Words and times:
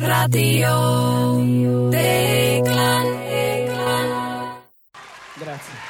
Radio 0.00 1.88
Deglan 1.88 3.06
Grazie. 5.34 5.86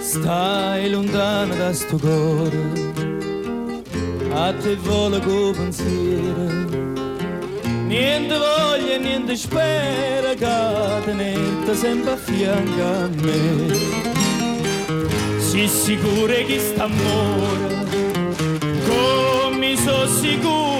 Stai 0.00 0.90
lontano 0.90 1.54
da 1.54 1.72
sto 1.72 1.98
cuore, 1.98 2.85
a 4.56 4.62
te 4.62 4.76
vola 4.76 5.20
con 5.20 5.52
pensiero. 5.52 6.84
Niente 7.86 8.36
voglia, 8.36 8.96
niente 8.98 9.36
spera, 9.36 10.34
che 10.34 11.04
tenete 11.04 11.74
sempre 11.74 12.12
a 12.12 12.16
fianco 12.16 12.82
a 12.82 13.08
me. 13.22 13.74
Si 15.38 15.68
sicuro 15.68 16.32
che 16.46 16.58
sta 16.58 16.84
amore, 16.84 17.84
come 18.86 19.76
so 19.76 20.06
sicure 20.06 20.75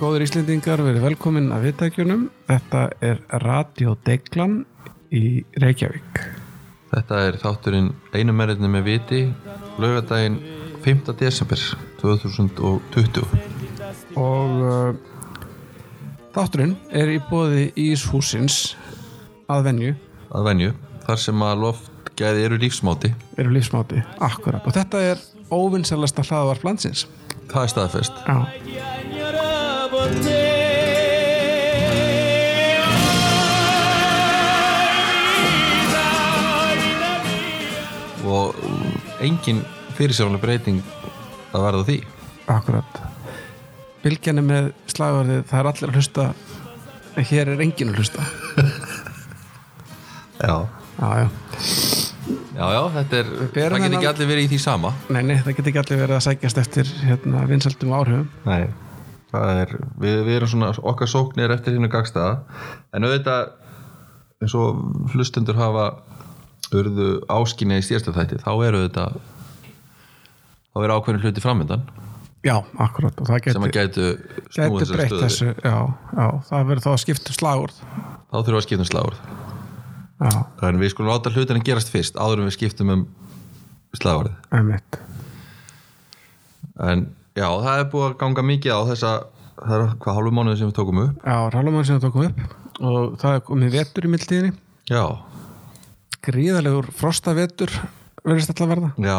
Góður 0.00 0.22
Íslendingar, 0.24 0.80
verið 0.80 1.02
velkomin 1.04 1.50
að 1.52 1.66
viðtækjunum. 1.66 2.20
Þetta 2.48 2.84
er 3.04 3.18
Radio 3.42 3.92
Deglan 4.06 4.62
í 5.12 5.42
Reykjavík. 5.60 6.20
Þetta 6.88 7.18
er 7.26 7.36
þátturinn 7.42 7.90
einu 8.16 8.32
mennirni 8.32 8.70
með 8.72 8.86
viti 8.86 9.18
laugadaginn 9.76 10.38
5. 10.86 11.12
desember 11.20 11.60
2020 12.00 13.28
Og 14.16 14.54
uh, 14.64 14.96
þátturinn 16.32 16.72
er 16.88 17.12
í 17.12 17.18
bóði 17.28 17.68
Íshúsins 17.84 18.72
að 19.52 19.68
venju, 19.68 19.92
að 20.32 20.48
venju 20.48 20.70
þar 21.04 21.22
sem 21.26 21.44
að 21.44 21.66
loftgæði 21.66 22.48
eru 22.48 22.60
lífsmáti 22.64 23.12
eru 23.36 23.52
lífsmáti, 23.52 24.00
akkurat. 24.16 24.64
Og 24.64 24.72
þetta 24.80 25.04
er 25.12 25.22
óvinnselasta 25.52 26.24
hlaðvarp 26.24 26.64
landsins. 26.70 27.04
það 27.52 27.62
er 27.66 27.74
staðfest 27.76 28.24
Já. 28.24 28.99
Og 38.30 38.54
engin 39.24 39.62
fyrirsjánuleg 39.98 40.42
breyting 40.42 40.80
að 41.54 41.64
verða 41.64 41.84
því 41.88 41.96
Akkurat. 42.50 42.96
Bylgjan 44.02 44.40
er 44.40 44.46
með 44.46 44.68
slagverðið, 44.90 45.42
það 45.50 45.60
er 45.60 45.68
allir 45.70 45.90
að 45.92 45.98
hlusta, 46.00 46.24
en 47.20 47.26
hér 47.28 47.50
er 47.52 47.60
enginn 47.62 47.92
að 47.92 48.00
hlusta. 48.00 48.24
já, 50.48 50.56
Já, 51.00 51.10
já. 51.20 51.28
já, 52.56 52.64
já 52.74 52.80
þetta 52.96 53.20
er 53.20 53.28
það 53.30 53.52
get 53.54 53.72
þennan- 53.76 53.94
ekki 54.00 54.08
allir 54.10 54.28
verið 54.32 54.42
í 54.44 54.48
því 54.50 54.58
sama 54.64 54.90
Nei, 55.14 55.22
nei, 55.30 55.36
það 55.40 55.54
getur 55.60 55.70
ekki 55.70 55.82
allir 55.84 56.00
verið 56.02 56.16
að 56.18 56.24
sækjast 56.26 56.58
eftir 56.64 56.90
hérna, 57.06 57.44
vinsaldum 57.48 57.94
áhrifum. 58.00 58.26
Nei, 58.48 58.64
er 59.38 59.74
við, 60.00 60.20
við 60.26 60.36
erum 60.36 60.50
svona, 60.50 60.70
okkar 60.92 61.10
sóknir 61.10 61.52
eftir 61.54 61.76
hinnu 61.76 61.90
gagstaða 61.92 62.40
en 62.96 63.06
auðvitað 63.06 63.52
eins 64.40 64.54
og 64.58 64.80
hlustundur 65.14 65.58
hafa 65.58 65.90
urðu 66.74 67.10
áskynja 67.30 67.80
í 67.80 67.84
stjórsta 67.84 68.14
þætti 68.16 68.40
þá 68.42 68.52
eru 68.66 68.82
auðvitað 68.82 69.18
þá 70.70 70.84
eru 70.84 70.96
ákveðin 70.96 71.24
hluti 71.24 71.44
framöndan 71.44 71.88
Já, 72.40 72.54
akkurat. 72.80 73.18
Og 73.20 73.28
það 73.28 73.50
sem 73.52 73.64
að 73.66 73.72
getur, 73.74 74.20
þessari 74.48 74.94
breytt 74.94 75.10
þessu. 75.12 75.48
Já, 75.60 75.74
já, 76.16 76.26
það 76.48 76.70
verður 76.70 76.84
þá 76.86 76.90
að 76.94 77.00
skipta 77.02 77.28
um 77.28 77.36
slagurð. 77.36 77.80
þá 78.30 78.36
þurfum 78.38 78.54
við 78.54 78.60
að 78.60 78.64
skipta 78.64 78.86
um 78.86 78.88
slagurð 78.88 79.18
Já, 80.20 80.30
en 80.68 80.80
við 80.80 80.92
skulum 80.94 81.10
láta 81.10 81.32
hlutin 81.34 81.60
að 81.60 81.66
gerast 81.68 81.92
fyrst 81.92 82.16
áður 82.16 82.40
en 82.40 82.48
við 82.48 82.56
skiptum 82.56 82.94
um 82.94 83.04
slagurð 83.96 84.32
en 86.80 87.04
já, 87.40 87.48
það 87.64 87.80
er 87.82 87.88
búið 87.92 88.06
að 88.10 88.16
ganga 88.22 88.44
mikið 88.50 88.76
á 88.76 88.80
þessa 88.92 89.12
það 89.60 89.74
er 89.76 89.86
hvað 90.04 90.16
hálfu 90.18 90.32
mánuði 90.36 90.60
sem 90.60 90.70
við 90.70 90.76
tókum 90.80 91.00
upp? 91.06 91.24
Já, 91.24 91.36
rálumann 91.54 91.86
sem 91.88 91.98
það 92.00 92.06
tókum 92.08 92.26
upp. 92.28 92.56
Og 92.80 93.16
það 93.20 93.34
er 93.38 93.42
komið 93.48 93.74
vetur 93.76 94.06
í 94.08 94.12
mildtíðinni. 94.14 94.52
já, 94.90 95.04
Gríðalegur 96.20 96.90
frostavetur 96.96 97.72
verðist 98.24 98.52
alltaf 98.52 98.68
verða. 98.74 98.90
já, 99.00 99.18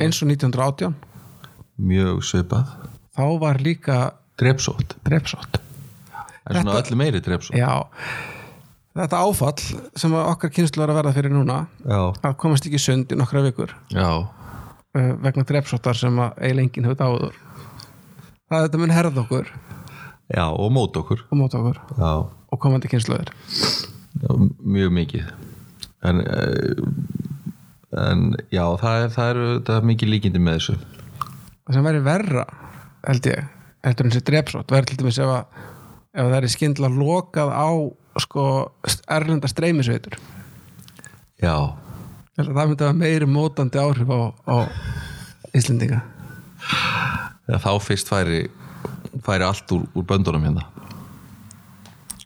Eins 0.00 0.20
og 0.22 0.28
1918. 0.30 0.94
mjög 1.80 2.20
svipað. 2.24 2.68
Þá 3.16 3.24
var 3.42 3.58
líka 3.60 3.96
drepsótt, 4.40 4.94
drepsótt. 5.04 5.60
en 6.48 6.56
svona 6.62 6.78
öllu 6.80 6.96
meiri 6.96 7.20
drepsótt. 7.20 7.56
Já, 7.58 7.84
þetta 8.96 9.20
áfall 9.20 9.60
sem 9.96 10.14
okkar 10.14 10.50
kynslu 10.54 10.82
er 10.84 10.92
að 10.92 11.00
verða 11.02 11.12
fyrir 11.16 11.32
núna 11.34 11.66
já, 11.84 12.00
að 12.24 12.36
komast 12.40 12.66
ekki 12.66 12.80
sund 12.80 13.12
í 13.12 13.18
nokkra 13.18 13.42
vikur. 13.44 13.74
Já, 13.92 14.08
uh, 14.96 15.12
vegna 15.20 15.44
drepsóttar 15.44 15.96
sem 15.98 16.16
að 16.16 16.32
eiginlega 16.40 16.66
enginn 16.68 16.88
hefur 16.88 17.00
dáður 17.04 17.36
er 18.58 18.68
þetta 18.68 18.82
mun 18.82 18.94
herða 18.94 19.24
okkur? 19.24 19.54
Já, 20.30 20.44
og 20.50 20.70
mót 20.74 20.98
okkur. 20.98 21.24
Og 21.30 21.38
móta 21.38 21.58
okkur. 21.62 21.80
Já, 21.98 22.12
og 22.50 22.62
komandi 22.62 22.90
kynsluður 22.90 23.32
já 24.20 24.30
mjög 24.58 24.92
mikið. 24.92 25.30
En 26.02 26.22
uh, 26.24 26.82
en 28.00 28.34
já, 28.50 28.64
það 28.80 29.04
er, 29.04 29.08
það 29.14 29.30
er, 29.30 29.40
það 29.66 29.76
er 29.76 29.88
mikið 29.90 30.12
líkindi 30.14 30.42
með 30.42 30.58
þessu. 30.58 30.76
Það 31.66 31.76
sem 31.76 31.88
væri 31.88 32.02
verra 32.06 32.44
held 33.06 33.28
ég, 33.30 33.48
heldur 33.86 34.06
en 34.06 34.14
þessi 34.14 34.26
drepsótt 34.28 34.74
verður 34.74 34.90
til 34.90 35.00
dæmis 35.00 35.20
ef 35.20 35.32
að 35.34 35.60
ef 36.10 36.26
það 36.26 36.36
er 36.40 36.52
skindla 36.54 36.90
lokað 36.92 37.52
á 37.54 37.70
sko 38.20 38.44
erlenda 39.10 39.50
streymisveitur. 39.50 40.18
Já, 41.40 41.54
að 42.36 42.52
það 42.52 42.60
myndi 42.60 42.88
að 42.88 43.00
meiri 43.00 43.30
mótandi 43.30 43.80
áhrif 43.80 44.10
á, 44.12 44.20
á 44.44 44.56
Íslendinga 45.56 46.02
já 47.50 47.58
þá 47.58 47.70
fyrst 47.82 48.10
færi 48.10 48.44
færi 49.26 49.46
allt 49.46 49.72
úr, 49.74 49.86
úr 49.94 50.06
böndunum 50.06 50.44
hérna. 50.46 50.66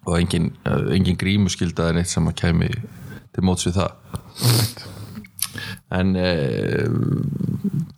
Og 0.05 0.19
engin, 0.21 0.53
eh, 0.69 0.95
engin 0.97 1.17
grímuskylda 1.17 1.89
er 1.89 1.99
neitt 1.99 2.13
sem 2.13 2.27
að 2.29 2.37
kæmi 2.43 2.71
til 3.33 3.45
móts 3.45 3.67
við 3.67 3.81
það. 3.81 3.93
En 5.95 6.17
e, 6.19 6.31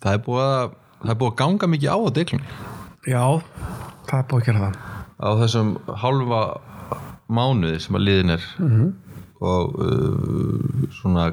það 0.03 0.13
er 0.13 0.21
búið 0.25 0.43
að 0.45 0.75
það 1.01 1.11
er 1.13 1.19
búið 1.19 1.31
að 1.31 1.39
ganga 1.41 1.69
mikið 1.71 1.93
á 1.93 1.97
á 1.97 2.09
deglunni 2.13 2.47
Já, 3.07 3.23
það 4.07 4.19
er 4.19 4.27
búið 4.29 4.39
að 4.39 4.47
gera 4.47 4.63
það. 4.63 4.79
Á 5.17 5.29
þessum 5.41 5.69
hálfa 6.03 6.41
mánuði 7.27 7.81
sem 7.83 7.97
að 7.97 8.05
liðin 8.05 8.35
er. 8.37 8.47
-hmm. 8.57 8.93
og 9.41 9.75
uh, 9.77 10.87
svona 10.97 11.27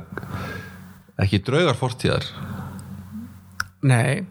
ekki 1.22 1.40
draugar 1.46 1.78
fortíðar 1.78 2.26
Nei, 3.84 4.24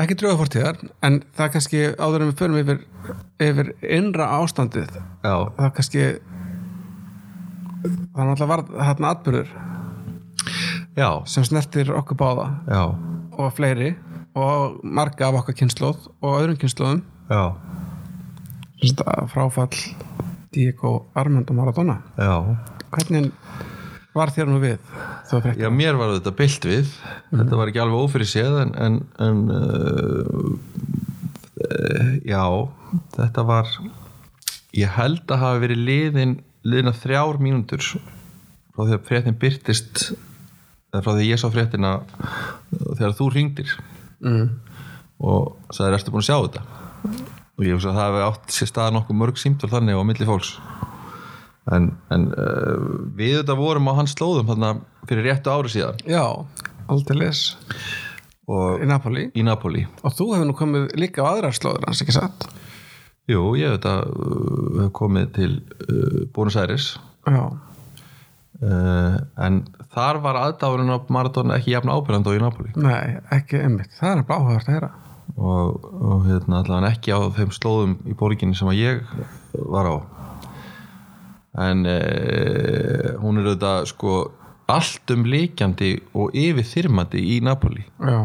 ekki 0.00 0.16
drauga 0.16 0.38
fórtíðar 0.40 0.78
en 1.04 1.20
það 1.36 1.44
er 1.44 1.52
kannski 1.54 1.80
áður 2.00 2.24
en 2.24 2.30
við 2.30 2.38
förum 2.40 2.58
yfir, 2.62 2.78
yfir 3.44 3.70
innra 3.84 4.30
ástandið 4.38 4.88
já, 4.96 5.34
það 5.58 5.64
er 5.66 5.74
kannski 5.76 6.04
það 7.84 8.22
er 8.22 8.30
náttúrulega 8.30 8.50
varð 8.54 8.72
þarna 8.78 9.12
atbyrður 9.12 9.50
já, 10.96 11.10
sem 11.28 11.44
snertir 11.44 11.92
okkur 12.00 12.20
báða 12.22 12.48
já, 12.64 12.82
og 13.36 13.52
fleiri 13.58 13.90
og 14.38 14.80
marga 14.82 15.28
af 15.28 15.42
okkar 15.42 15.58
kynnslóð 15.60 16.08
og 16.22 16.38
öðrum 16.38 16.60
kynnslóðum 16.62 17.04
fráfall 19.28 19.76
Diego 20.54 21.10
Armando 21.14 21.52
Maradona. 21.52 21.98
Hvernig 22.90 23.32
var 24.16 24.32
þér 24.34 24.50
nú 24.50 24.58
við 24.62 24.78
já 25.58 25.68
mér 25.72 25.98
var 25.98 26.14
þetta 26.16 26.32
byllt 26.38 26.66
við. 26.68 26.92
Þetta 27.30 27.58
var 27.60 27.70
ekki 27.70 27.82
alveg 27.82 28.04
ófyrir 28.06 28.30
séð 28.30 28.60
en, 28.62 28.74
en, 28.80 28.98
en 29.20 29.40
uh, 29.52 30.52
uh, 31.64 32.12
já 32.26 32.44
þetta 33.16 33.44
var 33.48 33.72
ég 34.76 34.94
held 34.96 35.24
að 35.28 35.42
hafa 35.42 35.62
verið 35.64 35.84
liðin 35.88 36.38
liðina 36.68 36.94
þrjár 36.96 37.38
mínútur 37.42 37.84
frá 37.84 38.82
því 38.84 38.96
að 38.96 39.06
fréttin 39.08 39.38
byrtist 39.40 40.08
eða 40.92 41.02
frá 41.04 41.12
því 41.12 41.20
að 41.20 41.28
ég 41.28 41.40
sá 41.40 41.48
fréttina 41.52 41.92
þegar 42.72 43.16
þú 43.18 43.28
ringdir 43.34 43.72
mm. 44.24 44.46
og 45.20 45.74
sagðir 45.74 45.98
ertu 45.98 46.14
búin 46.14 46.24
að 46.24 46.30
sjá 46.30 46.38
þetta? 46.38 46.64
Og 47.58 47.66
ég 47.66 47.74
hugsa 47.74 47.90
að 47.90 47.98
það 47.98 48.08
hefði 48.08 48.26
átt 48.28 48.54
sér 48.54 48.70
stað 48.70 48.92
nokkuð 48.96 49.20
mörg 49.20 49.40
símtöl 49.40 49.72
þannig 49.72 49.98
á 49.98 50.02
milli 50.08 50.28
fólks 50.28 50.54
en, 51.74 51.90
en 52.14 52.28
uh, 52.32 52.76
við 53.18 53.40
þetta 53.40 53.56
vorum 53.58 53.90
á 53.90 53.98
hans 53.98 54.14
slóðum 54.16 54.48
þarna 54.50 54.74
fyrir 55.08 55.28
réttu 55.28 55.52
ári 55.52 55.72
síðan. 55.72 56.02
Já, 56.08 56.24
aldeilis 56.88 57.42
og 58.48 58.82
í 58.82 58.88
Napoli? 58.88 59.28
í 59.36 59.44
Napoli. 59.44 59.84
Og 60.02 60.14
þú 60.16 60.32
hefur 60.34 60.48
nú 60.48 60.56
komið 60.56 60.90
líka 61.00 61.24
á 61.24 61.30
aðrar 61.34 61.56
slóður 61.56 61.88
hans 61.90 62.02
ekki 62.04 62.16
satt? 62.16 62.48
Jú, 63.28 63.42
ég 63.60 63.74
þetta 63.76 63.94
uh, 64.08 64.84
hef 64.84 64.92
komið 64.96 65.32
til 65.36 65.50
uh, 65.92 67.08
Já, 67.28 67.42
uh, 68.64 69.18
en 69.44 69.58
þar 69.92 70.22
var 70.24 70.38
aðdáðurinn 70.40 70.94
á 70.96 70.98
Maradona 71.12 71.58
ekki 71.58 71.74
jafn 71.74 71.92
ábyrjandi 71.92 72.32
og 72.32 72.38
í 72.38 72.42
Napoli. 72.44 72.72
Nei, 72.80 73.18
ekki 73.34 73.60
einmitt. 73.60 73.92
Það 73.98 74.14
er 74.14 74.24
bara 74.30 74.40
áhugast 74.40 74.70
að 74.70 74.78
heyra. 74.78 74.90
Og, 75.36 75.84
og 75.84 76.24
hérna 76.24 76.62
allavega 76.62 76.94
ekki 76.94 77.12
á 77.12 77.20
þeim 77.36 77.52
slóðum 77.52 77.98
í 78.08 78.16
borginni 78.16 78.56
sem 78.56 78.70
að 78.72 78.80
ég 78.80 79.02
var 79.68 79.92
á 79.92 79.94
en 81.58 81.86
uh, 81.88 83.16
hún 83.22 83.40
er 83.40 83.50
auðvitað 83.50 83.88
sko 83.92 84.14
allt 84.68 85.14
um 85.14 85.24
líkjandi 85.28 85.94
og 86.18 86.36
yfir 86.36 86.66
þyrmandi 86.68 87.24
í 87.36 87.38
Napoli. 87.44 87.86
Já, 87.98 88.20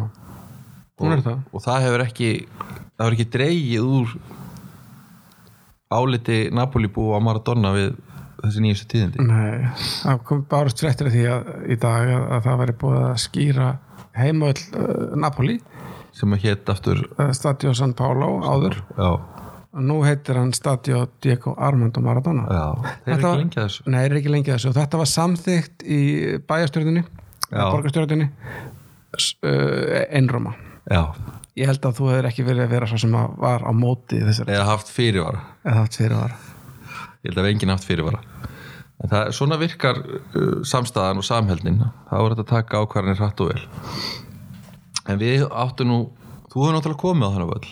hún 1.01 1.15
er 1.15 1.21
og, 1.21 1.27
það. 1.27 1.43
og 1.51 1.65
það 1.65 1.85
hefur 1.87 2.05
ekki 2.05 2.31
það 2.53 3.05
hefur 3.05 3.17
ekki 3.17 3.29
dreigið 3.37 3.91
úr 3.97 4.15
áliti 5.93 6.39
Napoli 6.53 6.89
búa 6.91 7.21
á 7.21 7.25
Maradona 7.25 7.73
við 7.75 7.93
þessi 8.43 8.63
nýjustu 8.63 8.89
tíðindi. 8.91 9.23
Nei, 9.23 9.69
það 10.01 10.23
kom 10.27 10.41
bárust 10.51 10.81
fréttir 10.83 11.09
af 11.09 11.15
því 11.15 11.27
að 11.31 11.51
í 11.71 11.77
dag 11.79 12.09
að, 12.11 12.23
að 12.35 12.47
það 12.47 12.61
væri 12.63 12.75
búið 12.81 13.03
að 13.03 13.21
skýra 13.23 13.69
heimöll 14.17 14.57
uh, 14.75 15.13
Napoli. 15.19 15.59
Sem 16.13 16.35
að 16.35 16.43
hétt 16.49 16.69
aftur 16.69 17.05
uh, 17.07 17.29
Stadio 17.33 17.73
San 17.77 17.95
Paolo 17.97 18.35
áður. 18.43 18.81
Já, 18.97 19.09
og 19.73 19.81
nú 19.87 19.99
heitir 20.05 20.37
hann 20.37 20.53
Stadio 20.53 21.07
Diego 21.23 21.55
Armando 21.57 22.01
Maradona. 22.05 22.43
Já, 22.45 22.95
þeir 23.05 23.13
eru 23.13 23.17
ekki 23.17 23.25
var- 23.27 23.37
lengi 23.41 23.57
að 23.59 23.67
þessu. 23.69 23.85
Nei, 23.89 24.01
er 24.05 24.17
ekki 24.19 24.33
lengi 24.33 24.51
að 24.53 24.57
þessu. 24.59 24.69
Og 24.73 24.77
þetta 24.77 24.99
var 25.01 25.09
samþykkt 25.13 25.85
í 25.85 25.99
bæjastjörðinni 26.51 27.03
uh, 29.43 30.03
einróma. 30.17 30.53
Já, 30.91 31.03
Ég 31.53 31.69
held 31.69 31.83
að 31.85 31.99
þú 31.99 32.07
hefur 32.09 32.25
ekki 32.31 32.43
verið 32.47 32.63
að 32.65 32.71
vera 32.73 32.87
svo 32.89 32.97
sem 32.97 33.11
að 33.13 33.33
var 33.43 33.61
á 33.61 33.71
móti 33.77 34.17
þessari 34.25 34.55
eða 34.55 34.63
haft 34.71 34.87
fyrirvara. 34.89 35.41
Eða 35.61 35.75
haft 35.83 35.97
fyrir 35.99 36.15
var 36.17 36.31
ég 36.33 37.27
held 37.29 37.41
að 37.43 37.49
enginn 37.51 37.69
haft 37.75 37.85
fyrirvara. 37.85 38.21
En 39.03 39.11
það, 39.11 39.29
svona 39.37 39.59
virkar 39.61 39.99
uh, 40.01 40.63
samstæðan 40.65 41.21
og 41.21 41.27
samheldnin. 41.27 41.77
Þá 42.09 42.15
er 42.17 42.33
þetta 42.33 42.45
að 42.45 42.49
taka 42.55 42.81
ákvarðanir 42.81 43.21
hratt 43.21 43.43
og 43.45 43.51
vel. 43.51 43.61
En 45.13 45.21
við 45.21 45.45
áttu 45.51 45.85
nú 45.85 45.99
þú 46.49 46.63
hefur 46.63 46.75
náttúrulega 46.77 47.03
komið 47.03 47.29
á 47.29 47.33
þannig 47.35 47.51
völl. 47.53 47.71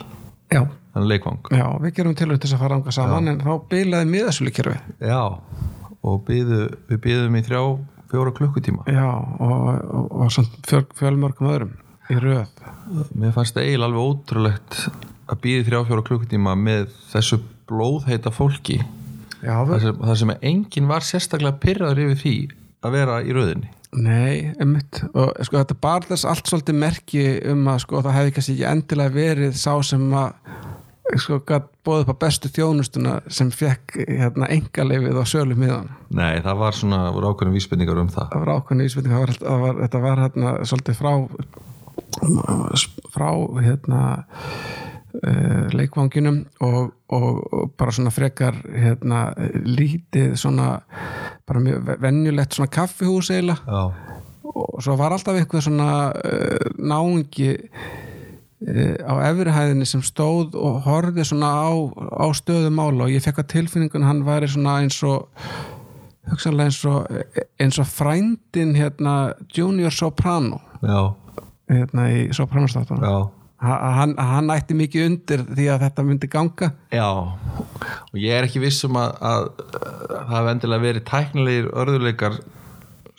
Já, 0.52 0.62
þannig 0.94 1.12
leikvang. 1.14 1.40
Já, 1.56 1.66
við 1.84 1.96
gerum 1.98 2.18
til 2.18 2.30
þess 2.34 2.56
að 2.56 2.64
fara 2.64 2.78
anga 2.80 2.96
saman 2.96 3.32
en 3.32 3.42
þá 3.44 3.52
bilaði 3.72 4.10
miðasölu 4.12 4.54
kerfi 4.56 4.78
já, 5.00 5.22
og 6.02 6.22
byðu, 6.28 6.62
við 6.90 7.02
byðum 7.06 7.38
í 7.40 7.44
þrjá 7.48 7.62
fjóra 8.12 8.36
klukkutíma. 8.36 8.86
Já, 8.92 9.08
og, 9.08 9.68
og, 9.72 10.08
og 10.12 10.34
svona 10.36 10.64
fjöl, 10.68 10.84
fjölmörgum 11.00 11.52
öðrum 11.54 11.76
í 12.12 12.20
röð. 12.20 12.64
Mér 13.16 13.36
fannst 13.36 13.56
það 13.56 13.68
eiginlega 13.70 13.90
alveg 13.92 14.08
ótrúlegt 14.10 14.80
að 15.32 15.44
býði 15.46 15.68
þrjá 15.70 15.84
fjóra 15.90 16.08
klukkutíma 16.10 16.56
með 16.60 16.90
þessu 17.14 17.40
blóðheita 17.72 18.34
fólki. 18.36 18.82
Já, 19.42 19.56
þar 19.64 19.78
við, 19.78 19.86
sem, 19.86 20.02
þar 20.10 20.24
sem 20.24 20.34
enginn 20.42 20.90
var 20.92 21.06
sérstaklega 21.08 21.62
pyrraður 21.62 22.04
yfir 22.10 22.20
því 22.26 22.36
að 22.82 22.98
vera 22.98 23.22
í 23.24 23.38
rauðinni 23.38 23.72
nei, 23.98 24.52
einmitt. 24.60 25.02
Og 25.12 25.34
sko 25.46 25.60
þetta 25.60 25.78
bar 25.84 26.06
þess 26.08 26.28
allt 26.30 26.50
svolítið 26.50 26.78
merki 26.80 27.24
um 27.52 27.66
að 27.72 27.82
sko 27.86 28.04
það 28.04 28.18
hefði 28.18 28.36
kannski 28.36 28.56
ekki 28.56 28.68
endilega 28.70 29.16
verið 29.16 29.58
sá 29.60 29.74
sem 29.86 30.06
að 30.16 30.60
sko 31.20 31.40
bóðið 31.86 32.06
upp 32.06 32.14
á 32.14 32.22
bestu 32.24 32.52
þjónustuna 32.54 33.18
sem 33.32 33.50
fekk 33.52 33.98
hérna 34.06 34.50
engalefið 34.54 35.20
á 35.20 35.26
sölu 35.28 35.58
miðan 35.58 35.90
nei, 36.14 36.40
það 36.44 36.62
var 36.62 36.78
svona, 36.78 37.02
voru 37.16 37.32
ákveðin 37.32 37.56
vísbendingar 37.56 38.00
um 38.02 38.12
það. 38.12 38.30
Það 38.32 38.46
var 38.46 38.54
ákveðin 38.56 38.86
ísveiting 38.86 39.16
það 39.16 39.66
var, 39.66 39.82
þetta 39.82 40.02
var 40.06 40.24
hérna 40.26 40.56
svolítið 40.70 41.02
frá 41.02 41.14
frá 43.12 43.30
hérna 43.64 44.02
uh, 45.24 45.66
leikvanginum 45.76 46.44
og, 46.64 46.94
og, 47.12 47.42
og 47.54 47.74
bara 47.80 47.96
svona 47.96 48.14
frekar 48.14 48.58
hérna 48.72 49.32
lítið 49.66 50.36
svona 50.40 50.82
bara 51.48 51.64
mjög 51.64 51.96
venjulegt 52.02 52.58
svona 52.58 52.72
kaffihús 52.72 53.32
eiginlega. 53.32 53.84
Og 54.52 54.82
svo 54.84 54.98
var 55.00 55.14
alltaf 55.16 55.38
einhver 55.40 55.64
svona 55.64 56.12
náungi 56.76 57.54
uh, 57.56 58.11
á 58.62 59.14
efrihæðinni 59.32 59.88
sem 59.90 60.04
stóð 60.06 60.56
og 60.60 60.84
horfði 60.86 61.26
svona 61.32 61.50
á, 61.50 61.72
á 61.98 62.26
stöðu 62.38 62.70
mála 62.74 63.08
og 63.08 63.14
ég 63.14 63.24
fekk 63.26 63.42
að 63.42 63.52
tilfinningun 63.56 64.06
hann 64.06 64.22
væri 64.28 64.50
svona 64.52 64.80
eins 64.84 65.00
og 65.08 65.32
hugsanlega 66.30 66.70
eins 66.70 66.82
og, 66.86 67.20
eins 67.58 67.82
og 67.82 67.90
frændin 67.90 68.76
hérna 68.78 69.34
Junior 69.50 69.94
Soprano. 69.94 70.62
Já, 70.86 71.14
hérna 71.72 72.10
í 72.14 72.28
Sopranostátunum 72.38 73.32
hann, 73.62 74.16
hann 74.18 74.54
ætti 74.54 74.78
mikið 74.78 75.08
undir 75.08 75.44
því 75.50 75.68
að 75.74 75.84
þetta 75.86 76.06
myndi 76.06 76.30
ganga. 76.32 76.72
Já, 76.94 77.10
og 77.12 78.18
ég 78.18 78.34
er 78.38 78.48
ekki 78.48 78.62
viss 78.64 78.86
um 78.88 78.98
að, 79.00 79.14
að, 79.22 79.50
að 79.74 80.16
það 80.16 80.34
hefði 80.38 80.54
endilega 80.56 80.86
verið 80.86 81.06
tæknilegir 81.10 81.70
örðuleikar 81.84 82.40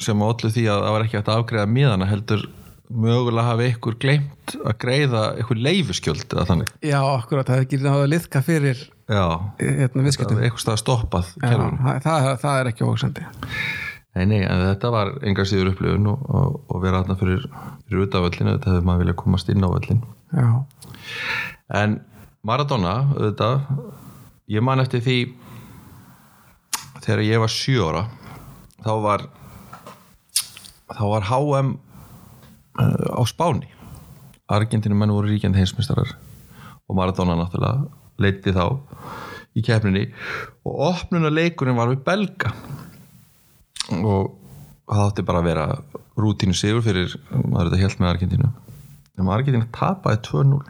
sem 0.03 0.25
allu 0.27 0.51
því 0.51 0.67
að 0.71 0.83
það 0.83 0.97
var 0.97 1.07
ekki 1.07 1.19
hægt 1.19 1.31
að 1.31 1.41
afgreða 1.43 1.71
miðana 1.71 2.11
heldur 2.11 2.47
mögulega 2.93 3.45
hafi 3.47 3.69
ykkur 3.73 3.97
gleymt 4.03 4.55
að 4.61 4.77
greiða 4.83 5.23
ykkur 5.43 5.61
leifuskjöld 5.67 6.27
eða 6.27 6.45
þannig. 6.51 6.73
Já, 6.85 6.99
akkurat, 7.01 7.49
það 7.49 7.61
hefði 7.61 7.69
ekki 7.69 7.81
náðu 7.83 8.03
að 8.03 8.13
liðka 8.13 8.43
fyrir 8.47 8.83
Já, 9.13 9.25
hérna 9.61 10.05
var 10.05 10.43
eitthvað 10.45 10.63
stað 10.63 10.79
stoppað 10.83 11.33
Já, 11.43 11.57
það, 11.57 11.99
það, 12.05 12.29
það 12.45 12.61
er 12.61 12.71
ekki 12.73 12.87
óksandi 12.87 13.27
Nei, 14.13 14.27
nei, 14.29 14.41
en 14.45 14.63
þetta 14.67 14.91
var 14.93 15.11
enga 15.25 15.45
síður 15.49 15.73
upplifun 15.73 16.09
og, 16.13 16.25
og, 16.29 16.57
og 16.69 16.83
vera 16.85 17.01
þarna 17.01 17.17
fyrir, 17.21 17.47
fyrir 17.87 18.07
utaföllinu, 18.07 18.57
þetta 18.59 18.75
hefði 18.75 18.87
maður 18.89 19.05
vilja 19.05 19.19
komast 19.23 19.53
inn 19.53 19.65
á 19.65 19.69
völlin 19.73 20.03
Já, 20.33 20.49
En 21.73 22.01
Maradona, 22.45 22.97
auðvitað, 23.15 23.63
ég 24.53 24.65
man 24.65 24.83
eftir 24.83 25.01
því 25.05 25.19
þegar 27.03 27.25
ég 27.27 27.43
var 27.43 27.53
sjö 27.53 27.89
ára 27.89 28.05
þá 28.83 28.93
var 29.03 29.25
þá 30.93 31.05
var 31.09 31.27
HM 31.31 31.73
á 32.79 33.23
Spáni. 33.29 33.71
Argentinu 34.53 34.97
menn 34.99 35.13
voru 35.15 35.31
ríkjandi 35.31 35.61
heimsmyndstarar 35.61 36.15
og 36.89 36.99
Maradona 36.99 37.39
náttúrulega 37.39 37.89
leiti 38.21 38.53
þá 38.53 38.67
í 39.57 39.65
keppninni. 39.65 40.07
Og 40.65 40.79
opnunuleikurinn 40.93 41.79
var 41.79 41.93
við 41.93 42.05
Belga. 42.07 42.53
Og 43.93 44.33
það 44.87 45.07
átti 45.07 45.27
bara 45.27 45.43
að 45.43 45.49
vera 45.49 45.67
rútínu 46.19 46.57
sigur 46.57 46.85
fyrir 46.85 47.15
maður 47.33 47.73
þetta 47.73 47.83
helt 47.83 48.01
með 48.01 48.13
Argentinu 48.13 48.53
en 49.19 49.33
Argentina 49.33 49.69
tapaði 49.75 50.21
2-0 50.29 50.61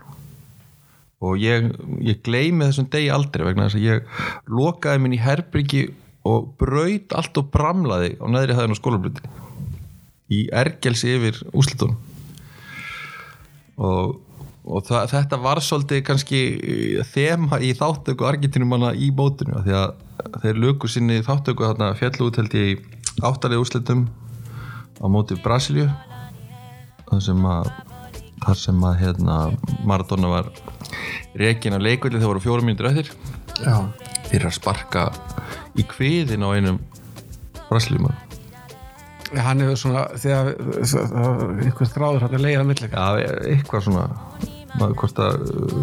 og 1.23 1.39
ég, 1.39 1.69
ég 2.03 2.23
gleymi 2.27 2.67
þessum 2.67 2.89
degi 2.91 3.11
aldrei 3.15 3.47
vegna 3.47 3.69
þess 3.69 3.79
að 3.79 3.87
ég 3.87 4.23
lokaði 4.51 5.03
minn 5.03 5.17
í 5.17 5.23
herbyrgi 5.23 5.85
og 6.29 6.53
braut 6.59 7.15
allt 7.19 7.39
og 7.39 7.51
bramlaði 7.55 8.17
á 8.19 8.27
neðri 8.31 8.59
hæðin 8.59 8.75
á 8.75 8.81
skólablutin 8.81 9.39
í 10.31 10.45
ergelsi 10.53 11.17
yfir 11.17 11.41
úslitunum 11.53 11.97
og, 13.83 14.21
og 14.63 14.87
það, 14.87 15.11
þetta 15.15 15.41
var 15.43 15.63
svolítið 15.65 16.03
kannski 16.07 16.43
þema 17.13 17.61
í 17.65 17.73
þáttöku 17.79 18.29
Argentinumanna 18.29 18.93
í 18.95 19.11
bótinu 19.15 19.57
af 19.59 19.67
því 19.67 19.79
að 19.81 20.43
þeir 20.45 20.61
löku 20.67 20.91
sinni 20.91 21.23
þáttöku 21.27 21.67
þarna 21.67 21.95
fjallu 21.99 22.29
út 22.29 22.41
held 22.41 22.59
ég 22.59 22.75
í 22.75 22.81
áttalegi 23.25 23.65
úslitum 23.65 24.07
á 25.03 25.07
móti 25.11 25.39
Brasilju 25.43 25.89
þar 27.09 27.25
sem 27.25 27.49
að 27.49 27.73
þar 28.43 28.59
sem 28.59 28.85
að 28.87 28.97
hérna, 28.99 29.37
Maradona 29.87 30.31
var 30.33 30.49
rekin 31.39 31.77
af 31.77 31.85
leikvöldi 31.85 32.19
þegar 32.19 32.33
voru 32.33 32.43
fjórum 32.43 32.69
mínútur 32.69 32.91
já, 33.63 33.77
fyrir 34.29 34.49
að 34.49 34.57
sparka 34.59 35.07
í 35.79 35.87
kviðin 35.87 36.47
á 36.47 36.51
einum 36.51 36.81
brasilíumar 37.69 38.22
hann 39.41 39.63
hefur 39.65 39.79
svona 39.81 40.03
þegar 40.21 40.53
einhver 41.63 41.89
þráður 41.93 42.27
hann 42.27 42.37
að 42.37 42.45
leiða 42.47 42.67
millega 42.69 43.07
Já, 43.23 43.31
eitthvað 43.53 43.87
svona 43.87 44.09
maður, 44.79 44.99
hvort 45.03 45.23
að 45.23 45.47
uh, 45.53 45.79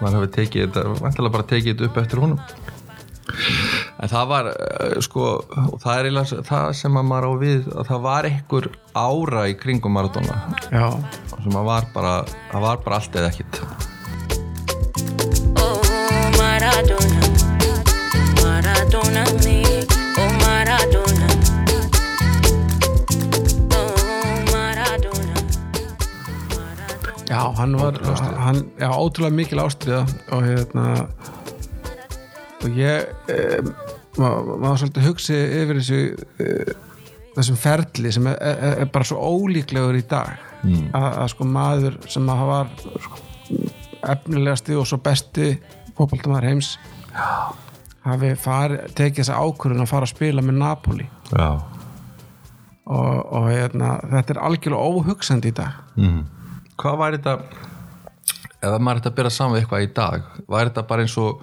maður 0.00 0.20
hafi 0.20 0.30
tekið 0.38 0.64
þetta 0.66 0.84
vantilega 1.00 1.34
bara 1.36 1.48
tekið 1.50 1.74
þetta 1.74 1.90
upp 1.90 2.00
eftir 2.04 2.22
honum. 2.24 2.40
En 4.04 4.10
það 4.12 4.28
var 4.30 4.50
uh, 4.52 4.98
sko, 5.04 5.30
og 5.64 5.78
það 5.82 5.94
er 5.94 6.08
eiginlega 6.10 6.44
það 6.50 6.68
sem 6.82 7.00
að 7.00 7.08
maður 7.10 7.26
á 7.26 7.32
við, 7.44 7.72
að 7.72 7.90
það 7.90 8.04
var 8.08 8.30
einhver 8.30 8.70
ára 8.94 9.46
í 9.50 9.56
kringum 9.58 9.96
Maradona 9.96 10.38
Já, 10.68 10.86
sem 11.32 11.58
var 11.70 11.90
bara, 11.96 12.14
það 12.52 12.68
var 12.68 12.86
bara 12.86 13.00
allt 13.00 13.18
eða 13.20 13.32
ekkit 13.32 13.83
hann 27.64 27.76
var 27.80 28.00
hann, 28.44 28.62
já, 28.78 28.88
ótrúlega 28.92 29.34
mikil 29.34 29.62
ástriða 29.64 30.04
og 30.34 30.44
hérna 30.44 30.86
og 32.64 32.78
ég 32.78 33.08
um, 33.32 33.70
maður 34.18 34.58
maður 34.62 34.82
svolítið 34.82 35.08
hugsi 35.08 35.38
yfir 35.62 35.80
þessu 35.80 36.00
uh, 36.14 36.74
þessum 37.34 37.58
ferli 37.58 38.12
sem 38.14 38.28
er, 38.30 38.36
er, 38.38 38.76
er 38.84 38.90
bara 38.94 39.08
svo 39.08 39.18
ólíklegur 39.18 39.98
í 39.98 40.04
dag. 40.08 40.36
Mm. 40.64 40.88
að, 40.96 41.08
að 41.20 41.26
sko 41.34 41.44
maður 41.44 41.96
sem 42.08 42.28
að 42.32 42.42
var 42.48 42.70
sko, 43.04 43.18
efnilegasti 44.14 44.78
og 44.80 44.86
svo 44.88 44.96
besti 45.04 45.50
fótboltamæður 45.94 46.46
heims 46.48 46.70
hafi 48.04 48.30
farið, 48.40 48.86
tekið 48.96 49.20
þessa 49.22 49.40
ákvörðun 49.44 49.84
að 49.84 49.90
fara 49.90 50.08
að 50.08 50.14
spila 50.14 50.44
með 50.44 50.60
Napoli. 50.62 51.08
Já, 51.32 51.48
og, 52.84 53.12
og 53.32 53.50
hérna, 53.50 53.96
þetta 54.12 54.34
er 54.34 54.40
algjörlega 54.48 54.88
óhugsandi 54.88 55.52
í 55.52 55.56
dag. 55.56 55.76
Mm. 56.00 56.24
Hvað 56.80 57.00
var 57.00 57.16
þetta 57.16 57.36
ef 58.64 58.76
maður 58.80 59.00
ætti 59.00 59.10
að 59.10 59.16
byrja 59.18 59.32
saman 59.36 59.56
við 59.56 59.64
eitthvað 59.64 59.84
í 59.84 59.90
dag 59.96 60.28
var 60.50 60.70
þetta 60.70 60.86
bara 60.88 61.04
eins 61.04 61.16
og 61.20 61.42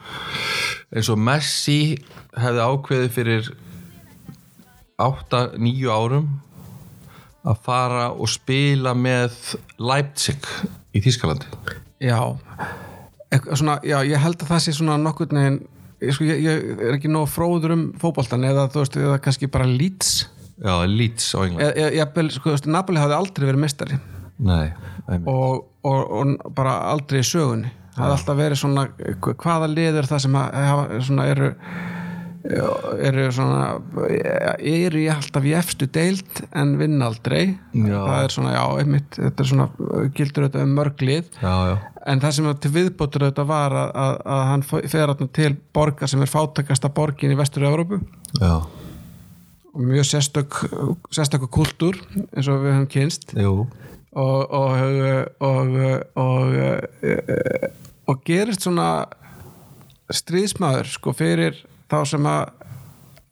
eins 0.91 1.09
og 1.11 1.19
Messi 1.21 1.81
hefði 2.37 2.67
ákveðið 2.67 3.11
fyrir 3.15 3.51
8-9 5.01 5.91
árum 5.91 6.31
að 7.47 7.61
fara 7.65 8.09
og 8.11 8.29
spila 8.29 8.93
með 8.97 9.55
Leipzig 9.81 10.45
í 10.93 11.01
Þýskalandi? 11.01 11.47
Já, 12.01 12.19
svona, 13.55 13.79
já, 13.85 13.97
ég 14.05 14.21
held 14.21 14.43
að 14.43 14.51
það 14.51 14.63
sé 14.65 14.75
svona 14.77 14.99
nokkurn 15.01 15.39
veginn 15.39 15.59
ég, 16.01 16.13
sko, 16.13 16.27
ég, 16.27 16.43
ég 16.45 16.85
er 16.89 16.97
ekki 16.97 17.09
nóg 17.11 17.29
fróður 17.31 17.75
um 17.77 17.87
fótboltan 18.01 18.45
eða 18.45 18.67
þú 18.73 18.83
veist, 18.83 18.99
eða 19.01 19.19
kannski 19.23 19.49
bara 19.51 19.69
Leeds. 19.69 20.13
Já, 20.61 20.73
Leeds 20.85 21.31
á 21.33 21.39
England 21.41 21.65
eða, 21.65 21.73
eða, 21.87 21.91
eða, 22.05 22.27
sko, 22.35 22.49
þú 22.49 22.57
veist, 22.57 22.71
Napoli 22.77 23.01
hafði 23.01 23.17
aldrei 23.17 23.47
verið 23.49 23.63
mestari 23.63 24.01
nei, 24.41 24.71
og, 25.21 25.63
og, 25.85 26.01
og 26.17 26.51
bara 26.57 26.79
aldrei 26.91 27.21
í 27.21 27.27
sögunni. 27.27 27.71
Það 27.91 28.03
hafði 28.05 28.17
alltaf 28.17 28.37
verið 28.39 28.61
svona 28.61 28.83
hvaða 29.43 29.71
liður 29.71 30.07
það 30.07 30.21
sem 30.25 30.37
hafa, 30.41 31.01
svona 31.03 31.25
eru 31.31 31.49
eru 32.41 33.27
svona 33.35 33.65
eru 34.01 35.01
ég 35.03 35.11
alltaf 35.13 35.43
í 35.45 35.51
efstu 35.53 35.85
deild 35.93 36.39
en 36.57 36.73
vinn 36.79 37.03
aldrei. 37.05 37.57
Já. 37.75 37.99
það 37.99 38.23
er 38.23 38.33
svona, 38.33 38.53
já, 38.55 38.63
einmitt 38.81 39.19
þetta 39.19 39.43
er 39.43 39.51
svona, 39.51 39.67
gildur 40.17 40.47
þetta 40.47 40.63
um 40.65 40.73
mörg 40.79 41.03
lið. 41.05 41.27
Já, 41.37 41.53
já, 41.69 41.75
en 42.09 42.21
það 42.21 42.35
sem 42.35 42.49
til 42.63 42.71
viðbótur 42.75 43.25
þetta 43.27 43.45
var 43.49 43.75
að, 43.77 43.89
að, 44.03 44.13
að 44.33 44.43
hann 44.49 44.63
fer 44.65 45.13
til 45.37 45.51
borgar 45.75 46.11
sem 46.11 46.23
er 46.23 46.31
fátakasta 46.31 46.91
borgin 46.93 47.33
í 47.33 47.37
vestur 47.39 47.67
Európu 47.69 48.01
já, 48.39 48.55
og 49.71 49.83
mjög 49.91 50.07
sérstök 50.09 50.57
sérstöku 51.13 51.49
kultúr 51.51 51.99
eins 52.31 52.49
og 52.49 52.63
við 52.65 52.75
höfum 52.75 52.89
kynst 52.91 53.35
jú 53.37 53.55
og 54.11 54.51
og, 54.51 54.71
og, 55.39 55.75
og, 55.75 55.75
og, 56.15 56.55
og 58.07 58.23
gerist 58.27 58.65
svona 58.65 59.05
stríðsmaður 60.11 60.89
sko 60.91 61.13
fyrir 61.15 61.61
þá 61.91 62.01
sem 62.09 62.25
að 62.27 62.49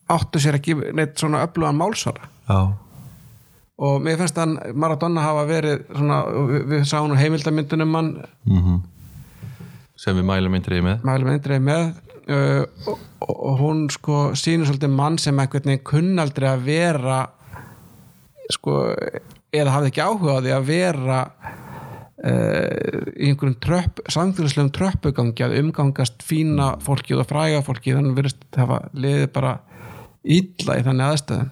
áttu 0.10 0.42
sér 0.42 0.60
ekki 0.60 0.78
neitt 0.96 1.20
svona 1.20 1.44
öflugan 1.46 1.78
málsvara 1.78 2.30
já, 2.48 2.62
og 3.80 4.00
mér 4.04 4.22
finnst 4.22 4.40
hann 4.40 4.56
Maradona 4.76 5.26
hafa 5.26 5.44
verið 5.50 5.84
svona, 5.92 6.22
við, 6.64 6.88
sáum 6.88 7.18
heimildamyndunum 7.20 7.94
mann 7.98 8.16
mhm. 8.48 8.80
Sem 10.00 10.16
við 10.16 10.30
mælum 10.30 10.54
myndrið 10.56 10.86
með. 10.86 11.02
Mælum 11.04 11.30
eindrið 11.34 11.64
með. 11.66 11.90
Uh, 12.30 12.62
og, 12.88 13.02
og 13.26 13.58
hún 13.60 13.82
sko 13.92 14.30
sýnir 14.38 14.70
svolítið 14.70 14.94
mann 14.96 15.18
sem 15.20 15.40
einhvern 15.42 15.66
veginn 15.74 15.84
kunnaldri 15.90 16.48
að 16.48 16.62
vera 16.70 17.18
sko 18.54 18.78
eða 19.56 19.76
hafði 19.76 19.92
ekki 19.92 20.06
áhuga 20.06 20.36
á 20.38 20.44
því 20.44 20.54
að 20.56 20.68
vera 20.70 21.22
uh, 21.30 23.08
í 23.16 23.32
einhverjum 23.32 23.58
tröpp, 23.64 24.04
samfélagslegum 24.12 24.74
tröppugangi 24.76 25.46
að 25.46 25.58
umgangast 25.64 26.22
fína 26.26 26.74
fólkið 26.86 27.24
og 27.24 27.32
fræga 27.32 27.64
fólkið 27.66 28.00
þannig 28.00 28.20
virðist 28.20 28.60
hafa 28.60 28.84
liðið 28.94 29.28
bara 29.36 29.56
illa 30.24 30.78
í 30.78 30.86
þannig 30.86 31.14
aðstöðum 31.14 31.50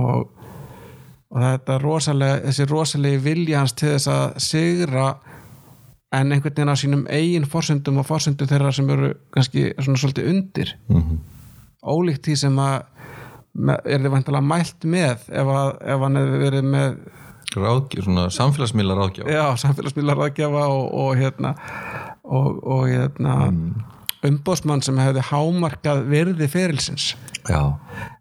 og, 0.00 0.46
og 1.30 1.42
þetta 1.44 1.80
rosalega, 1.82 2.40
þessi 2.48 2.68
rosalegi 2.70 3.24
vilja 3.24 3.62
hans 3.62 3.76
til 3.78 3.94
þess 3.94 4.10
að 4.12 4.40
sigra 4.44 5.10
en 6.10 6.32
einhvern 6.34 6.56
veginn 6.56 6.72
á 6.74 6.76
sínum 6.78 7.04
eigin 7.06 7.46
forsendum 7.46 8.00
og 8.02 8.08
forsendum 8.08 8.48
þeirra 8.50 8.72
sem 8.74 8.88
eru 8.90 9.12
kannski 9.34 9.68
svona 9.78 10.00
svolítið 10.02 10.30
undir. 10.32 10.72
Mhm. 10.90 11.20
Ólíkt 11.80 12.26
því 12.26 12.34
sem 12.36 12.58
að 12.60 12.74
er 13.84 14.02
þið 14.04 14.12
vantilega 14.14 14.46
mælt 14.46 14.86
með 14.86 15.24
ef, 15.26 15.48
að, 15.50 15.72
ef 15.94 16.04
hann 16.06 16.20
hefur 16.20 16.44
verið 16.44 16.68
með 16.70 16.98
ráðgjöf, 17.50 18.04
svona 18.06 18.26
samfélagsmiðla 18.30 18.98
ráðgjöf 18.98 19.30
já, 19.32 19.44
samfélagsmiðlar 19.64 20.20
aðgjafa 20.26 20.66
og, 20.70 20.84
og 21.02 21.16
hérna 21.18 21.54
og, 22.22 22.60
og 22.62 22.84
hérna 22.86 23.38
umbóðsmann 24.26 24.82
sem 24.84 24.98
hefði 25.00 25.22
hámarkað 25.30 26.02
virði 26.10 26.48
ferilsins. 26.52 27.14
Já, 27.48 27.60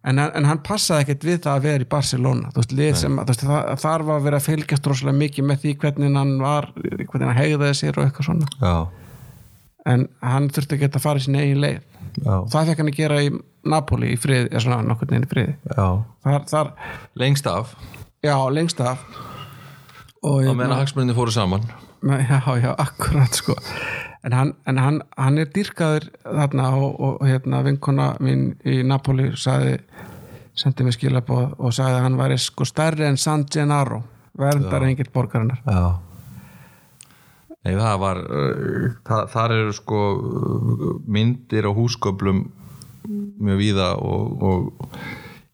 en, 0.07 0.21
en 0.21 0.47
hann 0.47 0.61
passaði 0.63 1.03
ekkert 1.03 1.25
við 1.27 1.41
það 1.43 1.57
að 1.57 1.65
vera 1.67 1.85
í 1.85 1.89
Barcelona. 1.91 2.51
Þú 2.53 2.61
veist, 2.61 2.75
lið 2.79 2.93
sem, 3.01 3.19
þú 3.19 3.33
veist, 3.33 3.43
það, 3.49 3.71
þar 3.83 4.05
var 4.07 4.15
að 4.15 4.27
vera 4.29 4.39
að 4.39 4.47
fylgjast 4.47 4.89
rosalega 4.89 5.19
mikið 5.19 5.47
með 5.49 5.61
því 5.65 5.75
hvernig 5.83 6.17
hann 6.21 6.33
var 6.39 6.69
hvernig 6.79 7.27
hann 7.27 7.39
hegðaði 7.41 7.79
sér 7.81 7.99
og 7.99 8.07
eitthvað 8.07 8.29
svona. 8.29 8.49
Já, 8.63 8.75
en 9.91 10.07
hann 10.23 10.49
þurfti 10.55 10.77
ekki 10.77 10.91
að 10.93 11.03
fara 11.03 11.21
í 11.21 11.25
sinni 11.27 11.43
eigin 11.43 11.63
leið. 11.65 11.83
Já, 12.23 12.33
það 12.55 12.71
fekk 12.71 12.83
hann 12.83 12.93
að 12.93 13.01
gera 13.01 13.21
í 13.25 13.33
Napoli 13.67 14.13
í 14.13 14.19
friði, 14.19 14.49
eða 14.51 14.63
svona 14.65 14.81
nokkurn 14.87 15.13
veginn 15.13 15.27
í 15.27 15.31
friði 15.31 15.55
já. 15.75 15.87
þar, 16.25 16.45
þar 16.51 16.71
lengst 17.19 17.49
af. 17.51 17.75
já, 18.23 18.35
lengst 18.53 18.83
af. 18.83 19.03
Og 20.23 20.43
á 20.43 20.51
meðan 20.51 20.77
hagsmunni 20.81 21.15
fóru 21.15 21.31
saman. 21.31 21.63
Með, 22.03 22.25
já, 22.27 22.39
já, 22.59 22.71
akkurat 22.75 23.35
sko. 23.35 23.55
En 24.23 24.35
hann, 24.35 24.53
en 24.67 24.79
hann, 24.79 25.01
hann 25.15 25.39
er 25.39 25.47
dýrkaður 25.55 26.09
þarna 26.25 26.69
og, 26.75 26.99
og 26.99 27.27
hérna 27.27 27.61
vinkona 27.63 28.11
mín 28.23 28.49
í 28.67 28.81
Napoli 28.83 29.31
sagði 29.39 29.77
sendi 30.59 30.83
mig 30.83 30.97
skilabóð 30.97 31.53
og 31.55 31.73
sagði 31.75 31.99
að 31.99 32.05
hann 32.05 32.19
væri 32.19 32.37
sko 32.41 32.67
stærri 32.67 33.07
en 33.07 33.19
San 33.19 33.45
Gennaro 33.47 34.01
verndar 34.39 34.83
engill 34.87 35.11
borgarinnar 35.13 35.61
já. 35.63 35.99
Nei, 37.59 37.73
það 37.75 37.95
var 37.99 38.19
uh, 38.23 38.91
það, 39.07 39.23
þar 39.33 39.53
eru 39.55 39.73
sko 39.75 40.01
myndir 41.11 41.67
á 41.67 41.71
húsköplum 41.75 42.45
mjög 43.09 43.59
víða 43.59 43.89
og, 43.97 44.43
og 44.43 44.99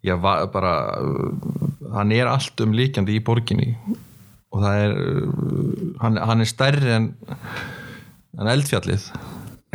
já, 0.05 0.15
bara 0.19 0.73
hann 1.95 2.11
er 2.11 2.29
allt 2.29 2.61
um 2.61 2.75
líkjandi 2.75 3.17
í 3.17 3.23
borginni. 3.23 3.73
Og 4.55 4.61
það 4.63 4.83
er 4.83 4.93
hann, 6.03 6.19
hann 6.19 6.43
er 6.43 6.49
stærri 6.49 6.93
en 6.95 7.09
en 8.39 8.51
eldfjallið. 8.51 9.09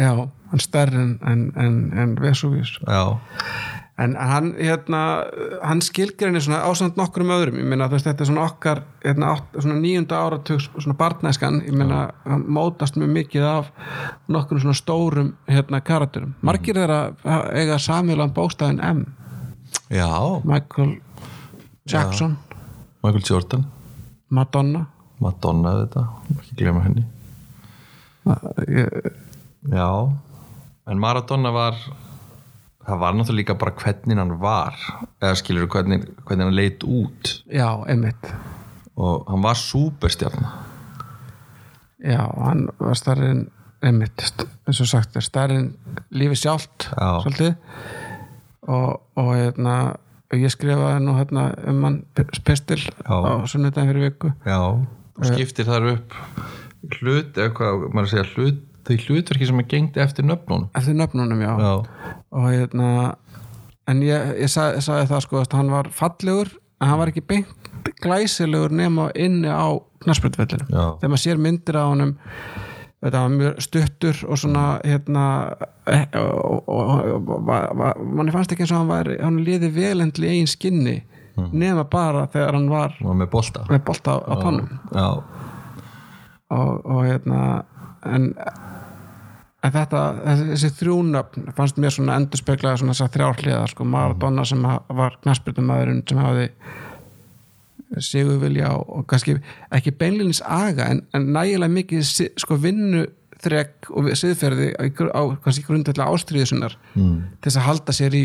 Já, 0.00 0.12
hann 0.50 0.62
stærri 0.62 1.00
en, 1.00 1.16
en, 1.26 1.46
en, 1.60 1.76
en 1.99 2.14
Vesuvius 2.20 2.76
já, 2.87 3.18
en 4.00 4.16
hann, 4.16 4.52
hérna, 4.57 5.00
hann 5.62 5.83
skilgrinni 5.85 6.40
svona 6.40 6.62
ásand 6.69 6.97
nokkrum 6.99 7.33
öðrum. 7.35 7.59
Ég 7.61 7.69
meina 7.69 7.88
þú 7.88 7.99
veist 7.99 8.09
þetta 8.09 8.25
er 8.25 8.30
svona 8.30 8.47
okkar 8.49 8.83
hérna, 9.04 9.35
nýjunda 9.76 10.21
áratug 10.25 10.62
svona 10.66 10.97
barnæskan. 10.99 11.61
Ég 11.66 11.76
meina 11.76 12.02
hann 12.25 12.47
mótast 12.49 12.97
mjög 13.00 13.12
mikið 13.19 13.49
af 13.50 13.71
nokkrum 14.33 14.62
svona 14.64 14.78
stórum 14.78 15.35
hérna 15.50 15.83
karakterum. 15.85 16.35
Margir 16.47 16.80
þeirra 16.80 17.02
eiga 17.52 17.78
samílan 17.78 18.33
bókstæðin 18.37 18.80
M. 18.80 19.04
Já. 19.90 20.09
Michael 20.45 20.97
Jackson. 21.92 22.38
Michael 23.02 23.25
Jordan, 23.30 23.66
Madonna. 24.28 24.87
Madonna 25.21 25.76
þetta. 25.85 26.04
Ekki 26.38 26.57
glemma 26.62 26.85
henni. 26.85 27.04
Ég, 28.69 29.12
já, 29.73 29.88
en 30.87 31.00
Maradona 31.00 31.50
var 31.52 31.78
það 32.87 33.02
var 33.02 33.14
náttúrulega 33.14 33.40
líka 33.42 33.58
bara 33.60 33.76
hvernig 33.76 34.18
hann 34.18 34.34
var 34.40 34.80
eða 35.20 35.37
skilur 35.38 35.68
hvernig, 35.70 36.08
hvernig 36.25 36.49
hann 36.49 36.56
leit 36.56 36.84
út. 36.84 37.37
Já, 37.52 37.68
einmitt. 37.88 38.32
Og 39.00 39.25
hann 39.30 39.42
var 39.44 39.58
súperstjarn 39.58 40.44
já, 42.04 42.22
hann 42.44 42.68
var 42.78 42.96
stærri 42.99 43.30
en 43.30 43.42
einmitt, 43.84 44.25
eins 44.68 44.80
og 44.82 44.88
sagt 44.90 45.16
stærri 45.25 45.56
en 45.60 45.70
lífi 46.12 46.38
sjálft 46.42 46.88
Já. 46.90 47.20
svolítið. 47.25 47.54
Og, 48.68 49.00
og 49.16 49.30
hérna 49.34 49.76
ég 50.37 50.52
skrifaði 50.52 51.02
nú 51.04 51.16
hérna 51.18 51.49
um 51.68 51.84
hann 51.87 52.00
pistil 52.46 52.82
á 53.04 53.40
sunnudaginn 53.50 53.92
fyrir 53.92 54.10
viku. 54.10 54.32
Já, 54.46 54.60
og 54.60 55.26
skiptir 55.26 55.68
þar 55.68 55.94
upp 55.96 56.16
hlut, 57.00 57.37
eða 57.37 57.52
hvað 57.56 57.87
maður 57.90 58.06
að 58.06 58.12
segja 58.12 58.28
hlut, 58.34 58.60
þau 58.90 59.06
hlutverki 59.06 59.49
sem 59.49 59.62
hann 59.62 59.70
gengdi 59.70 60.02
eftir 60.02 60.26
nöfnunum. 60.26 60.68
Eftir 60.78 60.99
nöfnunum, 60.99 61.42
já, 61.47 61.52
já, 61.62 61.73
og 62.37 62.49
hérna 62.50 62.90
en 63.90 64.02
ég, 64.04 64.35
ég 64.44 64.50
sagði, 64.50 64.82
sagði 64.85 65.11
það 65.11 65.23
sko 65.26 65.40
að 65.40 65.56
hann 65.59 65.73
var 65.73 65.90
fallegur 65.94 66.52
en 66.80 66.90
hann 66.90 67.00
var 67.00 67.12
ekki 67.12 67.25
beint 67.28 67.70
glæsilegur 68.00 68.73
nema 68.75 69.11
inni 69.18 69.50
á 69.50 69.76
knarsbyrðvellinu 70.04 70.68
Já. 70.68 70.85
þegar 71.00 71.12
maður 71.12 71.25
sér 71.25 71.40
myndir 71.40 71.78
á 71.80 71.85
honum 71.85 72.12
þetta 73.00 73.23
var 73.23 73.32
mjög 73.35 73.62
stuttur 73.64 74.23
og 74.28 74.40
svona 74.40 74.64
hérna 74.85 75.25
eh, 75.88 76.06
og, 76.20 76.68
og, 76.68 76.90
og, 77.16 77.50
manni 78.04 78.35
fannst 78.35 78.52
ekki 78.52 78.66
eins 78.66 78.75
og 78.75 78.82
hann 78.82 78.92
var 78.92 79.11
hann 79.20 79.40
liði 79.44 79.73
velendli 79.75 80.28
í 80.28 80.35
eigin 80.37 80.50
skinni 80.50 80.99
nema 81.56 81.87
bara 81.88 82.26
þegar 82.28 82.59
hann 82.59 82.68
var 82.68 82.97
með 83.00 83.30
bolta. 83.32 83.64
með 83.70 83.85
bolta 83.87 84.18
á, 84.20 85.06
og, 86.50 86.73
og 86.85 87.04
hérna 87.06 87.62
en 88.09 88.35
en 89.61 89.73
þetta, 89.75 90.02
þessi, 90.25 90.71
þrjúnöfn 90.78 91.50
fannst 91.57 91.80
mér 91.80 91.92
svona 91.92 92.16
endur 92.21 92.40
speklaði 92.40 92.80
svona 92.80 92.95
þessar 92.95 93.12
þrjárhliðar 93.16 93.73
sko, 93.75 93.87
Maradona 93.88 94.45
sem 94.49 94.62
var 94.64 95.19
knaspirtumæðurinn 95.21 96.04
sem 96.09 96.21
hafði 96.23 96.47
sigur 98.07 98.38
vilja 98.40 98.71
og, 98.78 99.04
kannski 99.11 99.37
ekki 99.75 99.92
beinlinis 99.99 100.40
aga 100.47 100.87
en, 100.95 101.02
en 101.16 101.33
nægilega 101.35 101.75
mikið 101.75 102.04
sko 102.40 102.57
vinnu 102.62 103.07
þrek 103.40 103.88
og 103.97 104.11
siðferði 104.21 104.71
á, 104.76 104.85
á 105.16 105.23
kannski 105.42 105.64
grundvellega 105.66 106.12
ástriðusunar 106.12 106.76
mm. 106.95 107.16
til 107.40 107.49
þess 107.49 107.61
að 107.61 107.66
halda 107.66 107.97
sér 107.97 108.16
í 108.16 108.25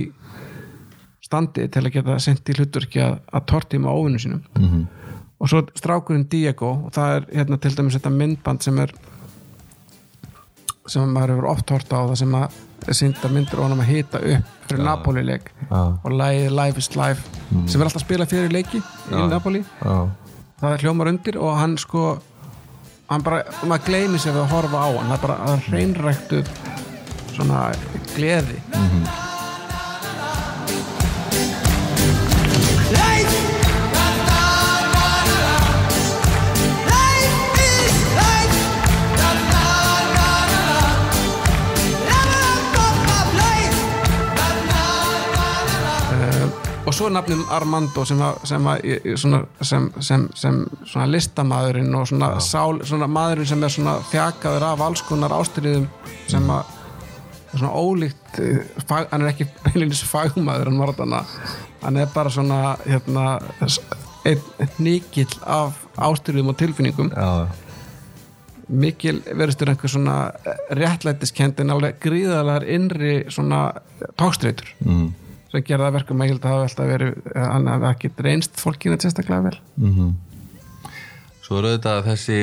standi 1.25 1.65
til 1.71 1.81
að 1.81 1.95
geta 1.95 2.19
sendt 2.21 2.51
í 2.51 2.55
hlutverki 2.59 3.01
að, 3.01 3.17
að 3.33 3.47
tortíma 3.49 3.91
óvinnu 3.95 4.21
sínum 4.21 4.43
-hmm. 4.53 4.85
og 5.39 5.49
svo 5.49 5.63
strákurinn 5.73 6.27
Diego 6.29 6.71
og 6.85 6.93
það 6.93 7.15
er 7.15 7.27
hérna 7.39 7.57
til 7.57 7.75
dæmis 7.77 7.97
þetta 7.97 8.13
myndband 8.13 8.61
sem 8.61 8.79
er 8.79 8.93
sem 10.91 11.09
maður 11.15 11.35
hefur 11.35 11.47
oft 11.51 11.73
hort 11.73 11.93
á 11.93 11.99
það 12.05 12.15
sem 12.21 12.35
að 12.37 12.59
sínda 12.93 13.31
myndir 13.33 13.59
og 13.59 13.65
hann 13.69 13.81
að 13.81 13.89
hita 13.89 14.21
upp 14.21 14.69
fyrir 14.69 14.83
Napoli 14.85 15.23
leik. 15.25 15.49
Já. 15.69 15.81
og 16.03 16.11
lagið 16.13 16.51
Life 16.59 16.77
is 16.83 16.89
Life 16.95 17.41
sem 17.67 17.81
er 17.81 17.87
alltaf 17.87 18.01
að 18.01 18.05
spila 18.05 18.27
fyrir 18.29 18.53
leiki 18.53 18.81
í 18.81 19.25
Napoli. 19.31 19.63
Það 20.61 20.71
er 20.71 20.85
hljómar 20.85 21.09
undir 21.11 21.37
og 21.41 21.57
hann 21.59 21.77
sko 21.81 22.05
hann 23.09 23.21
bara, 23.25 23.43
maður 23.65 23.85
gleymi 23.89 24.21
sér 24.21 24.37
að 24.41 24.49
horfa 24.53 24.85
á 24.85 24.89
hann. 24.93 25.09
Það 25.09 25.17
er 25.17 25.23
bara 25.27 25.37
að 25.49 25.69
hreinræktu 25.69 26.43
svona 27.35 27.61
gleði 28.15 28.61
og 46.95 46.99
svo 47.01 47.07
er 47.09 47.15
nafnum 47.17 47.41
Armando 47.51 48.03
sem, 48.07 48.21
að, 48.23 48.37
sem, 48.47 48.67
að, 48.71 48.85
svona, 49.19 49.41
sem, 49.67 49.87
sem, 49.99 50.21
sem 50.39 50.59
svona 50.87 51.07
listamaðurinn 51.09 51.97
og 51.99 52.05
svona, 52.07 52.29
sál, 52.39 52.77
svona 52.87 53.09
maðurinn 53.11 53.49
sem 53.49 53.65
er 53.67 53.73
svona 53.73 53.95
þjakaður 54.13 54.63
af 54.63 54.83
alls 54.85 55.03
konar 55.03 55.35
ástriðum 55.35 55.89
sem 56.31 56.47
að 56.55 56.69
svona 57.49 57.73
ólíkt 57.75 58.39
eh, 58.39 58.61
fag, 58.87 59.09
hann 59.11 59.25
er 59.25 59.33
ekki 59.33 59.49
beinlinis 59.65 60.05
fagmaður 60.07 60.71
hann 60.71 60.79
var 60.85 60.93
þarna. 61.01 61.19
Hann 61.81 61.99
er 61.99 62.15
bara 62.15 62.31
svona 62.31 62.61
hérna, 62.85 63.25
einn 64.31 64.79
nýkill 64.87 65.27
af 65.43 65.83
ástriðum 66.07 66.53
og 66.53 66.57
tilfinningum. 66.63 67.11
Já, 67.11 67.51
mikil 68.71 69.19
verðistur 69.27 69.73
einhver 69.73 69.91
svona 69.91 70.15
réttlætiskendin 70.79 71.75
alveg 71.75 71.99
gríðalega 72.07 72.63
innri 72.79 73.13
svona 73.27 73.65
tókstreitur 74.15 74.71
mm. 74.79 75.24
Sem 75.55 75.65
gerða 75.65 75.91
verkum 75.95 76.21
að 76.21 76.29
ég 76.29 76.35
held 76.35 76.45
að 76.45 76.55
hafi 76.55 76.67
alltaf 76.69 76.91
verið 76.91 77.33
hann 77.39 77.67
hafi 77.71 77.89
ekki 77.91 78.13
reynst 78.27 78.61
fólkinu 78.61 78.99
sérstaklega 78.99 79.49
vel. 79.49 79.59
Svo 81.45 81.59
er 81.59 81.69
auðvitað 81.69 82.07
þessi, 82.09 82.39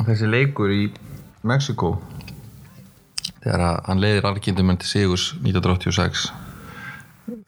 þessi 0.00 0.30
leikur 0.30 0.72
í 0.74 0.82
Mexiko 1.44 1.96
þegar 3.44 3.60
að 3.60 3.76
hann 3.88 4.00
leiðir 4.00 4.26
Argentumenn 4.30 4.80
til 4.80 4.88
Sigurs 4.88 5.26
1986 5.42 6.24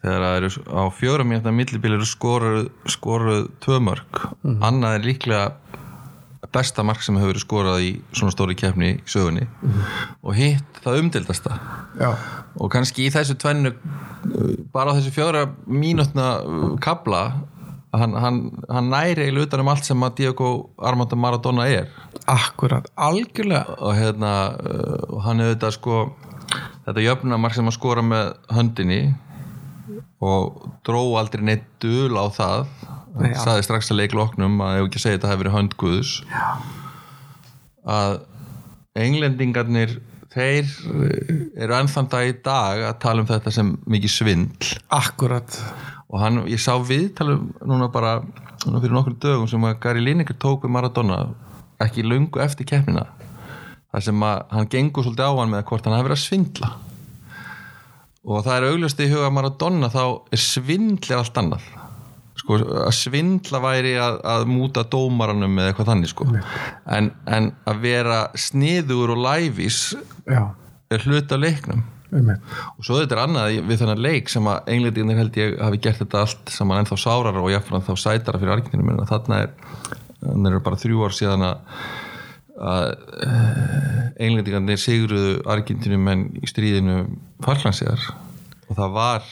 þegar 0.01 0.23
það 0.23 0.35
eru 0.39 0.49
á 0.73 0.83
fjóra 0.93 1.25
mínúta 1.25 1.53
millibíl 1.53 1.95
eru 1.97 2.05
skoruð, 2.07 2.69
skoruð 2.89 3.47
tvö 3.63 3.79
mörg 3.83 4.21
annað 4.45 4.97
er 4.99 5.07
líklega 5.07 5.81
besta 6.57 6.85
mark 6.85 7.05
sem 7.05 7.17
hefur 7.19 7.33
verið 7.33 7.45
skorað 7.45 7.85
í 7.85 7.91
svona 8.11 8.33
stóri 8.33 8.57
keppni 8.59 8.95
í 8.95 9.01
sögunni 9.09 9.47
og 10.23 10.37
hitt 10.37 10.81
það 10.83 11.03
umdildasta 11.03 11.59
já, 11.99 12.09
og 12.57 12.73
kannski 12.73 13.07
í 13.07 13.13
þessu 13.13 13.37
tvennu 13.39 13.75
bara 14.73 14.91
á 14.91 14.97
þessu 14.97 15.13
fjóra 15.15 15.45
mínútna 15.69 16.31
uh, 16.41 16.73
kabla 16.83 17.23
hann, 17.95 18.15
hann, 18.19 18.39
hann 18.69 18.89
næri 18.91 19.27
eiginlega 19.27 19.47
utan 19.47 19.63
um 19.63 19.71
allt 19.71 19.87
sem 19.87 20.03
að 20.03 20.17
Diego 20.21 20.49
Armando 20.77 21.15
Maradona 21.15 21.67
er. 21.71 21.87
Akkurat, 22.27 22.89
algjörlega. 22.99 23.77
Og 23.79 23.95
hérna 23.97 24.33
og 25.07 25.21
hann 25.25 25.43
er 25.43 25.53
þetta 25.53 25.71
sko 25.75 26.01
þetta 26.87 27.03
jöfnumark 27.03 27.55
sem 27.57 27.67
að 27.67 27.75
skora 27.75 28.03
með 28.05 28.33
höndinni 28.55 29.01
og 30.23 30.69
dró 30.85 31.01
aldrei 31.19 31.43
neitt 31.45 31.67
dul 31.83 32.17
á 32.17 32.25
það. 32.33 32.69
Nei, 33.17 33.31
hann 33.33 33.41
saði 33.41 33.65
strax 33.65 33.91
að 33.93 34.01
leikloknum 34.01 34.59
að 34.65 34.79
ef 34.79 34.89
ekki 34.89 35.01
segja 35.01 35.17
þetta 35.17 35.31
hefur 35.31 35.43
verið 35.43 35.57
hönd 35.57 35.75
Guðs. 35.81 36.13
Að 37.87 38.17
englendingarnir 38.97 39.97
þeir 40.33 40.71
uh, 40.89 41.35
eru 41.63 41.77
ennþann 41.77 42.09
dag 42.11 42.29
í 42.29 42.33
dag 42.45 42.83
að 42.89 42.97
tala 43.03 43.23
um 43.23 43.29
þetta 43.29 43.53
sem 43.53 43.75
mikið 43.89 44.13
svindl. 44.13 44.73
Akkurat, 44.93 45.59
og 46.09 46.21
hann, 46.21 46.43
ég 46.49 46.61
sá 46.61 46.73
viðtalum 46.81 47.51
núna 47.65 47.89
bara 47.93 48.19
núna 48.65 48.81
fyrir 48.81 48.97
nokkur 48.97 49.17
dögum 49.21 49.49
sem 49.49 49.69
að 49.69 49.79
Gary 49.85 50.03
Lineker 50.03 50.37
tók 50.41 50.65
við 50.65 50.73
Maradona 50.75 51.21
ekki 51.83 52.05
löngu 52.05 52.41
eftir 52.41 52.67
keppnina. 52.69 53.05
Þar 53.93 54.03
sem 54.09 54.27
að 54.27 54.43
hann 54.51 54.69
gengur 54.73 55.05
svolítið 55.05 55.29
á 55.29 55.33
hann 55.37 55.53
með 55.53 55.65
hvort 55.69 55.85
hann 55.87 55.95
hafi 55.95 56.09
verið 56.09 56.17
að 56.17 56.25
svindla 56.25 56.73
og 58.27 58.45
það 58.45 58.55
er 58.57 58.69
augljóst 58.71 59.03
í 59.03 59.09
huga 59.11 59.31
Maradona 59.33 59.89
þá 59.91 60.01
er 60.35 60.41
svindl 60.43 61.11
er 61.13 61.21
allt 61.21 61.39
annað. 61.39 61.67
Sko, 62.37 62.59
að 62.85 62.93
svindla 62.93 63.59
væri 63.63 63.95
að, 63.99 64.19
að 64.29 64.47
múta 64.51 64.83
dómaranum 64.85 65.57
eða 65.57 65.71
eitthvað 65.71 65.91
þannig 65.91 66.11
sko. 66.11 66.27
En, 66.93 67.11
en 67.25 67.51
að 67.67 67.79
vera 67.87 68.19
sniður 68.37 69.15
og 69.15 69.23
læfís 69.25 69.79
er 70.27 71.07
hlut 71.07 71.33
af 71.33 71.41
leiknum. 71.41 71.85
Um 72.13 72.29
og 72.31 72.85
svo 72.87 73.01
þetta 73.01 73.17
er 73.17 73.21
annað 73.25 73.57
við 73.67 73.81
þennan 73.81 74.03
leik 74.05 74.29
sem 74.31 74.45
að 74.47 74.69
englendinir 74.71 75.17
held 75.19 75.39
ég 75.39 75.57
hafi 75.59 75.79
gert 75.83 75.99
þetta 75.99 76.21
allt 76.23 76.51
saman 76.53 76.79
ennþá 76.79 76.97
sárara 77.01 77.41
og 77.43 77.51
jafnfram 77.51 77.83
þá 77.83 77.93
sætara 77.99 78.39
fyrir 78.39 78.53
Argentinum 78.53 78.93
en 78.93 79.09
þarna 79.09 79.41
er 79.43 79.49
þannig 80.21 80.53
eru 80.53 80.61
bara 80.63 80.79
þrjú 80.79 81.03
ár 81.03 81.15
síðan 81.17 81.43
að 81.49 81.81
að 82.57 82.87
englendingarnir 84.17 84.79
sigruðu 84.81 85.35
Argentinum 85.45 86.07
en 86.09 86.23
í 86.41 86.49
stríðinu 86.49 87.03
farklansíðar 87.45 88.01
og 88.67 88.79
það 88.79 88.95
var 88.95 89.27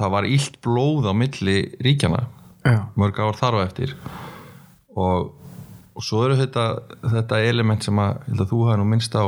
það 0.00 0.12
var 0.14 0.28
illt 0.28 0.58
blóð 0.64 1.10
á 1.10 1.12
milli 1.16 1.58
ríkjana 1.84 2.24
já, 2.64 2.80
mörg 2.96 3.20
ár 3.20 3.38
þar 3.38 3.60
á 3.60 3.66
eftir. 3.66 3.94
Og, 4.96 5.30
og 5.94 6.04
svo 6.04 6.24
eru 6.26 6.38
þetta, 6.40 6.66
þetta 7.04 7.40
element 7.46 7.86
sem 7.86 8.00
að, 8.00 8.20
að 8.36 8.46
þú 8.52 8.60
hafa 8.66 8.80
nú 8.80 8.88
minnst 8.90 9.16
á 9.16 9.24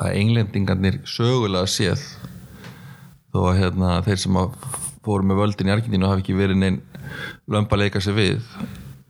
að 0.00 0.16
englendingarnir 0.16 1.00
sögulega 1.08 1.68
séð. 1.68 2.04
Þó 3.30 3.40
að 3.52 3.58
hérna, 3.60 3.96
þeir 4.06 4.22
sem 4.24 4.38
að 4.40 4.54
fóru 5.04 5.26
með 5.28 5.42
völdin 5.44 5.70
í 5.70 5.74
Argentínu 5.74 6.08
hafi 6.08 6.24
ekki 6.24 6.38
verið 6.38 6.60
neinn 6.60 6.80
lömba 7.50 7.78
leika 7.78 8.00
sig 8.02 8.16
við 8.16 8.40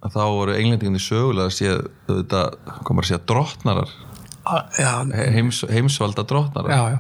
að 0.01 0.15
þá 0.17 0.23
voru 0.33 0.57
englendingarnir 0.57 1.05
sögulega 1.05 1.53
séð 1.53 1.85
þetta, 2.09 2.41
komar 2.89 3.05
að 3.05 3.11
segja, 3.11 3.23
drottnarar. 3.29 3.93
Já, 4.81 4.93
heims, 5.35 5.63
heimsvalda 5.69 6.25
drottnarar. 6.29 6.73
Já, 6.73 6.97
já. 6.97 6.99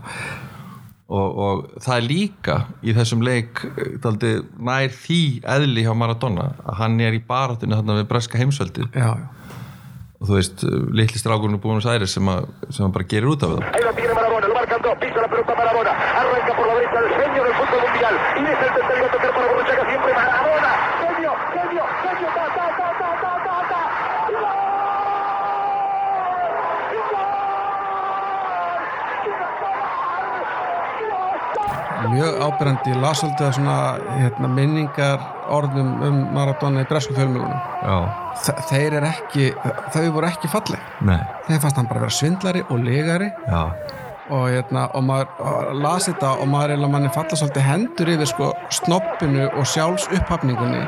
og, 1.08 1.40
og 1.44 1.82
það 1.82 1.96
er 1.96 2.06
líka 2.06 2.56
í 2.84 2.94
þessum 2.94 3.24
leik 3.26 3.64
eh, 3.72 3.96
daldi, 4.04 4.36
nær 4.60 4.94
því 4.94 5.22
eðli 5.56 5.86
hjá 5.86 5.92
Maradona 5.96 6.52
að 6.62 6.80
hann 6.82 7.00
er 7.02 7.16
í 7.16 7.24
barátunni 7.26 7.78
þarna 7.78 7.98
við 8.02 8.10
breska 8.12 8.38
já. 8.94 9.10
og 10.20 10.28
þú 10.28 10.36
veist, 10.36 10.62
eh, 10.68 10.78
litli 11.00 11.18
strákurinn 11.18 11.56
er 11.58 11.64
búin 11.64 11.80
að 11.80 12.06
sem, 12.06 12.30
að, 12.30 12.46
sem 12.68 12.86
að 12.86 12.94
bara 12.98 13.10
gerir 13.10 13.32
út 13.32 13.48
af 13.48 13.56
það 13.56 13.60
gol, 32.10 32.16
mjög 32.16 32.40
ábyrrandi, 32.44 32.90
ég 32.90 33.00
las 33.00 33.22
að 33.24 33.52
svona 33.54 33.76
hérna, 34.18 34.48
minningar 34.48 35.22
orðum 35.50 36.02
um 36.06 36.18
Maradona 36.34 36.82
í 36.82 36.88
bresku 36.88 37.14
fjölmjölunum 37.14 37.58
þeir 38.70 38.98
eru 39.00 39.08
ekki, 39.10 39.48
þau 39.92 40.04
voru 40.14 40.28
ekki 40.30 40.50
falleg. 40.50 40.84
Nei, 41.06 41.18
þeir 41.48 41.58
fannst 41.62 41.80
hann 41.80 41.90
bara 41.90 42.04
vera 42.04 42.14
svindlari 42.14 42.62
og 42.68 42.84
legari. 42.84 43.30
Já. 43.48 43.62
Og, 44.30 44.44
hérna, 44.46 44.84
og 44.94 45.02
maður 45.02 45.40
og 45.42 45.78
las 45.82 46.06
þetta 46.06 46.36
og 46.38 46.46
maður 46.52 46.76
er 46.76 46.92
manni 46.92 47.08
falla 47.10 47.34
svolítið 47.34 47.64
hendur 47.66 48.12
yfir 48.12 48.28
sko 48.30 48.52
snoppinu 48.78 49.48
og 49.48 49.66
sjálfs 49.66 50.06
upphafningunni 50.14 50.84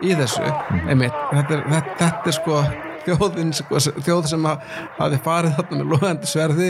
í 0.00 0.16
þessu. 0.16 0.46
Einmitt, 0.86 1.12
þetta, 1.34 1.58
er, 1.58 1.66
þetta, 1.74 1.98
þetta 2.00 2.32
er 2.32 2.38
sko 2.38 2.62
þjóðin, 3.06 3.52
sko, 3.56 3.80
þjóð 4.06 4.28
sem 4.32 4.48
að 4.50 4.66
hafi 4.98 5.20
farið 5.24 5.56
þarna 5.58 5.78
með 5.80 5.94
loðandi 5.94 6.30
sverði 6.30 6.68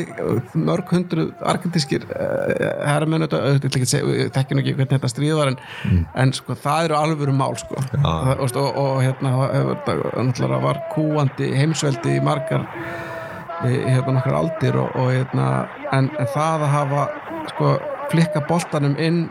mörg 0.66 0.92
hundru 0.94 1.27
argentískir 1.53 2.07
uh, 2.07 2.85
herramenn, 2.87 3.27
þetta 3.27 3.42
tekki 4.37 4.57
nú 4.57 4.62
ekki 4.62 4.77
hvernig 4.77 4.94
þetta 4.94 5.12
stríð 5.12 5.40
var 5.40 5.53
en, 5.53 5.59
en 6.14 6.35
sko 6.37 6.57
það 6.61 6.90
eru 6.90 6.99
alvöru 7.01 7.37
mál 7.37 7.57
sko. 7.61 7.81
Það, 7.96 8.33
og, 8.37 8.61
og, 8.62 8.81
og 8.85 9.03
hérna 9.05 10.61
var 10.66 10.83
kúandi 10.94 11.53
heimsveldi 11.57 12.16
í 12.18 12.25
margar 12.25 12.66
hérna 13.64 14.18
nokkar 14.18 14.37
aldir 14.37 14.77
og, 14.77 14.90
og 15.01 15.11
hérna, 15.12 15.66
en, 15.92 16.11
en 16.18 16.31
það 16.35 16.66
að 16.66 16.75
hafa 16.75 17.07
sko, 17.53 17.72
flikka 18.12 18.44
boltanum 18.49 18.96
inn 19.01 19.27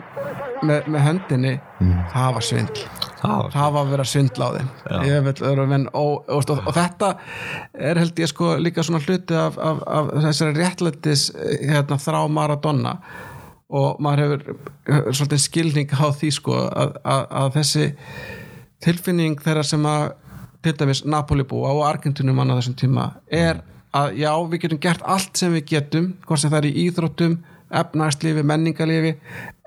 með, 0.66 0.88
með 0.90 1.04
höndinni 1.06 1.56
það 2.12 2.38
var 2.38 2.46
svindl 2.50 2.86
það 3.22 3.76
var 3.76 4.02
að 4.02 4.10
svindl 4.10 4.44
á 4.44 4.48
þeim. 4.56 4.68
Menn 5.70 5.86
og, 5.92 6.26
og, 6.28 6.50
og, 6.50 6.60
og 6.66 6.74
þetta 6.76 7.12
er 7.90 8.00
held 8.02 8.20
ég 8.20 8.32
sko 8.32 8.56
líka 8.60 8.84
svona 8.86 9.02
hluti 9.04 9.38
af, 9.38 9.56
af, 9.58 9.80
af 9.86 10.12
þessari 10.28 10.56
réttlættis 10.58 11.30
hérna, 11.62 11.98
þrá 12.02 12.20
Maradona. 12.32 12.96
Og 13.66 13.98
maður 14.02 14.22
hefur 14.22 14.58
hefur 14.86 15.16
svolítið 15.18 15.42
skilning 15.42 15.94
á 15.98 16.06
því 16.14 16.30
sko 16.36 16.58
að, 16.68 16.98
að, 17.02 17.24
að 17.40 17.48
þessi 17.56 17.86
tilfinning 18.84 19.40
þeirra 19.42 19.64
sem 19.66 19.88
að 19.90 20.12
til 20.66 20.74
dæmis 20.80 21.04
Napoli 21.06 21.46
búa 21.46 21.72
og 21.74 21.84
Argentinum 21.86 22.38
manna 22.38 22.56
þessum 22.58 22.76
tíma 22.78 23.10
er 23.30 23.62
að 23.96 24.16
já, 24.20 24.30
við 24.50 24.62
getum 24.64 24.80
gert 24.82 25.04
allt 25.06 25.38
sem 25.38 25.52
við 25.54 25.68
getum 25.72 26.08
hvort 26.26 26.42
sem 26.42 26.52
það 26.52 26.58
er 26.62 26.68
í 26.68 26.86
íþróttum 26.86 27.36
efnarslífi, 27.80 28.42
menningarlífi 28.46 29.14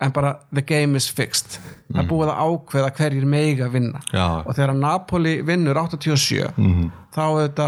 en 0.01 0.13
bara 0.15 0.35
the 0.53 0.61
game 0.65 0.97
is 0.97 1.09
fixed. 1.11 1.59
Það 1.89 2.03
er 2.03 2.09
búið 2.09 2.31
að 2.33 2.41
ákveða 2.45 2.91
hverjir 2.99 3.25
meiga 3.29 3.69
vinna. 3.73 4.01
Já. 4.13 4.43
og 4.45 4.53
þegar 4.55 4.75
Napoli 4.77 5.39
vinnur 5.45 5.77
87 5.81 6.53
þá 7.15 7.25
þetta 7.39 7.67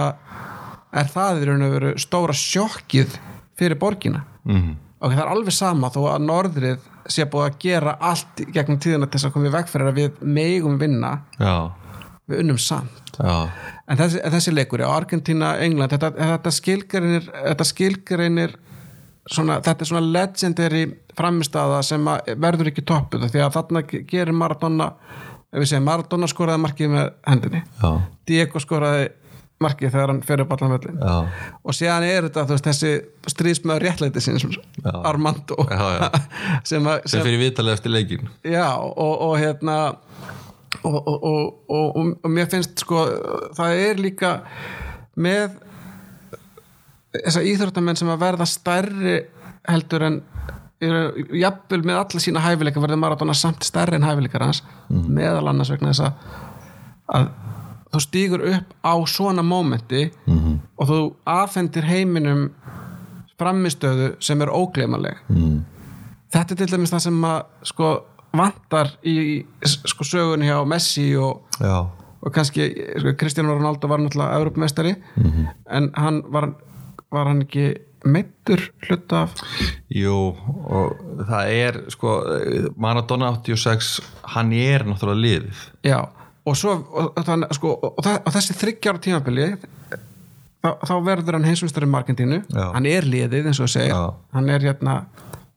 er 1.01 1.11
það 1.11 1.41
í 1.41 1.49
raun 1.49 1.65
og 1.65 1.75
veru 1.75 1.91
stóra 2.01 2.35
sjokkið 2.37 3.17
fyrir 3.57 3.79
borgina. 3.79 4.23
Mhm. 4.43 4.75
og 5.01 5.11
það 5.11 5.19
er 5.21 5.29
alveg 5.33 5.53
sama 5.53 5.89
þó 5.89 6.01
að 6.11 6.25
norðrið 6.27 6.79
sé 7.09 7.25
búið 7.25 7.47
að 7.49 7.55
gera 7.63 7.97
allt 7.99 8.41
gegnum 8.53 8.77
tíðina 8.77 9.07
til 9.09 9.17
þess 9.17 9.29
að 9.29 9.33
koma 9.33 9.47
í 9.49 9.53
veg 9.55 9.69
fyrir 9.69 9.89
að 9.89 9.95
við 9.97 10.19
megum 10.21 10.77
vinna. 10.77 11.11
Já, 11.39 11.71
við 12.29 12.43
unnum 12.43 12.59
samt. 12.61 13.09
Já, 13.17 13.49
en 13.87 13.97
þessi, 13.97 14.21
þessi 14.35 14.53
leikur 14.53 14.83
á 14.85 14.93
Argentina, 14.93 15.55
England 15.57 15.91
þetta, 15.91 16.11
þetta 17.41 17.65
skilgreinir 17.65 18.53
svona, 19.29 19.59
þetta 19.61 19.85
er 19.85 19.89
svona 19.91 20.13
legendary 20.13 20.83
framistaða 21.17 21.81
sem 21.85 22.07
verður 22.41 22.71
ekki 22.71 22.85
toppuð 22.87 23.27
því 23.29 23.43
að 23.45 23.55
þarna 23.57 23.83
gerir 23.89 24.35
Maradona 24.35 24.91
ef 25.51 25.59
við 25.59 25.71
segjum 25.73 25.89
Maradona 25.89 26.29
skoraði 26.31 26.63
markið 26.63 26.93
með 26.93 27.09
hendinni. 27.27 27.63
Já, 27.81 27.89
Diego 28.29 28.61
skoraði 28.63 29.09
markið 29.61 29.93
þegar 29.93 30.11
hann 30.13 30.21
fer 30.25 30.41
upp 30.41 30.53
allan 30.55 30.73
völlin 30.73 30.97
já, 30.97 31.15
og 31.61 31.75
síðan 31.77 32.05
er 32.07 32.27
þetta 32.27 32.45
veist, 32.49 32.65
þessi 32.65 33.31
stríðsmöður 33.33 33.85
réttlæti 33.85 34.23
sinns 34.23 34.45
Armando 34.89 35.57
Já, 35.69 35.83
já. 35.99 36.07
sem, 36.71 36.87
að, 36.89 37.03
sem 37.11 37.25
fyrir 37.25 37.43
vitalið 37.43 37.75
eftir 37.77 37.93
leikin 37.93 38.31
já 38.41 38.65
og, 38.81 39.13
og 39.27 39.35
hérna 39.37 39.77
og, 40.81 40.97
og, 40.97 41.11
og, 41.13 41.43
og, 41.69 41.99
og 42.09 42.33
mér 42.33 42.49
finnst 42.49 42.81
sko 42.81 43.03
það 43.57 43.83
er 43.85 44.01
líka 44.01 44.33
með 45.21 45.59
þessa 47.13 47.43
íþróttamenn 47.43 47.99
sem 47.99 48.09
að 48.11 48.23
verða 48.23 48.47
stærri 48.49 49.15
heldur 49.69 50.07
en 50.07 50.21
jafnvel 50.81 51.83
með 51.85 51.99
alla 51.99 52.21
sína 52.23 52.41
hæfileika 52.41 52.81
verður 52.81 53.01
Maradona 53.03 53.35
samt 53.37 53.65
stærri 53.67 53.99
en 53.99 54.07
hæfileikar 54.07 54.47
hans 54.47 54.63
meðal 54.89 55.51
annars 55.51 55.69
vegna 55.73 55.91
þess 55.91 56.07
að, 57.11 57.27
þú 57.91 58.01
stígur 58.01 58.45
upp 58.49 58.73
á 58.81 58.93
svona 59.05 59.43
mómenti 59.43 60.11
-hmm. 60.25 60.57
og 60.77 60.87
þú 60.87 60.99
afhendir 61.25 61.85
heiminum 61.85 62.49
framistöðu 63.37 64.15
sem 64.19 64.41
er 64.41 64.49
ógleymanleg 64.49 65.17
mm. 65.27 65.65
þetta 66.33 66.53
er 66.53 66.57
til 66.57 66.71
dæmis 66.71 66.93
það 66.93 66.99
sem 66.99 67.25
að 67.25 67.41
sko 67.63 67.91
vantar 68.37 68.93
í 69.03 69.45
sko 69.65 70.03
sögun 70.07 70.45
hjá 70.45 70.65
Messi 70.65 71.15
og, 71.19 71.41
og 72.21 72.33
kannski 72.33 72.69
sko, 72.71 73.15
Kristján 73.19 73.49
Ronaldo 73.49 73.87
var 73.87 73.99
náttúrulega 73.99 74.35
Evropamestari 74.39 74.95
-hmm. 75.15 75.47
en 75.69 75.91
hann 75.95 76.23
var, 76.27 76.53
var 77.11 77.29
hann 77.31 77.43
ekki 77.45 77.67
meittur 78.07 78.63
hluta 78.87 79.25
af 79.27 79.43
jú 79.93 80.15
og 80.33 80.95
það 81.27 81.51
er 81.53 81.77
sko 81.93 82.15
Maradona 82.81 83.29
86 83.37 83.99
hann 84.35 84.55
er 84.57 84.87
náttúrulega 84.87 85.25
liðið 85.27 85.61
já 85.85 85.99
og 86.45 86.57
svo 86.57 86.73
og, 86.73 87.19
þann, 87.25 87.45
sko, 87.53 87.75
og, 87.77 87.99
og, 88.01 88.31
þessi 88.33 88.55
þryggjára 88.57 89.01
tímabili 89.03 89.47
þá, 90.61 90.69
þá 90.87 90.95
verður 91.05 91.37
hann 91.37 91.47
heimsumstari 91.47 91.89
Markentínu 91.89 92.41
Já. 92.49 92.65
hann 92.75 92.87
er 92.89 93.07
liðið 93.07 93.51
eins 93.51 93.61
og 93.61 93.69
segir 93.71 93.93
Já. 93.93 94.13
hann 94.35 94.49
er 94.49 94.65
hérna 94.65 95.01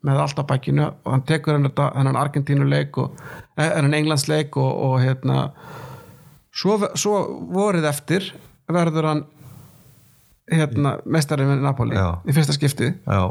með 0.04 0.20
allt 0.20 0.40
á 0.40 0.44
bakkinu 0.48 0.86
og 0.90 1.10
hann 1.14 1.24
tekur 1.28 1.56
hann 1.56 1.68
þetta 1.68 1.90
hennan 1.96 2.20
Argentínuleik 2.20 2.98
og 3.00 3.14
eh, 3.56 3.70
hennan 3.70 3.96
Englandsleik 3.96 4.56
og, 4.60 4.72
og 4.88 4.98
hérna 5.00 5.46
svo, 6.52 6.76
svo 6.92 7.22
vorið 7.54 7.88
eftir 7.88 8.32
verður 8.68 9.10
hann 9.10 9.24
hérna 10.52 10.98
mestarinn 11.04 11.52
með 11.52 11.62
Napoli 11.64 11.96
Já. 11.96 12.08
í 12.26 12.34
fyrsta 12.36 12.56
skipti. 12.56 12.90
Já, 13.06 13.22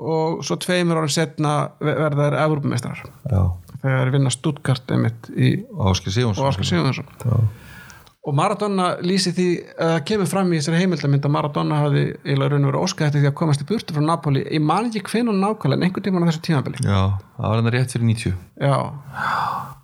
og 0.00 0.44
svo 0.46 0.56
tveimur 0.60 1.00
árum 1.00 1.12
setna 1.12 1.54
verða 1.82 2.30
þær 2.30 2.38
Evropamestrar 2.46 3.02
já, 3.04 3.40
þegar 3.82 3.98
þeir 3.98 4.12
vinna 4.14 4.32
Stuttgart 4.32 4.94
einmitt 4.94 5.28
í 5.34 5.56
og 5.74 5.90
Óskar 5.92 6.14
Sigurðarsson 6.16 7.10
og 8.20 8.36
Maradona 8.36 8.90
lýsi 9.04 9.32
því 9.32 9.46
að 9.80 9.92
það 9.94 10.02
kemur 10.10 10.28
fram 10.28 10.50
í 10.52 10.58
þessari 10.58 10.80
heimildamind 10.82 11.24
að 11.24 11.32
Maradona 11.36 11.78
eiginlega 11.88 12.50
raun 12.52 12.66
og 12.66 12.72
verið 12.72 12.84
óskað 12.84 13.06
eftir 13.08 13.22
því 13.22 13.30
að 13.30 13.36
komast 13.40 13.64
í 13.64 13.68
burtu 13.70 13.96
frá 13.96 14.04
Napoli. 14.04 14.42
Ég 14.44 14.64
man 14.64 14.90
ekki 14.90 15.02
hvenær 15.08 15.38
nákvæmlega 15.38 15.78
en 15.78 15.86
einhvern 15.86 16.04
tímann 16.04 16.26
á 16.26 16.28
þessu 16.28 16.42
tímabili. 16.44 16.82
Já, 16.84 17.00
það 17.38 17.46
var 17.46 17.62
hann 17.62 17.72
rétt 17.72 17.94
fyrir 17.96 18.06
90 18.10 18.34
já. 18.60 18.76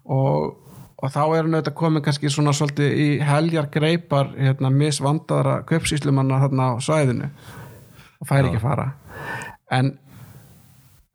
Og, 0.04 0.52
og 0.96 1.12
þá 1.12 1.22
er 1.24 1.42
hann 1.44 1.56
auðvitað 1.58 1.76
komin 1.76 2.04
kannski 2.04 2.30
svona 2.32 2.54
svolítið 2.56 3.00
í 3.02 3.08
heljar 3.24 3.68
greipar 3.72 4.32
hérna 4.36 4.70
misvandaðra 4.72 5.58
kaupsýslumanna 5.68 6.40
þarna 6.46 6.70
á 6.72 6.74
svæðinu. 6.80 7.30
Og 8.20 8.30
fær 8.30 8.48
ekki 8.48 8.60
að 8.62 8.64
fara. 8.64 8.86
En, 9.76 9.92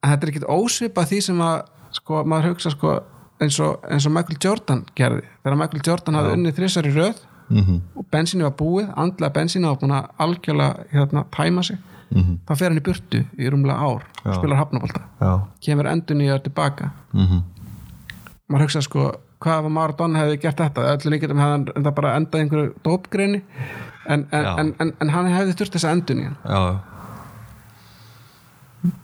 en 0.03 0.11
þetta 0.11 0.27
er 0.27 0.33
ekkit 0.33 0.49
ósvipað 0.53 1.09
því 1.09 1.21
sem 1.29 1.41
að 1.41 1.57
sko, 1.97 2.21
maður 2.23 2.53
hugsa 2.53 2.73
sko 2.75 2.99
eins 3.41 3.57
og, 3.63 3.81
eins 3.89 4.05
og 4.05 4.13
Michael 4.13 4.37
Jordan 4.43 4.85
gerði. 4.95 5.25
Þegar 5.41 5.61
Michael 5.63 5.85
Jordan 5.87 6.19
hafði 6.19 6.37
unnið 6.37 6.57
þrissar 6.59 6.89
í 6.91 6.95
röð 6.99 7.25
-hmm. 7.51 7.79
og 7.95 8.05
bensínu 8.11 8.45
var 8.45 8.55
búið 8.57 8.91
andlega 8.95 9.33
bensínu 9.35 9.67
var 9.67 9.79
búin 9.81 9.95
að 9.95 10.09
algjörlega 10.25 10.85
hérna, 10.91 11.25
tæma 11.31 11.63
sig 11.63 11.77
-hmm. 12.11 12.37
þá 12.47 12.55
fer 12.55 12.69
hann 12.69 12.77
í 12.77 12.85
burtu 12.85 13.25
í 13.37 13.49
rúmlega 13.49 13.79
ár 13.79 14.03
og 14.25 14.35
spilar 14.35 14.57
hafnabólta 14.57 15.01
já, 15.21 15.39
kemur 15.61 15.87
endur 15.87 16.15
nýjar 16.17 16.39
tilbaka 16.43 16.91
mhm, 17.13 17.43
maður 18.49 18.63
hugsa 18.63 18.81
sko 18.81 19.11
hvað 19.41 19.65
var 19.65 19.73
Maradona 19.77 20.21
hefði 20.21 20.39
gert 20.45 20.61
þetta? 20.61 20.87
Öllu 20.95 21.13
líkjum 21.15 21.41
hefði 21.41 21.55
hann 21.55 21.67
enda 21.75 21.95
bara 21.97 22.15
endað 22.19 22.41
í 22.41 22.45
einhverju 22.45 22.73
dópgreini 22.85 23.41
en, 24.05 24.27
en, 24.31 24.73
en, 24.81 24.93
en, 24.93 25.13
hann 25.13 25.31
hefði 25.31 25.57
þurft 25.59 25.77
þess 25.77 25.89
að 25.89 25.97
endur 25.97 26.19
nýjan 26.19 26.37
já. 26.45 26.61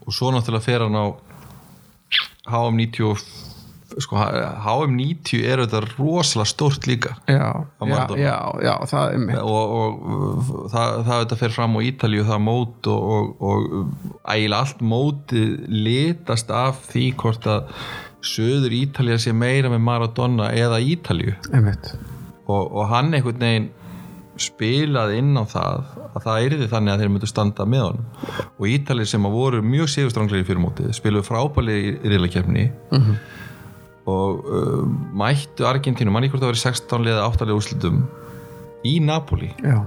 Og 0.07 0.15
svo 0.15 0.31
náttúrulega 0.33 0.65
fer 0.65 0.85
hann 0.85 0.97
á 0.97 1.05
HM 2.47 2.79
90 2.79 3.11
og 3.11 3.21
sko, 4.01 4.17
HM 4.19 4.95
90 4.97 5.45
er 5.47 5.61
þetta 5.63 5.81
rosalega 5.95 6.49
stórt 6.49 6.87
líka. 6.89 7.15
Já, 7.29 7.65
já, 7.81 8.01
já, 8.19 8.35
já, 8.61 8.73
það 8.91 9.13
er 9.13 9.23
mitt. 9.23 9.39
Og, 9.41 9.73
og 9.77 10.67
það, 10.73 10.97
það 11.07 11.21
þetta 11.23 11.39
fer 11.41 11.55
fram 11.55 11.77
á 11.77 11.79
Ítalíu 11.87 12.25
það 12.27 12.43
mót 12.45 12.89
og, 12.93 13.07
og, 13.07 13.47
og 13.47 14.27
ægilega 14.33 14.59
allt 14.61 14.83
mótið 14.93 15.55
litast 15.71 16.53
af 16.53 16.83
því 16.91 17.07
hvort 17.21 17.49
að 17.49 17.71
söður 18.27 18.75
Ítalía 18.77 19.17
sé 19.21 19.33
meira 19.35 19.71
með 19.71 19.83
Maradona 19.87 20.51
eða 20.55 20.79
einmitt. 21.51 21.93
Og, 22.47 22.63
og 22.63 22.87
hann 22.91 23.13
einhvern 23.15 23.41
veginn 23.43 23.69
spilaði 24.37 25.17
inn 25.21 25.33
á 25.33 25.43
það 25.49 25.87
að 26.07 26.23
það 26.27 26.45
yrði 26.45 26.67
þannig 26.71 26.93
að 26.93 27.01
þeir 27.01 27.11
myndu 27.13 27.29
standa 27.29 27.65
með 27.69 27.83
honum. 27.87 28.07
Og 28.57 28.69
Ítalir 28.69 29.09
sem 29.09 29.27
að 29.27 29.37
voru 29.39 29.63
mjög 29.65 29.91
sigurstranglega 29.93 30.45
í 30.45 30.47
fyrirmótið 30.47 30.93
spiluðu 30.97 31.27
frábælið 31.27 31.79
í 31.79 31.91
riðlakefni 32.13 32.67
og 34.07 34.45
uh, 34.47 34.83
mættu 35.17 35.65
Argentínu, 35.67 36.13
manni 36.13 36.29
hvort 36.31 36.43
það 36.43 36.53
var 36.53 36.59
í 36.59 36.63
16 36.63 37.07
liða 37.07 37.25
8 37.27 37.47
liða 37.49 37.57
úrslutum 37.59 38.03
í 38.87 38.99
Napoli. 39.03 39.49
Já, 39.65 39.81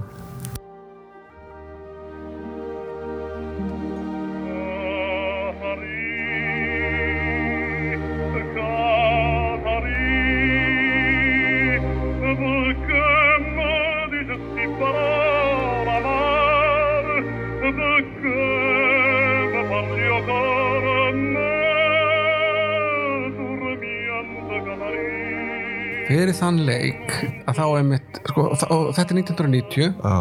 fyrir 26.31 26.39
þann 26.39 26.61
leik 26.67 27.13
að 27.49 27.57
þá 27.57 27.65
er 27.65 27.85
mitt 27.87 28.19
sko, 28.23 28.47
og, 28.53 28.89
þetta 28.95 29.13
er 29.13 29.19
1990 29.19 29.87
Já, 30.01 30.15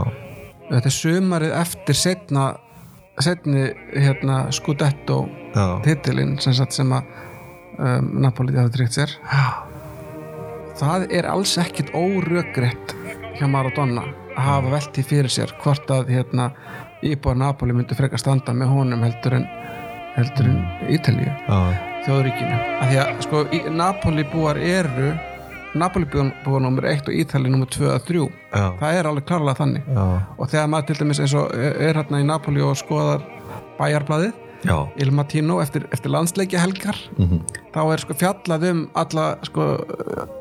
þetta 0.70 0.90
er 0.90 0.96
sumarið 0.96 1.56
eftir 1.60 1.98
setna 1.98 2.44
setni 3.20 3.66
hérna 3.92 4.38
Scudetto 4.54 5.24
já, 5.54 5.64
titilinn 5.84 6.38
sem, 6.40 6.54
sem 6.56 6.94
að 6.96 7.10
um, 7.78 8.08
Napoli 8.24 8.56
hafi 8.56 8.72
tryggt 8.78 8.96
sér. 8.96 9.12
Það 10.80 11.06
er 11.12 11.28
alls 11.28 11.52
ekkit 11.60 11.92
órökrétt 11.92 12.94
hjá 13.36 13.46
Maradona 13.50 14.06
að 14.32 14.46
hafa 14.46 14.72
velti 14.72 15.04
fyrir 15.04 15.32
sér 15.32 15.52
hvort 15.60 15.90
að 15.92 16.14
hérna, 16.14 16.48
íbúar 17.04 17.36
Napoli 17.36 17.76
myndi 17.76 17.98
frekar 17.98 18.22
standa 18.22 18.54
með 18.56 18.72
honum 18.72 19.04
heldur 19.04 19.36
en 19.36 19.48
heldur 20.16 20.48
en 20.48 20.62
Ítalíu 20.90 21.28
já, 21.28 21.58
þjóðríkinu. 22.06 22.62
Af 22.80 22.88
því 22.88 23.02
að 23.04 23.20
sko 23.26 23.44
Napoli 23.76 24.24
búar 24.32 24.58
eru 24.64 25.12
Napoli 25.74 26.04
búar 26.10 26.60
nummer 26.64 26.82
1 26.90 27.08
og 27.08 27.14
Ítali 27.14 27.50
nummer 27.50 27.66
2 27.70 27.86
að 27.94 28.04
3 28.08 28.26
Já. 28.50 28.64
það 28.80 28.94
er 28.98 29.06
alveg 29.06 29.24
klárlega 29.28 29.56
þannig. 29.60 29.82
Já, 29.86 30.04
og 30.38 30.48
þegar 30.50 30.68
maður 30.72 30.86
til 30.86 30.96
dæmis 31.04 31.20
eins 31.20 31.34
og 31.38 31.52
er 31.54 31.76
er 31.90 31.94
hérna 32.00 32.20
í 32.20 32.26
Napoli 32.26 32.60
og 32.66 32.76
skoðar 32.76 33.22
bæjarblaðið 33.78 34.32
já, 34.66 34.76
Il 35.00 35.10
Matino 35.16 35.60
eftir, 35.62 35.86
eftir 35.92 36.10
landsleikja 36.12 36.58
helgar 36.60 36.96
Mhm. 37.16 37.38
þá 37.72 37.78
er 37.92 37.98
sko 38.02 38.14
fjallað 38.14 38.64
um 38.70 38.88
alla 38.94 39.36
sko 39.46 39.78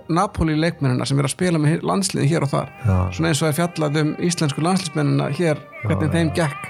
Napoli 0.10 0.56
leikmennina 0.58 1.06
sem 1.06 1.20
er 1.20 1.24
að 1.30 1.30
spila 1.36 1.60
með 1.62 1.82
landsliðin 1.86 2.28
hér 2.28 2.42
og 2.44 2.50
þar. 2.50 2.70
Já. 2.86 2.98
svona 3.13 3.30
eins 3.30 3.42
og 3.44 3.48
er 3.50 3.54
fjallað 3.62 4.02
um 4.02 4.15
íslensku 4.20 4.62
landsliðsmennina 4.65 5.30
hér 5.38 5.58
hvernig 5.86 6.12
þeim 6.12 6.34
gekk 6.34 6.68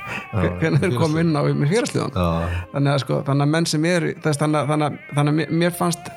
hvernig 0.60 0.80
þeir 0.84 0.98
kom 1.00 1.18
inn 1.18 1.34
á 1.34 1.42
með 1.48 1.70
fyrirslíðan 1.72 2.12
já, 2.14 2.28
þannig 2.74 2.94
að 2.94 3.00
sko 3.00 3.24
þannig 3.24 3.42
að 3.48 3.50
menn 3.56 3.66
sem 3.66 3.86
eru 3.86 4.14
þess, 4.22 4.38
þannig, 4.44 4.68
þannig, 4.68 5.00
þannig 5.16 5.34
að 5.48 5.52
mér 5.64 5.72
fannst 5.72 6.12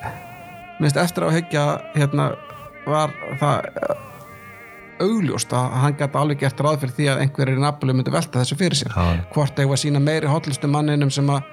minnst 0.79 0.97
eftir 0.97 1.27
að 1.27 1.37
hekja 1.39 1.65
hérna 1.95 2.31
var 2.87 3.13
það 3.39 3.69
eh, 3.69 4.03
augljóst 5.03 5.53
að 5.55 5.75
hann 5.83 5.97
gæti 5.99 6.19
alveg 6.19 6.43
gert 6.43 6.63
ráð 6.63 6.79
fyrir 6.83 6.95
því 6.97 7.09
að 7.11 7.23
einhverjir 7.23 7.59
í 7.59 7.63
Napoli 7.63 7.95
myndi 7.97 8.13
velta 8.13 8.41
þessu 8.41 8.57
fyrir 8.59 8.79
sér 8.79 8.93
Já. 8.95 9.23
hvort 9.33 9.59
að 9.59 9.75
sína 9.81 10.01
meiri 10.03 10.31
hotlustu 10.31 10.69
manninum 10.71 11.11
sem 11.13 11.29
að 11.33 11.43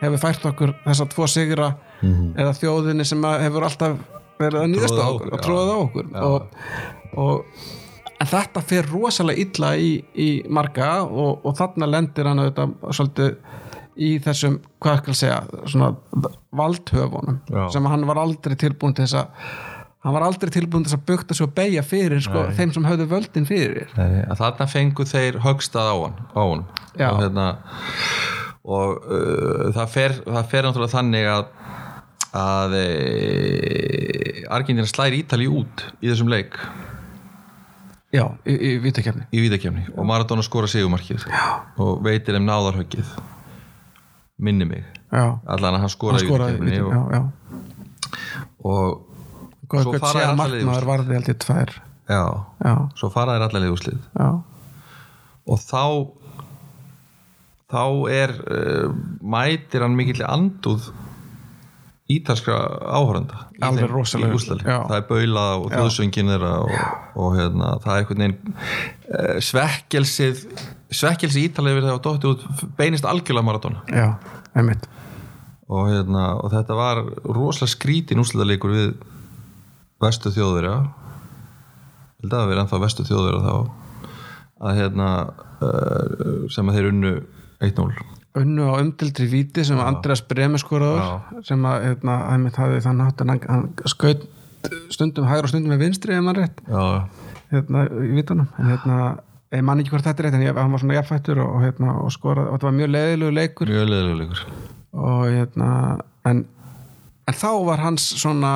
hefur 0.00 0.22
fært 0.22 0.46
okkur 0.48 0.72
þessa 0.86 1.06
tvo 1.12 1.26
sigra 1.28 1.74
eða 2.00 2.54
þjóðinni 2.56 3.04
sem 3.04 3.24
að 3.28 3.44
hefur 3.46 3.66
alltaf 3.68 3.98
verið 4.40 4.62
að 4.62 4.70
nýðast 4.72 4.96
á 4.96 5.04
okkur 5.04 5.34
og 5.36 5.44
tróðið 5.44 5.70
á 5.70 5.78
okkur 5.80 6.06
Já. 6.14 6.20
og, 6.24 6.40
og 7.20 8.28
þetta 8.30 8.62
fer 8.64 8.88
rosalega 8.88 9.44
illa 9.44 9.72
í, 9.76 9.90
í 10.16 10.28
marga 10.48 11.02
og, 11.04 11.44
og 11.44 11.56
þarna 11.58 11.88
lendir 11.90 12.28
hann 12.30 12.40
auðvitað 12.44 12.94
svolítið 12.96 13.36
í 14.00 14.14
þessum, 14.24 14.60
hvað 14.80 15.02
skal 15.02 15.16
segja 15.18 15.66
svona 15.68 15.90
valdhöfunum 16.56 17.42
Já. 17.50 17.66
sem 17.74 17.88
hann 17.90 18.06
var 18.08 18.22
aldrei 18.22 18.56
tilbúin 18.60 18.96
til 18.96 19.04
þess 19.04 19.20
að 19.20 19.46
hann 20.00 20.16
var 20.16 20.24
aldrei 20.24 20.52
tilbúin 20.54 20.86
til 20.86 20.94
þess 20.94 21.00
að 21.00 21.06
bukta 21.10 21.36
og 21.44 21.54
beigja 21.56 21.84
fyrir 21.84 22.22
sko, 22.24 22.46
þeim 22.56 22.72
sem 22.76 22.88
höfðu 22.88 23.08
völdin 23.10 23.48
fyrir 23.48 23.92
Nei, 23.98 24.22
þarna 24.38 24.68
fengu 24.70 25.04
þeir 25.08 25.40
högstað 25.44 25.92
á 25.92 25.96
hann, 26.00 26.20
á 26.32 26.42
hann. 26.42 26.66
Já. 26.96 27.08
og, 27.10 27.20
hérna, 27.20 27.48
og 28.64 29.02
uh, 29.04 29.66
það, 29.76 29.90
fer, 29.92 30.20
það 30.24 30.52
fer 30.54 30.68
náttúrulega 30.68 30.96
þannig 30.96 31.32
að 31.36 31.50
að 32.30 32.76
e, 32.78 34.44
Argentina 34.54 34.86
slæri 34.86 35.24
Ítali 35.24 35.48
út 35.50 35.82
í 35.98 36.12
þessum 36.12 36.30
leik. 36.30 36.54
Já, 38.14 38.22
í, 38.46 38.54
í 38.54 38.70
vítakefni 38.82 39.26
í 39.34 39.42
vítakefni 39.42 39.84
og 39.94 40.06
Maradona 40.06 40.42
skora 40.42 40.70
sigumarkið 40.70 41.26
og 41.82 42.00
veitir 42.06 42.34
þeim 42.34 42.46
náðarhöggið 42.46 43.10
minni 44.40 44.66
mig. 44.68 44.84
Allan 45.12 45.76
að 45.76 45.80
hann 45.80 45.80
hann 45.84 45.92
skoraði 45.92 46.26
í 46.26 46.30
skoraði 46.30 46.58
vítakefni 46.58 46.80
og, 46.86 46.92
já, 46.94 47.00
já. 47.14 47.22
Og 48.64 49.06
Góð, 49.70 49.82
Svo 49.84 49.92
hvað 49.94 50.00
fara 50.02 50.10
sé 50.10 50.18
þeir 50.18 50.26
að 50.26 50.32
alla 50.32 50.46
leið 50.50 50.60
í 50.60 50.64
markmaður 50.66 50.80
úrslit. 50.80 50.88
varði 50.90 51.14
held 51.18 51.28
ég 51.30 51.36
tvær. 51.44 51.74
Já, 52.10 52.22
já, 52.66 52.72
svo 52.98 53.10
fara 53.14 53.34
þeir 53.36 53.44
allavega 53.46 53.74
úrslið 53.76 54.00
og 55.50 55.60
þá 55.62 55.84
þá 57.70 57.84
er 58.10 58.32
uh, 58.50 58.88
mætir 59.22 59.84
hann 59.84 59.94
mikill 59.98 60.24
andúð 60.26 60.88
ítalskra 62.10 62.56
áhörenda 62.90 63.44
í 63.54 63.62
Alveg 63.62 63.92
rosalega. 63.92 64.34
í 64.34 64.64
það 64.66 64.96
er 64.96 65.04
baula 65.06 65.44
og 65.60 65.68
þjóðsöngin 65.70 66.32
þeirra 66.32 66.52
og, 66.64 66.72
og 67.22 67.36
hérna, 67.38 67.68
það 67.84 67.92
er 67.92 68.00
einhvern 68.02 68.24
veginn 68.24 68.56
uh, 68.58 69.36
svekkelsið 69.46 70.42
svekkelsi 70.90 71.44
ítalið 71.48 71.78
við 71.78 71.86
það 71.88 71.96
og 71.96 72.02
dótti 72.06 72.30
út 72.30 72.64
beinist 72.78 73.06
algjörlega 73.08 73.46
Maradona 73.46 73.82
já, 73.88 74.08
einmitt. 74.58 74.88
Og, 75.70 75.86
hérna, 75.86 76.32
og 76.42 76.50
þetta 76.50 76.74
var 76.74 77.02
rosalega 77.22 77.70
skrítin 77.70 78.22
úrslitaleikur 78.22 78.72
við 78.74 78.88
vestu 80.02 80.32
þjóðverja. 80.34 80.78
Held 82.20 82.32
að 82.32 82.40
það 82.40 82.48
verið 82.50 82.62
ennþá 82.64 82.80
vestu 82.82 83.06
þjóðverja 83.06 83.42
þá. 83.44 84.08
Að 84.60 84.80
hérna 84.80 85.10
uh, 85.62 86.48
sem 86.50 86.72
að 86.72 86.80
þeir 86.80 86.90
unnu 86.90 87.12
1-0 87.60 87.92
unnu 88.38 88.66
á 88.70 88.78
umdildri 88.78 89.26
víti 89.26 89.64
sem 89.66 89.78
Andreas 89.82 90.20
Breme 90.22 90.58
skoraður 90.62 91.42
sem 91.46 91.64
að 91.66 91.86
hérna, 91.88 92.18
einmitt 92.30 92.58
hafði 92.60 92.82
þann 92.84 93.02
hátt 93.02 93.24
en 93.24 93.32
hann, 93.34 93.64
skaut 93.90 94.22
stundum 94.92 95.26
hægur 95.26 95.48
og 95.48 95.52
stundum 95.52 95.72
með 95.74 95.82
vinstri 95.86 96.14
ef 96.14 96.22
maður 96.24 96.44
rétt. 96.44 96.60
Já, 96.68 96.84
hérna, 97.50 97.84
í 97.90 98.12
vítunum. 98.14 98.46
En 98.60 98.70
hérna, 98.70 98.98
ég 99.58 99.66
man 99.66 99.82
ekki 99.82 99.94
hvort 99.94 100.06
þetta 100.06 100.22
er 100.22 100.28
rétt 100.28 100.38
en 100.38 100.46
ég, 100.46 100.56
hann 100.56 100.74
var 100.74 100.82
svona 100.82 100.96
jafnfættur 101.00 101.42
og, 101.42 101.58
hérna, 101.64 101.96
og 102.04 102.14
skoraði 102.14 102.50
og 102.50 102.56
þetta 102.56 102.68
var 102.68 102.78
mjög 102.78 102.92
leiðilegu 102.94 103.36
leikur. 103.38 103.72
Mjög 103.74 103.90
leðilega 103.90 104.18
leikur. 104.22 104.42
Og 105.00 105.22
hérna 105.26 105.70
en, 106.30 106.42
en 107.26 107.38
þá 107.40 107.50
var 107.66 107.84
hans 107.84 108.06
svona 108.20 108.54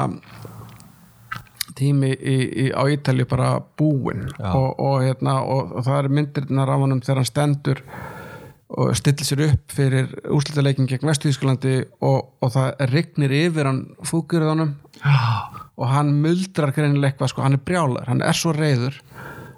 tími 1.75 2.13
í, 2.15 2.37
í, 2.47 2.67
á 2.71 2.83
Ítalju 2.91 3.27
bara 3.31 3.57
búinn. 3.79 4.29
Og, 4.39 4.69
og, 4.79 4.99
hérna, 5.03 5.41
og, 5.43 5.81
það 5.83 5.99
er 5.99 6.13
myndirnar 6.21 6.71
af 6.71 6.85
honum 6.85 7.03
þegar 7.03 7.23
hann 7.23 7.31
stendur 7.31 7.83
og 8.75 8.95
stillir 8.99 9.27
sér 9.27 9.43
upp 9.49 9.75
fyrir 9.75 10.15
úrslitaleikin 10.35 10.89
gegn 10.91 11.07
Vestíðsklandi 11.07 11.75
og, 12.03 12.31
og 12.43 12.55
það 12.55 12.87
rignir 12.91 13.35
yfir 13.37 13.69
hann 13.69 13.83
fúkurðanum 14.07 14.73
og 15.75 15.91
hann 15.91 16.15
muldrar 16.23 16.73
greinilega 16.75 17.13
eitthvað 17.13 17.35
sko, 17.35 17.45
hann 17.45 17.59
er 17.59 17.63
brjálar, 17.67 18.09
hann 18.09 18.23
er 18.25 18.39
svo 18.39 18.55
reyður 18.57 18.97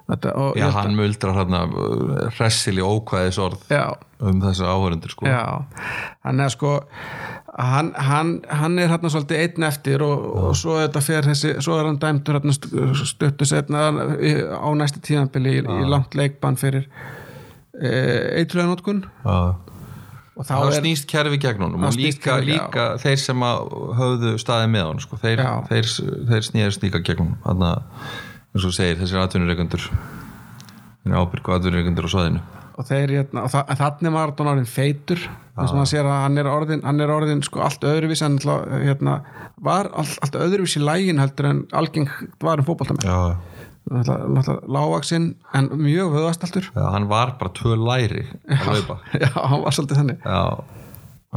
Þetta, 0.07 0.31
já, 0.55 0.65
að- 0.69 0.75
hann 0.81 0.95
muldrar 0.95 1.35
hérna 1.35 1.63
hressili 2.37 2.83
ókvæðis 2.85 3.39
orð 3.43 3.65
já, 3.73 3.83
um 4.23 4.39
þessu 4.39 4.63
áhörundur 4.63 5.11
sko. 5.11 5.27
Hann 6.23 6.39
er 6.39 6.53
sko 6.53 6.77
hann, 7.57 7.91
hann, 7.97 8.31
hann 8.47 8.79
er 8.79 8.87
hérna 8.91 9.09
svolítið 9.11 9.41
einn 9.43 9.67
eftir 9.67 10.03
og, 10.05 10.25
og 10.47 10.55
svo 10.57 10.77
þetta 10.79 11.01
fer 11.03 11.27
þessi, 11.27 11.53
svo 11.65 11.77
er 11.79 11.89
hann 11.89 11.99
dæmdur 12.01 12.37
hérna 12.37 13.47
setna 13.51 13.87
á 13.91 14.69
næstu 14.77 15.01
tíðanbili 15.03 15.57
í, 15.59 15.63
í 15.65 15.87
langt 15.89 16.15
leikbann 16.17 16.59
fyrir 16.59 16.85
e, 17.81 17.91
eitruðanótkun 18.43 19.03
Já. 19.25 19.57
og 20.37 20.45
þá 20.45 20.53
þá 20.53 20.67
er 20.69 20.77
snýst 20.81 21.09
kerfi 21.09 21.41
gegn 21.41 21.65
honum 21.65 21.83
Það 21.87 21.97
og 21.97 21.99
líka, 22.05 22.23
kerfið, 22.29 22.53
já. 22.53 22.61
líka 22.61 22.87
þeir 23.03 23.19
sem 23.25 23.45
að 23.49 23.75
höfðu 23.99 24.33
staðið 24.43 24.71
með 24.77 24.87
honum 24.91 25.03
sko. 25.07 25.21
þeir, 25.25 25.43
þeir, 25.71 25.91
þeir 26.31 26.49
snýðast 26.51 26.85
líka 26.85 27.03
gegn 27.09 27.23
honum 27.25 27.37
þannig 27.45 27.69
að 27.73 28.25
eins 28.57 28.67
og 28.67 28.75
segir 28.75 28.97
þessir 28.99 29.21
atvinnureikundur 29.21 29.89
ábyrgu 31.07 31.53
atvinnureikundur 31.55 32.09
á 32.09 32.11
svaðinu 32.11 32.45
og 32.77 32.85
þeir 32.85 33.13
hérna, 33.15 33.43
og 33.47 33.49
þa 33.49 33.61
þannig 33.79 34.13
var 34.13 34.33
hann 34.37 34.49
orðin 34.51 34.69
feitur. 34.69 35.21
Þess 35.57 35.71
að 35.71 35.77
maður 35.79 35.89
sér 35.89 36.07
að 36.07 36.19
hann 36.21 36.37
er 36.37 36.49
orðin, 36.51 36.81
hann 36.85 37.01
er 37.01 37.13
orðin 37.13 37.39
sko 37.45 37.63
allt 37.65 37.85
öðruvísi 37.89 38.25
hann 38.27 38.35
hérna, 38.83 39.15
var 39.65 39.89
allt, 39.97 40.19
allt 40.21 40.37
öðruvísi 40.37 40.77
í 40.77 40.85
lægin 40.85 41.21
heldur 41.21 41.49
en 41.49 41.63
algeng 41.77 42.11
var 42.43 42.61
um 42.61 42.67
náttúrulega 43.87 44.73
lágvaksinn 44.77 45.27
en 45.57 45.71
mjög 45.79 46.13
vöðvastaltur. 46.17 46.69
Já, 46.75 46.83
hann 46.93 47.07
var 47.09 47.33
bara 47.39 47.53
tvö 47.57 47.77
læri 47.79 48.27
að 48.51 48.69
laupa 48.75 48.99
já, 49.23 49.29
hann 49.33 49.63
var 49.63 49.77
svolítið 49.77 50.01
þannig. 50.03 50.27
Já 50.27 50.85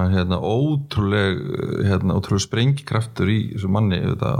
hann 0.00 0.14
hérna 0.16 0.40
ótrúleg 0.40 1.40
hérna, 1.86 2.16
ótrúleg 2.18 2.44
sprengikraftur 2.46 3.30
í 3.30 3.40
þessu 3.54 3.70
manni 3.72 4.00
þetta, 4.02 4.34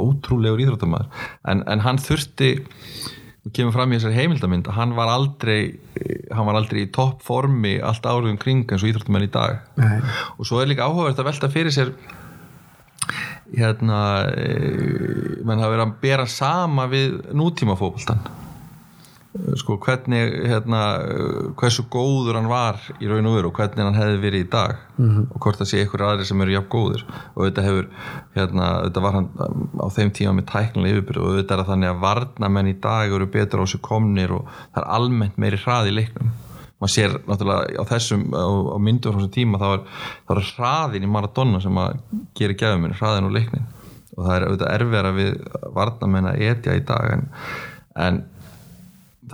ótrúlegur 0.00 0.64
íþróttamæður 0.64 1.28
en, 1.50 1.62
en 1.70 1.84
hann 1.84 2.00
þurfti 2.02 2.50
kemur 3.52 3.74
fram 3.74 3.92
í 3.92 3.98
þessari 3.98 4.18
heimildamind 4.22 4.70
hann 4.72 4.94
var 4.96 5.10
aldrei 5.12 5.76
hann 6.32 6.48
var 6.48 6.58
aldrei 6.58 6.84
í 6.86 6.90
toppformi 6.94 7.76
allt 7.84 8.06
árið 8.08 8.32
um 8.32 8.40
kring 8.40 8.64
eins 8.64 8.84
og 8.84 8.90
íþróttamenn 8.90 9.26
í 9.26 9.32
dag. 9.32 9.58
Nei. 9.80 9.98
og 10.38 10.48
svo 10.48 10.62
er 10.62 10.70
líka 10.70 10.88
áhugavert 10.88 11.20
að 11.20 11.28
velta 11.28 11.52
fyrir 11.52 11.74
sér 11.74 11.92
hérna 13.54 14.00
e, 14.32 14.48
menn 15.44 15.60
hafa 15.60 15.74
verið 15.74 15.84
að 15.84 15.98
bera 16.00 16.26
sama 16.30 16.88
við 16.90 17.20
nútíma 17.36 17.76
fótboltan 17.78 18.24
sko 19.58 19.74
hvernig 19.82 20.36
hérna, 20.46 20.80
hversu 21.58 21.82
góður 21.90 22.36
hann 22.38 22.46
var 22.50 22.78
í 23.02 23.08
raun 23.10 23.26
og 23.26 23.34
veru 23.34 23.50
og 23.50 23.58
hvernig 23.58 23.82
hann 23.82 23.98
hefði 23.98 24.20
verið 24.22 24.44
í 24.44 24.50
dag 24.52 24.76
-hmm. 24.96 25.24
og 25.34 25.40
hvort 25.42 25.58
það 25.58 25.70
sé 25.70 25.82
ykkur 25.82 26.04
aðri 26.06 26.26
sem 26.28 26.40
eru 26.40 26.54
jafn 26.54 26.70
góðir. 26.70 27.04
Og 27.34 27.48
þetta 27.48 27.64
hefur 27.66 27.88
hérna, 28.36 28.68
þetta 28.86 29.02
var 29.02 29.12
hann 29.18 29.28
á 29.74 29.86
þeim 29.90 30.12
tíma 30.14 30.32
með 30.38 30.46
tæknilega 30.52 30.94
yfirbyrð 30.94 31.26
og 31.26 31.36
þetta 31.38 31.54
er 31.54 31.60
að 31.60 31.70
þannig 31.72 31.90
að 31.90 32.02
varnamenn 32.06 32.70
í 32.70 32.76
dag 32.80 33.12
eru 33.12 33.26
betur 33.26 33.62
á 33.62 33.66
sig 33.66 33.80
komnir 33.82 34.30
og 34.32 34.46
það 34.74 34.82
er 34.82 34.90
almennt 34.98 35.38
meiri 35.38 35.58
hraði 35.58 35.90
í 35.90 35.98
leiknum. 35.98 36.30
Maður 36.78 36.94
sér 36.94 37.18
náttúrulega 37.26 37.80
á 37.80 37.84
þessum 37.90 38.22
á, 38.34 38.46
á 38.70 38.78
myndu 38.78 39.10
á 39.10 39.14
þessum 39.16 39.34
tíma 39.34 39.58
þá 39.58 39.68
er, 39.72 39.82
þá 40.26 40.30
er 40.34 40.46
hraðin 40.54 41.06
í 41.06 41.10
Maradona 41.10 41.60
sem 41.60 41.78
að 41.78 41.98
gera 42.38 42.54
gæfuminn 42.54 42.94
hraðin 42.94 43.26
og 43.30 43.34
leiknin 43.34 43.66
og 44.14 44.26
það 44.26 44.34
er 44.36 44.46
auðvitað 44.46 44.74
erfiðara 44.74 45.12
við 45.16 45.32
varnamenn 45.74 46.28
að 46.30 46.42
etja 46.50 46.76
í 46.78 46.82
dag 46.86 47.14
en, 47.14 47.24
en 47.98 48.20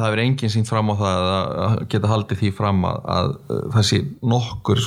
það 0.00 0.08
hefur 0.08 0.24
enginn 0.24 0.54
sínt 0.56 0.70
fram 0.70 0.90
á 0.92 0.94
það 1.00 1.28
að 1.36 1.78
geta 1.92 2.10
haldið 2.10 2.42
því 2.42 2.50
fram 2.56 2.82
að, 2.88 3.00
að, 3.14 3.30
að 3.54 3.62
það 3.76 3.88
sé 3.90 4.02
nokkur 4.34 4.84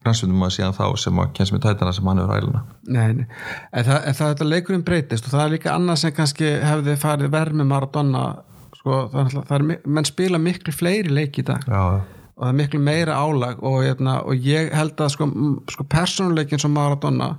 grænsvindum 0.00 0.44
að 0.46 0.54
síðan 0.56 0.76
þá 0.76 0.84
sem 1.02 1.18
að 1.20 1.32
kemst 1.36 1.54
með 1.54 1.64
tætana 1.66 1.92
sem 1.96 2.06
hann 2.08 2.22
hefur 2.22 2.38
hæluna 2.38 2.62
Nei. 2.88 3.02
En, 3.10 3.26
það, 3.84 3.98
það 4.06 4.22
þetta 4.22 4.46
leikurinn 4.48 4.86
breytist 4.86 5.26
og 5.28 5.34
það 5.34 5.42
er 5.44 5.52
líka 5.56 5.74
annað 5.74 6.00
sem 6.04 6.14
kannski 6.16 6.54
hefði 6.64 6.96
farið 7.00 7.34
verð 7.34 7.58
með 7.60 7.68
Maradona 7.74 8.24
sko, 8.80 9.02
það 9.12 9.20
er, 9.20 9.34
það 9.50 9.56
er, 9.58 9.66
menn 9.84 10.08
spila 10.08 10.40
miklu 10.40 10.72
fleiri 10.72 11.12
leiki 11.12 11.44
í 11.44 11.48
dag. 11.50 11.66
Já, 11.68 12.00
og 12.40 12.46
það 12.46 12.52
er 12.54 12.58
miklu 12.62 12.80
meira 12.80 13.18
álag 13.20 13.60
og, 13.60 13.82
hérna, 13.84 14.16
og 14.24 14.46
ég 14.48 14.72
held 14.72 15.00
að 15.04 15.12
sko, 15.16 15.28
sko 15.74 15.84
persónuleikin 15.92 16.62
sem 16.62 16.72
Maradona 16.72 17.34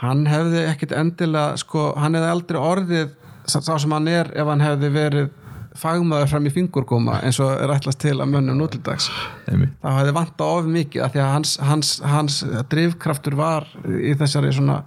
hann 0.00 0.24
hefði 0.26 0.64
ekkit 0.70 0.96
endilega 0.96 1.60
sko, 1.60 1.90
hann 2.00 2.16
hefði 2.16 2.32
aldrei 2.32 2.62
orðið 2.62 3.12
sá 3.50 3.60
sem 3.60 3.92
hann 3.92 4.08
er 4.08 4.30
ef 4.38 4.48
hann 4.48 4.64
hefði 4.64 4.90
verið 4.94 5.30
fagmaður 5.78 6.30
fram 6.32 6.46
í 6.48 6.52
fingurgóma 6.52 7.20
eins 7.24 7.40
og 7.42 7.52
er 7.54 7.72
ætlast 7.74 8.00
til 8.02 8.18
að 8.18 8.30
mönnum 8.34 8.60
nútildags. 8.60 9.08
Þá 9.46 9.88
hefði 9.98 10.14
vantað 10.18 10.54
of 10.58 10.70
mikið 10.76 11.06
af 11.06 11.14
því 11.14 11.24
að 11.24 11.32
hans, 11.36 11.56
hans, 11.62 11.96
hans 12.04 12.38
drifkraftur 12.72 13.36
var 13.38 13.68
í 13.86 14.14
þessari 14.20 14.52
svona 14.54 14.82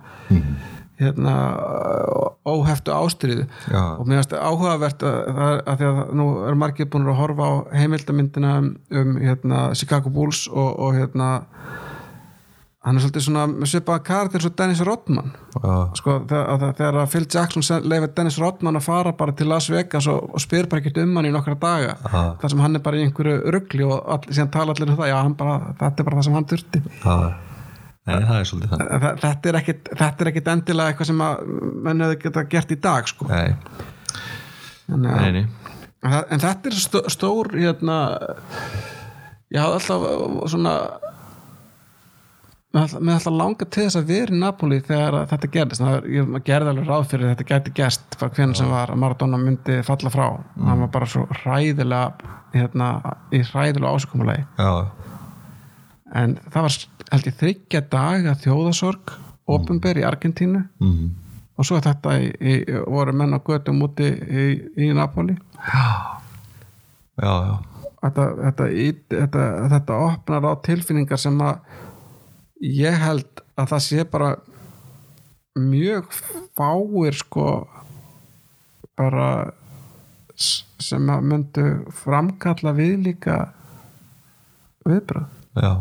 hérna 0.95 1.33
óheftu 2.47 2.93
ástriðu 2.95 3.45
og 3.73 4.05
mér 4.07 4.21
finnst 4.21 4.35
áhugavert 4.37 5.03
að, 5.03 5.17
að, 5.27 5.57
að 5.67 5.81
því 5.81 5.89
að 5.89 5.97
nú 6.15 6.27
er 6.47 6.59
margir 6.59 6.87
búin 6.91 7.09
að 7.09 7.19
horfa 7.19 7.49
á 7.51 7.53
heimildamyndina 7.81 8.53
um, 8.61 8.69
um 9.01 9.17
hérna, 9.19 9.65
Chicago 9.75 10.13
Bulls 10.13 10.45
og, 10.47 10.69
og 10.79 10.95
hérna 10.95 11.29
hann 12.85 12.99
er 12.99 13.01
svolítið 13.01 13.23
svona 13.25 13.43
með 13.49 13.69
svipaða 13.71 14.01
eins 14.37 14.45
og 14.45 14.53
Dennis 14.59 14.81
Rodman. 14.85 15.31
Já, 15.55 15.71
sko, 15.97 16.15
þegar, 16.29 16.51
að, 16.53 16.65
Phil 17.15 17.25
Jackson 17.33 17.81
leyfir 17.89 18.11
Dennis 18.19 18.37
Rodman 18.41 18.77
að 18.77 18.85
fara 18.85 19.13
bara 19.17 19.33
til 19.39 19.47
Las 19.49 19.69
Vegas 19.73 20.05
og, 20.11 20.27
og 20.37 20.43
spyr 20.43 20.67
bara 20.69 20.83
ekkert 20.83 20.99
um 21.01 21.15
hann 21.17 21.25
í 21.25 21.33
nokkra 21.33 21.55
daga 21.57 21.95
Aha. 22.05 22.23
þar 22.43 22.53
sem 22.53 22.61
hann 22.61 22.77
er 22.77 22.83
bara 22.85 22.99
í 23.01 23.07
einhverju 23.07 23.39
ruggli 23.55 23.87
og 23.89 23.97
all, 24.05 24.21
síðan 24.29 24.51
tala 24.53 24.75
allir 24.75 24.93
um 24.93 24.99
það, 25.01 25.09
já, 25.11 25.17
bara, 25.41 25.57
þetta 25.81 26.03
er 26.03 26.09
bara 26.11 26.19
það 26.21 26.27
sem 26.29 26.37
hann 26.39 26.49
þurfti. 26.53 26.83
Já. 27.01 27.17
Nei, 28.05 28.15
það 28.21 28.37
er 28.37 28.45
svolítið 28.51 28.69
þannig. 28.75 28.89
Þa- 29.01 29.15
þetta 29.25 29.49
er 29.49 29.55
ekkit, 29.63 29.87
þetta 29.97 30.21
er 30.21 30.29
ekkit 30.29 30.49
endilega 30.53 30.91
eitthvað 30.93 31.07
sem 31.09 31.21
að 31.25 31.39
menn 31.87 32.03
hefði 32.05 32.17
geta 32.21 32.43
gert 32.51 32.73
í 32.75 32.77
dag 32.85 33.07
sko. 33.09 33.25
Nei, 33.31 33.55
en, 34.93 35.01
nei, 35.01 35.31
nei. 35.39 35.45
En, 36.05 36.11
það- 36.13 36.27
en 36.35 36.43
þetta 36.43 36.69
er 36.69 36.77
stó, 36.83 37.01
stór 37.09 37.49
hérna 37.57 37.97
ég 39.55 39.57
hafði 39.61 39.79
alltaf 39.79 40.05
svona 40.53 40.75
mér 42.75 42.93
mér 42.99 43.15
alltaf 43.17 43.35
langa 43.39 43.65
til 43.71 43.85
þess 43.85 43.97
að 44.01 44.09
vera 44.11 44.35
í 44.35 44.39
Napoli 44.41 44.77
þegar 44.83 45.15
að 45.21 45.27
þetta 45.33 45.49
gerðist. 45.55 45.81
Það, 45.85 46.07
ég 46.15 46.31
gerði 46.49 46.71
alveg 46.73 46.89
ráð 46.89 47.05
fyrir 47.11 47.25
að 47.29 47.33
þetta 47.33 47.47
gæti 47.79 48.15
bara 48.19 48.33
hvernig 48.37 48.59
sem 48.59 48.71
var 48.75 48.91
að 48.93 49.01
Maradona 49.03 49.39
myndi 49.41 49.77
falla 49.87 50.11
frá. 50.13 50.25
Hann 50.59 50.83
var 50.85 50.91
bara 50.93 51.09
svo 51.09 51.25
hræðilega 51.41 52.33
hérna, 52.55 52.89
í 53.35 53.41
hræðilega 53.47 53.95
ásökumulegi 53.97 54.45
Já, 54.59 54.71
en 56.15 56.37
það 56.53 56.65
var 56.67 56.75
held 57.11 57.27
ég 57.29 57.37
þryggja 57.41 57.81
daga 57.91 58.33
þjóðasorg 58.43 59.15
ofinber 59.51 59.99
í 59.99 60.05
Argentínu. 60.07 60.61
Mm. 60.81 61.09
og 61.55 61.67
svo 61.67 61.77
þetta 61.79 62.13
í, 62.19 62.29
í, 62.35 62.53
voru 62.91 63.13
menn 63.15 63.31
á 63.35 63.39
götum 63.39 63.77
úti 63.85 64.07
í, 64.11 64.45
í 64.75 64.89
Napoli. 64.95 65.35
Já, 67.15 67.31
já. 67.47 67.55
Þetta, 68.05 68.25
þetta, 68.43 68.65
í- 68.69 69.03
þetta, 69.09 69.43
þetta 69.71 69.99
opnar 70.09 70.45
á 70.45 70.53
tilfinningar 70.65 71.17
sem 71.21 71.37
að 71.41 71.61
ég 72.61 72.95
held 73.01 73.41
að 73.59 73.69
það 73.73 73.83
sé 73.87 74.03
bara 74.11 74.29
mjög 75.55 76.11
fáir 76.57 77.15
sko 77.19 77.47
bara 78.95 79.27
sem 80.35 81.09
að 81.11 81.27
myndu 81.31 81.65
framkalla 81.95 82.73
við 82.75 82.95
líka 83.09 83.37
viðbröð 84.87 85.27
Já, 85.55 85.71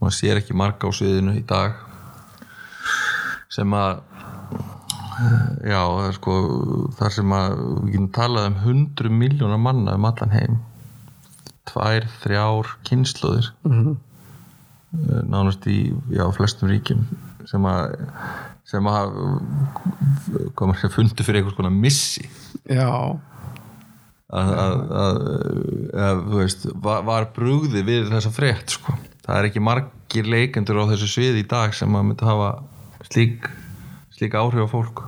maður 0.00 0.16
sér 0.18 0.40
ekki 0.42 0.56
marga 0.56 0.88
á 0.88 0.92
sviðinu 0.92 1.36
í 1.38 1.44
dag 1.48 1.76
sem 3.52 3.72
að 3.74 4.02
já, 5.66 5.80
það 5.82 6.02
er 6.06 6.16
sko 6.18 6.34
þar 6.98 7.14
sem 7.16 7.32
að 7.34 7.54
við 7.58 7.94
getum 7.94 8.10
talað 8.14 8.50
um 8.50 8.58
hundru 8.62 9.10
miljónar 9.10 9.58
manna 9.58 9.96
um 9.98 10.04
allan 10.06 10.30
heim. 10.36 10.58
Tvær, 11.68 12.06
þrjár 12.22 12.68
kynnslóðir 12.86 13.48
Mhm. 13.66 13.96
Nánast 15.28 15.66
í 15.68 15.80
já, 16.14 16.24
flestum 16.36 16.70
ríkjum 16.70 17.02
sem 17.48 17.64
að 17.68 17.96
sem 18.68 18.84
að 18.90 19.14
hvað 20.56 20.70
maður 20.70 20.92
fundu 20.92 21.24
fyrir 21.24 21.40
einhvers 21.40 21.56
konar 21.56 21.72
missi. 21.72 22.26
Já, 22.68 23.16
að, 24.28 24.50
að, 24.52 24.82
að, 25.02 25.20
að 26.04 26.22
veist, 26.34 26.66
var, 26.84 27.04
var 27.08 27.28
brugði 27.36 27.84
við 27.86 28.10
þessa 28.12 28.32
frétt 28.34 28.76
sko. 28.76 28.96
það 29.24 29.38
er 29.38 29.48
ekki 29.48 29.64
margir 29.64 30.28
leikendur 30.28 30.82
á 30.84 30.90
þessu 30.92 31.08
sviði 31.14 31.44
í 31.44 31.48
dag 31.48 31.72
sem 31.76 31.96
að 31.96 32.06
myndi 32.10 32.28
hafa 32.28 32.50
slík, 33.08 33.48
slík 34.16 34.36
áhrif 34.36 34.68
á 34.68 34.72
fólk. 34.72 35.04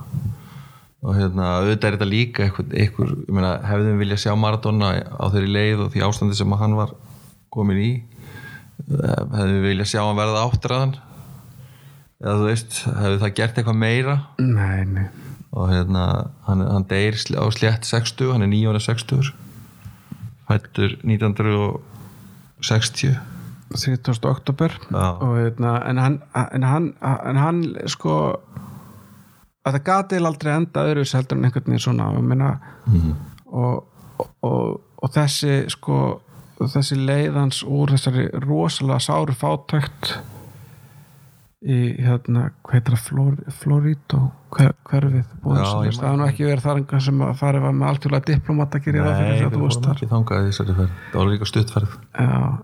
Og 1.01 1.17
hérna 1.17 1.55
auðvitað 1.59 1.87
er 1.87 1.95
þetta 1.95 2.09
líka 2.09 2.45
eitthvað 2.45 2.75
ég 2.77 2.97
meina, 3.33 3.55
hefðum 3.65 3.95
við 3.95 4.03
viljað 4.03 4.19
sjá 4.21 4.33
Maradona 4.37 4.91
á 5.01 5.25
þeirri 5.33 5.53
leið 5.55 5.85
og 5.85 5.93
því 5.93 6.03
ástandi 6.05 6.37
sem 6.37 6.53
að 6.53 6.61
hann 6.61 6.77
var 6.77 6.93
komin 7.53 7.81
í 7.81 7.91
hefðum 8.99 9.55
við 9.57 9.65
viljað 9.69 9.89
sjá 9.93 10.01
hann 10.03 10.19
verða 10.19 10.43
áttræðan 10.47 10.93
eða 12.21 12.35
þú 12.37 12.45
veist, 12.49 12.71
hefði 12.85 13.17
það 13.23 13.35
gert 13.39 13.55
eitthvað 13.61 13.79
meira? 13.81 14.15
Nei, 14.37 14.81
nei. 14.85 15.07
Og 15.51 15.65
hérna 15.71 16.03
hann, 16.47 16.61
hann 16.63 16.85
deyr 16.89 17.15
sl- 17.19 17.39
á 17.41 17.43
slétt 17.51 17.83
60 17.89 18.31
hann 18.35 18.45
er 18.45 18.51
9 18.51 18.69
ára 18.71 18.81
60 18.83 19.31
fættur 20.51 20.91
1960 21.07 23.15
30. 23.71 24.25
oktober 24.27 24.71
og 25.23 25.37
hérna, 25.39 25.77
en 25.89 25.97
hann 25.97 26.17
en 26.55 26.63
hann, 26.67 26.87
en 27.01 27.37
hann 27.39 27.61
sko 27.87 28.15
að 29.65 29.73
það 29.77 29.83
gati 29.87 30.15
aldrei 30.19 30.51
enda 30.57 30.83
öðru 30.89 31.05
heldur 31.13 31.37
en 31.37 31.45
einhvern 31.47 31.65
veginn 31.69 31.79
svona 31.85 32.05
minna, 32.19 32.49
og, 33.45 33.85
og, 34.41 34.81
og 34.97 35.09
þessi 35.15 35.53
sko 35.71 35.97
þessi 36.69 36.97
leiðans 36.99 37.63
úr 37.65 37.95
þessari 37.95 38.27
rosalega 38.43 38.99
sáru 39.03 39.35
fátækt 39.37 40.13
í 41.61 41.79
hérna, 42.01 42.47
hvað 42.65 42.73
heitir 42.73 42.95
það 42.95 43.03
Flor, 43.05 43.33
Florito, 43.53 44.19
hver, 44.55 44.71
hverfið 44.89 45.19
ég 45.19 45.27
það 45.93 46.07
hafa 46.07 46.13
nú 46.17 46.25
ekki 46.25 46.47
verið 46.47 46.63
þar 46.65 47.03
sem 47.05 47.21
að 47.21 47.35
farið 47.37 47.65
var 47.67 47.75
með 47.77 47.91
algjörlega 47.91 48.27
diplomata 48.31 48.81
það 48.81 48.87
fyrir 48.87 49.05
að 49.05 49.91
ekki 49.93 50.09
þangað 50.09 50.41
í 50.41 50.49
þessari 50.49 50.77
ferð. 50.79 50.95
Það 51.11 51.19
var 51.21 51.29
líka 51.29 51.49
stuttferð. 51.51 51.99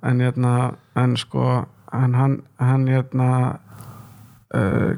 En 0.10 0.24
hérna 0.26 0.54
en 0.98 1.16
sko, 1.22 1.46
en 1.94 2.18
hann 2.18 2.36
hann 2.58 2.90
hérna 2.90 3.30
uh, 4.58 4.98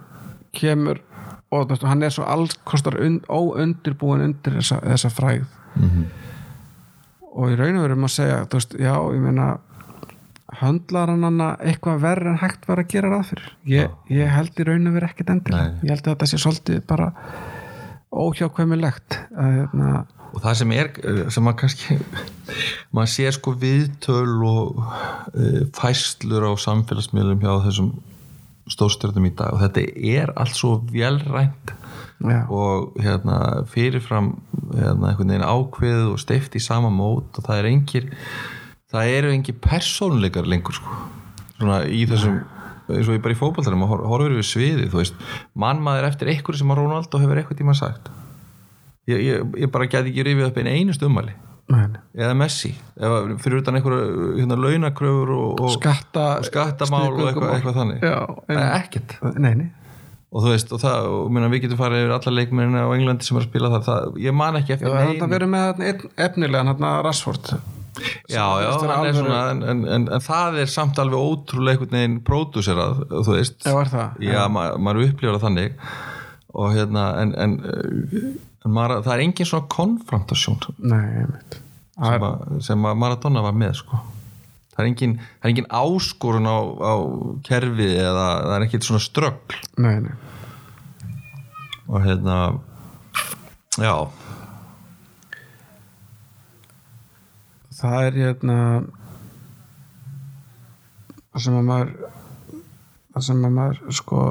kemur 0.56 1.04
og 1.52 1.76
hann 1.84 2.06
er 2.06 2.14
svo 2.14 2.24
alls 2.30 2.56
kostar 2.64 2.96
und, 3.04 3.26
óundirbúin 3.28 4.24
undir 4.30 4.60
þessa, 4.62 4.80
þessa 4.86 5.12
fræð 5.12 5.46
og 7.36 7.54
í 7.54 7.58
raun 7.60 7.80
og 7.80 7.86
veru 7.86 7.98
maður 8.00 8.16
segja, 8.16 8.38
veist, 8.54 8.76
já, 8.80 8.94
ég 9.14 9.24
meina 9.24 9.50
höndlar 10.60 11.12
hann 11.14 11.26
hana 11.28 11.50
eitthvað 11.62 12.04
verður 12.04 12.32
en 12.34 12.40
hægt 12.42 12.68
var 12.70 12.82
að 12.82 12.92
gera 12.94 13.12
ráð 13.14 13.34
fyrir. 13.34 13.50
Ég, 13.70 13.98
ég 14.14 14.32
held 14.34 14.60
í 14.60 14.68
raun 14.68 14.90
og 14.90 14.96
veru 14.98 15.10
endilega. 15.10 15.58
Nei. 15.58 15.82
ég 15.84 15.94
held 15.94 16.06
að 16.06 16.14
þetta 16.14 16.30
sé 16.32 16.42
svolítið 16.42 16.80
bara 16.90 17.12
óhjákvæmilegt 18.10 19.20
hérna 19.38 20.08
og 20.30 20.44
það 20.44 20.58
sem 20.60 20.74
er 20.76 20.90
sem 21.34 21.46
maður 21.46 21.60
kannski 21.64 21.98
maður 22.96 23.12
sér 23.14 23.36
sko 23.38 23.54
viðtöl 23.62 24.36
og 24.46 24.80
uh, 24.82 25.64
fæslur 25.78 26.46
á 26.50 26.54
samfélagsmiðlum 26.62 27.42
hjá 27.42 27.54
þessum 27.66 27.92
stórstjörnum 28.70 29.26
í 29.26 29.34
dag. 29.34 29.56
Og 29.56 29.64
þetta 29.64 29.86
er 29.98 30.34
allt 30.38 30.58
svo 30.58 30.76
velrænt 30.92 31.74
já, 32.20 32.40
og 32.52 32.96
hérna 33.00 33.66
fyrirfram 33.72 34.34
hérna, 34.74 35.12
einhvern 35.12 35.34
veginn 35.34 35.48
ákveð 35.48 36.06
og 36.14 36.22
steift 36.22 36.58
í 36.58 36.64
sama 36.64 36.92
mót 36.92 37.40
og 37.40 37.48
það 37.48 37.62
er 37.62 37.70
engir 37.72 38.10
það 38.92 39.12
eru 39.18 39.34
engir 39.34 39.60
persónleikar 39.64 40.50
lengur 40.50 40.76
sko. 40.76 41.02
Svona 41.60 41.84
í 41.88 42.06
þessum 42.10 42.40
eins 42.90 43.10
og 43.10 43.16
ég 43.16 43.24
bara 43.24 43.36
í 43.36 43.40
fótballtarum 43.40 43.86
og 43.86 43.92
horfir 44.10 44.40
við 44.40 44.48
sviði 44.50 44.88
þú 44.90 45.02
veist, 45.02 45.20
mann 45.54 45.84
maður 45.86 46.10
eftir 46.10 46.32
einhverju 46.34 46.64
sem 46.64 46.74
að 46.74 46.82
Ronaldo 46.82 47.22
hefur 47.22 47.42
eitthvað 47.42 47.62
tíma 47.62 47.76
sagt. 47.78 48.10
Ég, 49.10 49.22
ég, 49.26 49.54
ég 49.64 49.72
bara 49.74 49.90
gæti 49.90 50.12
ekki 50.12 50.26
rifið 50.26 50.50
upp 50.50 50.60
einu 50.60 50.74
einust 50.74 51.06
nei. 51.70 52.00
eða 52.18 52.34
Messi, 52.38 52.72
eða 52.98 53.38
fyrir 53.42 53.62
utan 53.62 53.78
einhverju 53.78 54.32
hérna, 54.40 54.58
launakröfur 54.58 55.34
og, 55.36 55.62
og, 55.62 55.74
skatta 55.78 56.26
og 56.40 56.48
skattamál 56.50 57.12
og 57.12 57.28
eitthvað, 57.28 57.54
eitthvað 57.60 57.78
þannig. 57.78 58.08
Er 58.50 58.64
ekkert. 58.80 59.20
Nei, 59.38 59.54
nei 59.54 59.70
og 60.30 60.44
þú 60.46 60.52
veist, 60.54 60.72
og 60.76 60.82
það, 60.84 61.08
og 61.16 61.32
minna, 61.34 61.48
við 61.50 61.64
getum 61.66 61.80
farið 61.80 62.04
yfir 62.04 62.14
alla 62.20 62.34
leikmennina 62.38 62.84
á 62.86 62.90
Englandi 62.94 63.26
sem 63.26 63.38
er 63.40 63.44
að 63.46 63.50
spila 63.50 63.70
það, 63.74 63.84
það 63.90 64.18
ég 64.28 64.36
man 64.38 64.60
ekki 64.60 64.76
eftir 64.76 64.92
það 64.94 65.08
neinu. 65.10 65.30
verður 65.34 65.52
með 65.56 66.04
efnilegan 66.28 66.70
hérna 66.74 66.92
Rashford. 67.08 67.50
Já, 68.30 68.44
já, 68.62 68.68
er 68.70 68.92
alvöru- 68.96 69.16
svona 69.18 69.40
en, 69.52 69.64
en, 69.74 69.80
en, 69.96 70.06
en 70.16 70.22
það 70.24 70.60
er 70.62 70.70
samt 70.72 71.00
alveg 71.02 71.20
ótrúlega 71.20 71.74
einhvern 71.80 71.98
veginn 71.98 72.20
pródúserað, 72.30 73.02
þú 73.10 73.34
veist. 73.36 73.66
Já, 73.66 73.74
það? 73.92 74.22
já, 74.24 74.44
ma 74.54 74.68
maður 74.78 75.10
upplifir 75.10 75.34
það 75.36 75.48
þannig. 75.48 75.82
Og 76.60 76.72
hérna, 76.78 77.08
en, 77.24 77.34
en, 77.38 77.58
en 78.66 78.72
maður, 78.78 79.02
það 79.06 79.16
er 79.18 79.26
engin 79.26 79.50
svona 79.50 79.68
konfrontasjón. 79.74 80.62
Sem, 80.70 81.36
Það 82.00 82.64
sem 82.64 82.86
að 82.88 82.96
Maradona 83.02 83.42
var 83.44 83.58
með, 83.60 83.74
sko 83.82 83.98
það 84.80 84.86
er 84.86 84.90
engin, 84.94 85.14
það 85.20 85.44
er 85.50 85.52
engin 85.52 85.66
áskorun 85.76 86.48
á, 86.48 86.58
á 86.80 86.94
kerfið 87.44 87.94
eða 88.00 88.28
það 88.46 88.54
er 88.56 88.66
ekkit 88.70 88.86
svona 88.88 89.04
ströggl 89.04 89.58
Nei, 89.84 89.98
nei. 90.06 90.14
Og 91.90 92.04
hérna 92.06 92.36
já. 93.82 93.96
Það 97.80 98.06
er 98.06 98.18
hérna 98.20 98.58
það 101.34 101.44
sem 101.46 101.58
að 101.60 101.68
maður 101.70 101.92
það 103.10 103.26
sem 103.28 103.44
að 103.50 103.56
maður 103.58 103.98
sko 104.00 104.24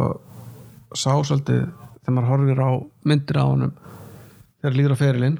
sá 0.94 1.11
svolítið 1.12 1.64
þegar 1.68 2.16
maður 2.16 2.30
horfir 2.32 2.62
á 2.64 2.70
myndir 3.11 3.40
á 3.40 3.44
honum 3.44 3.74
þegar 4.62 4.78
líður 4.78 4.96
á 4.96 5.03
ferilinn. 5.03 5.38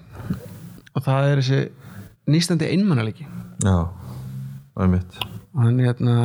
Og 0.93 1.05
það 1.07 1.31
er 1.31 1.41
þessi 1.43 1.61
nýstandi 2.29 2.67
einmannalegi 2.75 3.25
já, 3.65 3.77
það 3.79 3.79
er 3.79 3.79
mitt 3.79 3.89
og 3.89 4.68
hann 5.59 5.81
hérna 5.83 6.17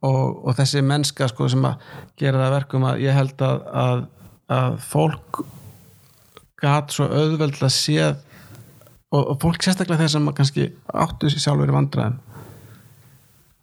og, 0.00 0.46
og 0.46 0.56
þessi 0.58 0.82
mennska 0.86 1.28
sko 1.30 1.48
sem 1.52 1.64
að 1.68 1.84
gera 2.20 2.40
það 2.40 2.46
að 2.48 2.56
verkum 2.56 2.88
að 2.88 3.04
ég 3.04 3.16
held 3.16 3.44
að, 3.44 3.62
að, 3.82 4.02
að 4.56 4.80
fólk 4.88 5.42
gat 6.60 6.94
svo 6.94 7.06
auðveldlega 7.08 7.72
séð 7.72 8.16
og, 9.10 9.22
og 9.22 9.36
fólk 9.42 9.64
sérstaklega 9.64 10.02
þeir 10.02 10.12
sem 10.14 10.28
að 10.30 10.36
kannski 10.40 10.66
áttu 11.04 11.30
sér 11.32 11.44
sjálfur 11.46 11.72
í 11.72 11.76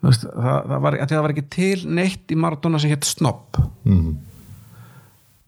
veist, 0.05 0.23
það, 0.27 0.57
það, 0.69 0.79
var, 0.85 0.97
að 1.01 1.11
það 1.11 1.23
var 1.25 1.33
ekki 1.33 1.45
til 1.53 1.77
neitt 1.97 2.33
í 2.33 2.39
Maradona 2.39 2.81
sem 2.81 2.93
hétt 2.93 3.07
Snobb 3.07 3.57
mm. 3.87 4.11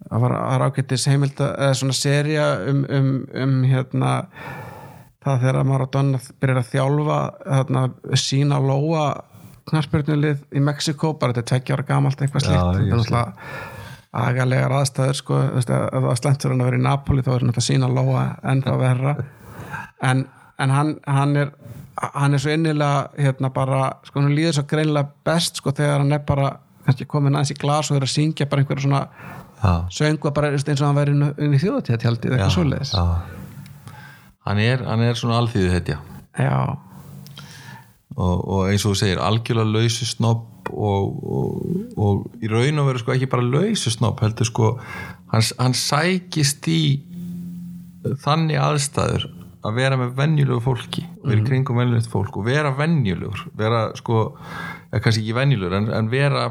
það 0.07 0.23
var, 0.25 0.35
það 0.35 0.55
var 0.55 0.65
ágættis 0.67 1.07
heimild 1.09 1.43
eða 1.45 1.75
svona 1.81 1.97
seria 1.97 2.47
um, 2.69 2.81
um, 2.89 3.11
um 3.43 3.55
hérna 3.69 4.15
það 5.29 5.43
þegar 5.45 5.67
Maradona 5.69 6.21
byrjar 6.41 6.61
að 6.61 6.71
þjálfa 6.73 7.19
hérna, 7.47 7.83
sína 8.19 8.61
lóa 8.63 9.03
knarspyrnulið 9.69 10.45
í 10.55 10.63
Mexiko 10.65 11.13
bara 11.19 11.35
þetta 11.35 11.43
er 11.43 11.49
tveggja 11.51 11.77
ára 11.77 11.87
gamalt 11.87 12.23
eitthvað 12.23 12.47
ég 12.47 12.55
þetta 12.55 12.79
er 12.79 12.87
náttúrulega 12.89 13.25
agalegar 14.19 14.73
aðstæður 14.73 15.17
sko, 15.19 15.39
veist, 15.53 15.69
ef 15.69 16.05
það 16.23 16.39
fyrir 16.41 16.53
hann 16.55 16.63
að 16.63 16.69
vera 16.71 16.79
í 16.79 16.85
Napoli 16.85 17.25
þá 17.25 17.33
er 17.35 17.43
náttúrulega 17.45 17.65
sína 17.67 17.89
lóa 17.93 18.23
ennþá 18.49 18.77
verra. 18.79 19.11
En, 20.01 20.23
en 20.57 20.73
hann, 20.73 20.95
hann 21.05 21.35
er 21.37 21.51
hann 21.99 22.33
er 22.33 22.41
svo 22.41 22.53
innilega 22.53 23.09
hérna 23.19 23.51
bara, 23.53 23.81
sko 24.07 24.21
hann 24.21 24.35
líður 24.35 24.59
svo 24.59 24.65
greinilega 24.69 25.11
best 25.27 25.59
sko 25.59 25.73
þegar 25.75 26.03
hann 26.03 26.15
er 26.15 26.23
bara 26.27 26.53
kannski 26.85 27.07
komin 27.09 27.35
aðeins 27.35 27.53
í 27.53 27.59
glas 27.59 27.91
og 27.91 27.99
að 27.99 28.11
syngja 28.13 28.47
bara 28.49 28.63
einhverja 28.63 28.85
svona 28.85 29.83
söngu 29.93 30.31
bara 30.35 30.53
eins 30.53 30.65
og 30.79 30.87
hann 30.87 30.97
væri 30.97 31.15
inn, 31.15 31.53
í 31.53 31.61
þjóðatíða 31.61 32.01
tjaldið 32.05 32.35
eitthvað 32.35 32.55
svoleiðis. 32.55 32.93
Hann 34.49 34.61
er, 34.63 34.83
hann 34.89 35.05
er 35.05 35.17
svona 35.19 35.39
alþýðu 35.43 35.73
hetja. 35.75 35.99
Já, 36.39 36.53
og, 38.19 38.37
og 38.37 38.69
eins 38.69 38.85
og 38.85 38.93
þú 38.93 39.01
segir 39.01 39.21
algjörlega 39.23 39.73
lausu 39.75 40.07
snobb 40.09 40.69
og, 40.69 41.19
og, 41.23 41.97
og 41.97 42.43
í 42.43 42.49
raun 42.51 42.81
og 42.81 42.89
veru 42.89 43.01
sko 43.01 43.15
ekki 43.15 43.29
bara 43.31 43.45
lausu 43.45 43.93
snobb 43.93 44.21
heldur 44.23 44.49
sko 44.49 44.71
hann, 45.33 45.45
hann 45.59 45.77
sækist 45.77 46.67
í 46.71 46.81
þannig 48.23 48.59
aðstæður 48.61 49.29
að 49.67 49.75
vera 49.75 49.99
með 49.99 50.13
venjulegu 50.15 50.63
fólki 50.63 51.03
vera 51.23 51.41
í 51.41 51.47
kringum 51.47 51.79
venjulegt 51.81 52.11
fólk 52.11 52.37
og 52.39 52.47
vera 52.47 52.71
venjulegur 52.77 53.47
vera 53.59 53.89
sko, 53.99 54.21
ja, 54.91 54.99
kannski 54.99 55.25
ekki 55.25 55.35
venjulegur 55.35 55.79
en, 55.81 55.89
en 55.95 56.11
vera 56.11 56.45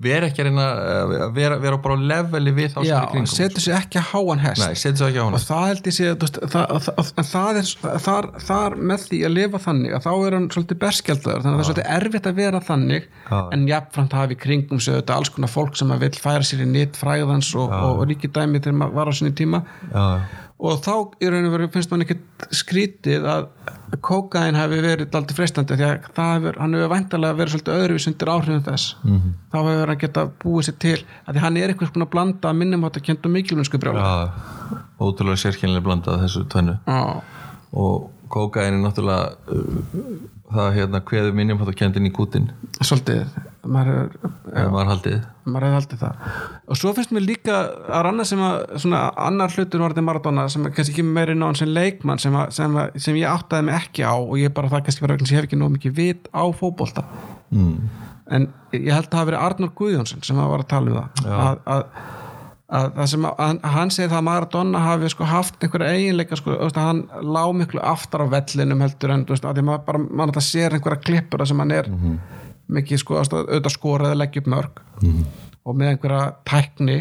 vera 0.00 0.28
ekki 0.28 0.42
að 0.42 0.48
reyna 0.48 0.66
að 0.70 1.24
vera, 1.36 1.58
vera 1.62 1.78
bara 1.82 1.96
á 1.96 2.00
leveli 2.12 2.54
við 2.56 2.74
þá 2.74 2.78
sem 2.80 2.90
í 2.90 3.10
kringum 3.12 3.30
setur 3.30 3.64
sér 3.64 3.76
ekki 3.78 4.00
að 4.00 4.08
háan 4.10 4.42
hest. 4.44 4.62
Nei, 4.62 4.74
ekki 4.74 5.22
og 5.24 5.44
það 5.46 5.64
held 5.70 5.90
ég 5.90 5.96
sé 5.96 6.08
að 6.10 6.16
þú 6.16 6.26
veist, 6.26 6.40
það, 6.54 6.90
það, 7.30 7.60
er 7.60 8.00
þar, 8.06 8.30
þar 8.48 8.78
með 8.90 9.06
því 9.06 9.22
að 9.28 9.34
lifa 9.36 9.62
þannig 9.66 9.96
að 9.96 10.06
þá 10.06 10.12
er 10.14 10.38
hann 10.38 10.50
svolítið 10.54 10.80
berskjaldaður 10.84 11.46
þannig 11.46 11.50
að 11.50 11.60
það 11.60 11.64
er 11.64 11.70
svolítið 11.70 11.90
erfitt 11.96 12.30
að 12.30 12.40
vera 12.40 12.62
þannig 12.70 13.08
Já. 13.30 13.38
en 13.40 13.66
jafnframt 13.70 14.18
hafi 14.20 14.38
kringum 14.44 14.82
sig 14.82 15.00
þetta 15.00 15.18
alls 15.20 15.32
konar 15.34 15.52
fólk 15.52 15.80
sem 15.80 15.94
að 15.94 16.06
vil 16.06 16.12
færa 16.20 16.46
sér 16.46 16.64
í 16.64 16.70
nýtt 16.70 17.00
fræðans 17.00 17.54
og, 17.56 17.70
og, 17.70 18.02
og 18.02 18.08
ríkidæmi 18.10 18.62
þegar 18.62 18.80
maður 18.82 18.98
var 19.00 19.10
á 19.10 19.12
sinni 19.16 19.34
tíma. 19.36 19.64
Já, 19.90 20.06
og 20.60 20.80
þá 20.84 20.94
í 21.24 21.28
raun 21.32 21.48
og 21.48 21.54
veru 21.54 21.68
finnst 21.72 21.92
man 21.92 22.04
ekki 22.04 22.16
skrítið 22.52 23.26
að 23.32 23.46
kókain 24.04 24.58
hafi 24.58 24.80
verið 24.84 25.16
aldrei 25.16 25.36
freistandi 25.38 25.76
því 25.78 25.86
að 25.86 26.20
hefur, 26.20 26.58
hann 26.60 26.76
hefur 26.76 26.92
væntalega 26.92 27.38
verið 27.38 27.54
svolítið 27.54 27.78
öðruvís 27.78 28.08
undir 28.10 28.32
áhrifum 28.34 28.62
þess. 28.68 28.96
-hmm. 29.02 29.32
þá 29.52 29.58
hefur 29.58 29.92
hann 29.92 30.02
geta 30.04 30.26
búið 30.44 30.66
sér 30.68 30.78
til 30.84 30.98
að 31.26 31.34
því 31.34 31.44
hann 31.44 31.56
er 31.56 31.72
einhvers 31.72 31.94
konar 31.94 32.10
blanda 32.12 32.52
minnum 32.52 32.84
átt 32.84 33.00
að 33.00 33.06
kenda 33.08 33.28
mikilvænsku 33.28 33.78
brjála 33.78 34.04
já, 34.04 34.30
ótrúlega 35.00 35.42
sérkennilega 35.44 35.86
blandað 35.86 36.22
þessu 36.26 36.44
tvennu. 36.48 36.76
Og 37.72 38.10
kókain 38.28 38.74
er 38.74 38.82
náttúrulega 38.84 39.32
uh, 39.48 40.39
það 40.54 40.74
hérna 40.78 41.00
kveður 41.06 41.36
minnum 41.36 41.62
að 41.64 41.72
kendin 41.78 42.08
í 42.08 42.12
kútin 42.14 42.50
svolítið 42.80 43.28
maður, 43.68 44.14
ef 44.54 44.68
maður 44.72 44.90
haldið. 44.90 45.16
Maður 45.50 45.74
haldið 45.76 46.02
það. 46.02 46.28
Og 46.70 46.78
svo 46.80 46.92
finnst 46.96 47.14
mér 47.14 47.26
líka 47.26 47.56
að 47.90 48.04
ranna 48.06 48.26
sem 48.28 48.42
að 48.44 48.58
svona 48.82 49.00
annar 49.20 49.54
hlutur 49.54 49.84
þetta 49.84 50.04
Maradona 50.06 50.46
sem 50.52 50.68
kannski 50.68 50.94
ekki 50.94 51.06
meiri 51.06 51.36
ná 51.38 51.48
sem 51.58 51.70
leikmann 51.70 52.22
sem, 52.22 52.36
að, 52.36 52.54
sem, 52.56 52.78
að, 52.80 52.94
sem 53.04 53.18
ég 53.20 53.30
áttaði 53.30 53.68
mig 53.68 53.80
ekki 53.80 54.06
á 54.06 54.14
og 54.14 54.36
ég 54.40 54.54
bara 54.56 54.70
það 54.72 54.86
kannski 54.86 55.04
þess 55.06 55.20
að 55.20 55.34
ég 55.34 55.40
hef 55.40 55.50
ekki 55.50 55.60
nóg 55.60 55.74
mikið 55.76 55.98
vit 55.98 56.30
á 56.32 56.44
fótbolta. 56.56 57.04
Mm. 57.50 57.90
en 58.30 58.44
ég 58.76 58.92
held 58.94 59.08
að 59.08 59.10
það 59.10 59.18
hafi 59.18 59.30
verið 59.32 59.44
Arnur 59.44 59.70
Guðjónsson 59.74 60.22
sem 60.22 60.38
að 60.38 60.50
var 60.52 60.62
að 60.62 60.68
tala 60.70 60.90
um 60.90 60.98
það. 61.00 61.30
Að, 61.34 61.62
að, 61.74 61.80
að 62.70 62.90
það 62.96 63.24
að, 63.26 63.56
að 63.66 63.72
hann 63.74 63.90
segir 63.90 64.10
það 64.12 64.18
að 64.20 64.26
Maradona 64.28 64.82
hafi 64.84 65.10
sko 65.10 65.28
haft 65.28 65.64
einhverja 65.64 65.94
eiginleika 65.96 66.38
sko, 66.38 66.56
að 66.66 66.78
hann 66.78 67.00
lá 67.22 67.42
miklu 67.56 67.82
aftar 67.82 68.22
á 68.22 68.26
vellinum 68.30 68.84
heldur 68.84 69.14
en 69.14 69.24
veist, 69.28 69.44
að 69.48 69.62
maður 69.66 69.86
bara 69.88 70.02
mann 70.04 70.30
þetta 70.30 70.44
sér 70.46 70.76
einhverja 70.76 71.02
klippur 71.06 71.46
sem 71.46 71.62
hann 71.62 71.74
er 71.74 71.90
mikið 72.70 73.02
sko, 73.02 73.18
auðvitað 73.18 73.74
skorað 73.74 74.14
að 74.14 74.20
leggja 74.22 74.44
upp 74.44 74.50
mörg 74.54 74.82
og 75.64 75.76
með 75.76 75.88
einhverja 75.94 76.34
tækni. 76.46 77.00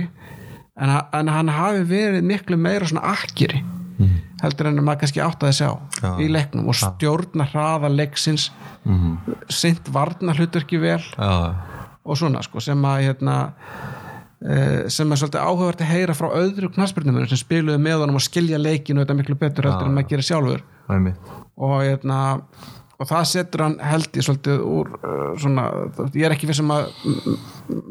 En, 0.80 0.89
en 1.13 1.28
hann 1.28 1.51
hafi 1.51 1.84
verið 1.86 2.24
miklu 2.26 2.57
meira 2.57 2.88
svona 2.88 3.11
akkiri 3.13 3.61
heldur 4.39 4.70
en 4.70 4.80
maður 4.80 5.01
kannski 5.03 5.22
áttaði 5.24 5.51
að 5.51 5.57
sjá 5.57 5.70
Já. 5.99 6.11
í 6.24 6.28
leiknum 6.32 6.70
og 6.72 6.78
stjórna 6.80 7.45
hraða 7.51 7.89
leiksins 7.91 8.49
sint 9.51 9.89
varna 9.91 10.34
hlutverki 10.38 10.80
vel 10.80 11.01
já, 11.03 11.55
og 12.05 12.17
svona 12.17 12.41
sko 12.45 12.63
sem 12.63 12.86
að 12.88 13.09
hérna 13.09 13.36
sem 14.40 15.12
er 15.12 15.20
svolítið 15.20 15.42
áhugavert 15.44 15.82
að 15.84 15.90
heyra 15.92 16.14
frá 16.16 16.30
öðru 16.40 16.70
knaspirnumur 16.72 17.26
sem 17.28 17.40
spiluðu 17.42 17.80
með 17.84 18.04
honum 18.06 18.20
og 18.22 18.24
skilja 18.24 18.60
leikinu 18.62 19.02
þetta 19.04 19.18
miklu 19.20 19.36
betur 19.42 19.68
heldur 19.68 19.90
en 19.90 19.98
maður 19.98 20.12
gerir 20.14 20.28
sjálfur. 20.30 20.62
Og 21.60 21.74
hérna 21.84 22.20
og 23.00 23.08
það 23.08 23.26
setur 23.32 23.62
hann 23.66 23.76
held 23.84 24.16
ég 24.16 24.24
svolítið 24.28 24.64
úr 24.68 24.90
uh, 25.00 25.34
svona, 25.40 25.66
ég 26.16 26.26
er 26.28 26.34
ekki 26.36 26.48
vissum 26.50 26.72
að 26.76 26.88
M- 27.08 27.38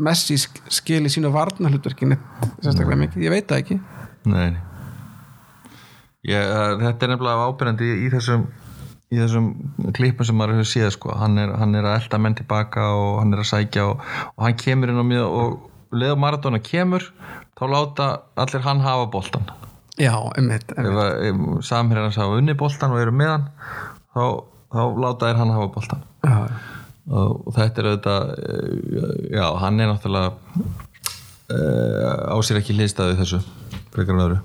Messi 0.04 0.36
sk- 0.40 0.64
skili 0.72 1.08
sínu 1.12 1.30
varnarhlutverkinni 1.32 2.16
sérstaklega 2.60 2.98
mikið, 3.06 3.22
ég 3.24 3.32
veit 3.32 3.46
það 3.48 3.62
ekki. 3.62 3.78
Nei. 4.28 4.50
Ég, 6.28 6.42
uh, 6.44 6.74
þetta 6.82 7.06
er 7.06 7.12
nefnilega 7.14 7.46
ábyrjandi 7.48 7.88
í, 7.88 7.98
í 8.04 8.10
þessum 8.12 8.48
í 9.08 9.16
þessum 9.22 9.46
klippum 9.96 10.26
sem 10.28 10.36
maður 10.36 10.58
hefur 10.58 10.68
séð 10.68 10.90
sko. 10.92 11.14
hann, 11.16 11.38
er, 11.40 11.54
hann 11.56 11.72
er 11.78 11.86
að 11.88 12.02
elda 12.02 12.18
menn 12.20 12.34
tilbaka 12.36 12.88
og 12.92 13.14
hann 13.22 13.32
er 13.32 13.40
að 13.40 13.48
sækja 13.54 13.86
og, 13.88 14.02
og 14.34 14.44
hann 14.44 14.58
kemur 14.60 14.92
inn 14.92 15.00
á 15.00 15.06
mjög 15.08 15.36
og 15.40 15.54
leður 15.92 16.20
Maradona 16.20 16.60
kemur 16.64 17.06
þá 17.58 17.64
láta 17.72 18.08
allir 18.38 18.64
hann 18.66 18.84
hafa 18.84 19.06
boltan 19.12 19.48
já, 19.98 20.14
einmitt, 20.36 20.72
einmitt. 20.76 21.64
samherjar 21.66 22.08
hans 22.08 22.20
hafa 22.20 22.38
unni 22.38 22.54
boltan 22.58 22.94
og 22.94 23.02
eru 23.02 23.14
með 23.14 23.34
hann 23.34 23.48
þá, 24.14 24.24
þá 24.74 24.82
láta 25.04 25.30
þér 25.30 25.40
hann 25.42 25.56
hafa 25.56 25.72
boltan 25.78 26.04
Já, 26.26 26.36
og, 27.14 27.48
þetta 27.56 27.82
er 27.82 27.88
auðvitað 27.92 28.30
eh, 28.34 29.16
já, 29.38 29.46
hann 29.62 29.80
er 29.80 29.90
náttúrulega 29.92 30.32
uh, 31.54 32.34
á 32.34 32.36
sér 32.44 32.60
ekki 32.60 32.76
hlýstaði 32.76 33.16
þessu 33.20 33.40
frekar 33.94 34.16
en 34.16 34.24
öðru. 34.24 34.38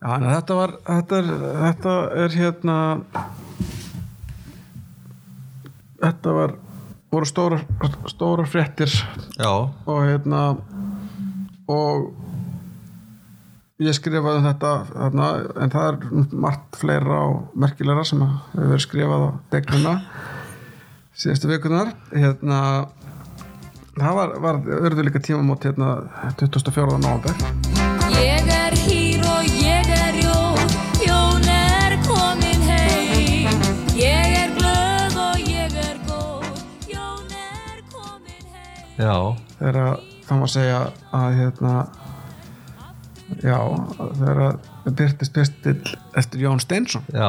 Já, 0.00 0.08
en 0.16 0.26
þetta 0.28 0.58
var 0.58 0.74
þetta 0.88 1.20
er, 1.20 1.30
þetta 1.60 1.94
er 2.24 2.38
hérna 2.40 2.78
þetta 6.02 6.36
var 6.40 6.56
voru 7.14 7.28
stóra, 7.28 7.60
stóra 8.10 8.44
fréttir. 8.48 8.92
Já, 9.38 9.50
og 9.86 10.04
hérna 10.04 10.42
og 11.70 12.12
ég 13.82 13.96
skrifaði 13.96 14.40
um 14.40 14.46
þetta 14.46 14.72
þarna, 14.92 15.28
en 15.64 15.72
það 15.72 15.88
er 15.88 16.28
margt 16.44 16.78
fleira 16.78 17.20
og 17.28 17.56
merkilegra 17.58 18.04
sem 18.06 18.22
hefur 18.22 18.70
verið 18.70 18.84
skrifað 18.84 19.26
á 19.26 19.30
degluna 19.54 19.94
síðustu 21.14 21.50
vikunar 21.50 21.92
hérna 22.12 22.60
það 23.98 24.18
var, 24.20 24.34
var 24.42 24.60
örðu 24.80 25.06
líka 25.08 25.22
tímamót 25.22 25.66
hérna 25.66 25.94
24. 26.40 26.98
náðan 27.02 27.24
Ég 28.14 28.38
er 28.38 28.53
þegar 38.96 39.80
að 39.82 39.94
það 40.24 40.40
má 40.40 40.46
segja 40.50 40.80
að 41.14 41.36
hérna 41.40 41.74
já, 43.42 43.58
þegar 44.20 44.42
að 44.44 44.94
byrtist 45.00 45.34
pistill 45.34 45.94
eftir 46.16 46.44
Jón 46.44 46.62
Steinsson. 46.62 47.04
Já. 47.12 47.28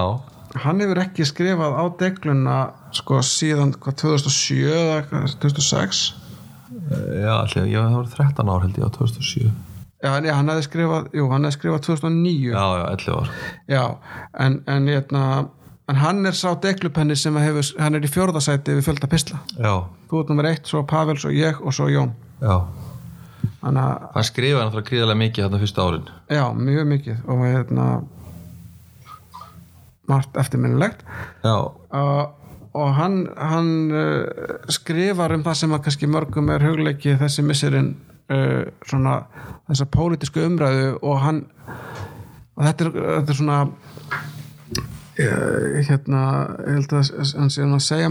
Hann 0.63 0.79
hefur 0.79 1.01
ekki 1.01 1.25
skrifað 1.27 1.75
á 1.75 1.83
degluna 1.99 2.59
sko 2.95 3.19
síðan 3.25 3.73
hvað 3.75 3.97
2007 4.05 4.69
eða 4.71 4.99
eitthvað, 5.01 5.33
2006 5.43 6.03
já, 6.85 7.33
allir, 7.41 7.67
já, 7.69 7.79
það 7.81 7.95
voru 7.97 8.11
13 8.13 8.51
ár 8.51 8.65
held 8.65 8.79
ég 8.79 8.87
á 8.87 8.91
2007 8.97 9.45
já, 10.05 10.11
já, 10.21 10.33
hann 10.37 10.51
hefði 10.51 10.65
skrifað, 10.67 11.09
jú, 11.17 11.27
hann 11.31 11.47
hefði 11.47 11.57
skrifað 11.57 11.83
2009 11.89 12.51
já, 12.51 12.65
já, 12.79 12.85
11 12.93 13.15
ár. 13.15 13.31
Já, 13.71 13.83
en, 14.45 14.57
en, 14.71 14.89
hérna, 14.91 15.23
en 15.89 15.95
hann 16.01 16.25
er 16.25 16.33
sá 16.37 16.49
deglupenni 16.61 17.15
sem 17.15 17.35
hefur, 17.37 17.67
hann 17.81 17.95
er 17.95 18.05
í 18.05 18.09
fjórðasæti 18.09 18.75
við 18.79 18.87
fjölda 18.87 19.09
pisla. 19.11 19.39
já, 19.57 19.73
Þú 20.09 20.19
ert 20.21 20.29
nummer 20.33 20.47
eitt, 20.49 20.65
svo 20.69 20.83
Pavel, 20.87 21.17
svo 21.21 21.29
ég 21.33 21.61
og 21.61 21.73
svo 21.73 21.87
Jón. 21.91 22.13
já. 22.41 22.57
Þannig 23.61 23.81
að, 23.81 24.05
hann 24.15 24.25
skrifaði 24.25 24.65
náttúrulega 24.65 24.89
gríðarlega 24.89 25.19
mikið 25.21 25.43
þarna 25.45 25.59
fyrsta 25.61 25.83
árin. 25.85 26.09
Já, 26.29 26.43
mjög 26.53 26.87
mikið 26.89 27.17
og 27.29 27.43
hérna 27.45 27.85
margt 30.09 30.37
eftirminnilegt. 30.37 31.01
Já, 31.43 31.55
uh, 31.93 32.25
og 32.75 32.91
hann, 32.97 33.15
hann 33.37 33.69
uh, 33.93 34.25
skrifar 34.73 35.33
um 35.33 35.43
það 35.45 35.57
sem 35.61 35.73
að 35.73 35.83
kannski 35.87 36.09
mörgum 36.11 36.51
er 36.53 36.65
hugleiki 36.65 37.15
þessi 37.21 37.45
missirinn 37.45 37.93
uh, 38.29 38.65
svona 38.85 39.19
þessa 39.69 39.87
pólitísku 39.95 40.43
umræðu 40.45 40.91
og 41.01 41.21
hann 41.23 41.43
og 42.55 42.63
þetta 42.67 42.85
er, 42.85 42.91
þetta 42.99 43.33
er 43.33 43.39
svona 43.39 43.59
hérna 45.87 46.21
ég 46.67 46.73
held 46.75 46.93
að 46.97 47.05
sé 47.49 47.61
hann 47.63 47.77
að 47.77 47.85
segja 47.85 48.09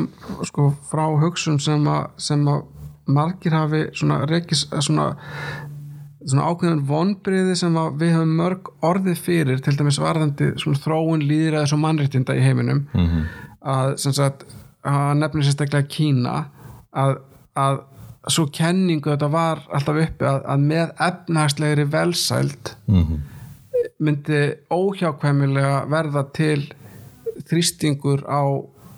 sko 0.48 0.70
frá 0.90 1.04
hugsun 1.20 1.60
sem 1.60 1.84
að, 1.90 2.06
sem 2.16 2.48
að 2.48 2.62
margir 3.06 3.52
hafi 3.52 3.82
svona 3.92 4.22
reikis 4.26 4.64
svona 4.80 5.10
svona 6.24 6.46
ákveðin 6.48 6.84
vonbriði 6.88 7.54
sem 7.60 7.74
við 8.00 8.14
höfum 8.16 8.36
mörg 8.38 8.70
orðið 8.80 9.18
fyrir 9.20 9.60
til 9.60 9.74
dæmis 9.76 9.98
varðandi 10.00 10.54
þróun 10.80 11.24
líðræðis 11.28 11.74
og 11.76 11.82
mannréttinda 11.82 12.36
í 12.36 12.40
heiminum 12.40 12.86
-hmm. 12.94 13.26
að 13.60 13.96
sagt 14.16 14.46
að 14.84 15.14
nefnir 15.20 15.44
sérstaklega 15.44 15.88
Kína 15.88 16.44
að, 16.92 17.18
að 17.56 17.80
svo 18.28 18.46
kenningu 18.48 19.10
þetta 19.10 19.28
var 19.28 19.60
alltaf 19.68 20.00
uppi 20.00 20.24
að, 20.24 20.40
að 20.48 20.58
með 20.60 20.94
efnahagslegri 20.98 21.84
velsæld 21.92 22.74
Mhm. 22.86 23.20
myndi 24.00 24.40
óhjákvæmilega 24.70 25.84
verða 25.90 26.22
til 26.32 26.72
þrýstingur 27.50 28.24
á 28.28 28.42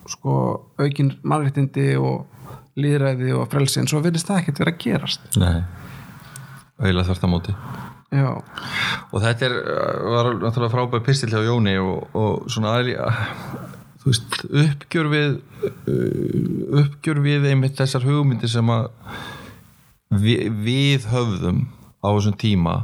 sko 0.07 0.34
aukin 0.78 1.16
mannréttindi 1.26 1.97
og 1.99 2.26
líðræði 2.78 3.32
og 3.34 3.49
frelsi 3.51 3.80
en 3.80 3.88
svo 3.90 4.03
virðist 4.05 4.28
það 4.28 4.42
ekkert 4.42 4.62
vera 4.62 4.74
að 4.74 4.82
gerast. 4.84 5.28
Nei 5.40 5.64
eiginlega 6.82 7.09
þvert 7.09 7.24
á 7.24 7.28
móti. 7.30 7.55
Já, 8.14 8.28
og 9.11 9.22
þetta 9.22 9.49
er, 9.49 9.55
uh, 9.57 10.11
var 10.14 10.28
náttúrulega 10.38 10.72
frábæð 10.72 11.07
pistil 11.09 11.30
hjá 11.32 11.40
Jóni 11.42 11.74
og, 11.82 12.05
og 12.16 12.51
svona 12.53 12.76
aðri 12.76 12.94
þú 14.03 14.12
veist, 14.12 14.36
uppgjör 14.47 15.09
við 15.11 15.32
uh, 15.66 16.84
uppgjör 16.84 17.22
við 17.24 17.49
einmitt 17.51 17.80
þessar 17.80 18.07
hugmyndir 18.07 18.53
sem 18.53 18.70
að 18.72 18.86
við, 20.22 20.47
við 20.68 21.09
höfðum 21.11 21.64
á 22.05 22.09
þessum 22.12 22.38
tíma 22.38 22.76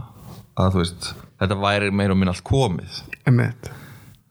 að 0.59 0.75
þú 0.75 0.83
veist, 0.83 1.13
þetta 1.39 1.61
væri 1.63 1.95
meira 1.95 2.17
og 2.17 2.21
minn 2.21 2.33
allt 2.33 2.45
komið. 2.47 2.99
Þú 3.23 3.37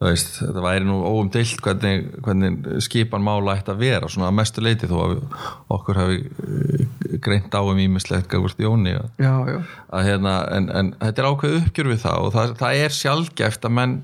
veist, 0.01 0.31
þetta 0.39 0.63
væri 0.65 0.87
nú 0.87 0.97
óumdeilt 1.05 1.61
hvernig, 1.61 2.07
hvernig 2.25 2.81
skipan 2.81 3.23
mála 3.25 3.57
ætti 3.59 3.73
að 3.73 3.83
vera 3.83 4.09
svona 4.09 4.31
að 4.31 4.37
mestu 4.39 4.63
leiti 4.65 4.89
þó 4.89 4.95
að 5.03 5.15
okkur 5.75 5.99
hafi 6.01 6.19
uh, 6.25 6.85
greint 7.21 7.53
á 7.53 7.61
um 7.61 7.81
ímislegt 7.81 8.31
já, 9.21 9.33
já, 9.51 9.59
að 9.93 10.07
hérna, 10.09 10.35
en, 10.57 10.69
en 10.73 10.93
þetta 11.03 11.21
er 11.21 11.29
ákveð 11.29 11.57
uppgjör 11.59 11.91
við 11.93 12.03
það 12.05 12.25
og 12.25 12.33
það, 12.37 12.55
það 12.63 12.83
er 12.85 12.97
sjálfgæft 12.97 13.69
að 13.69 13.75
menn 13.77 13.97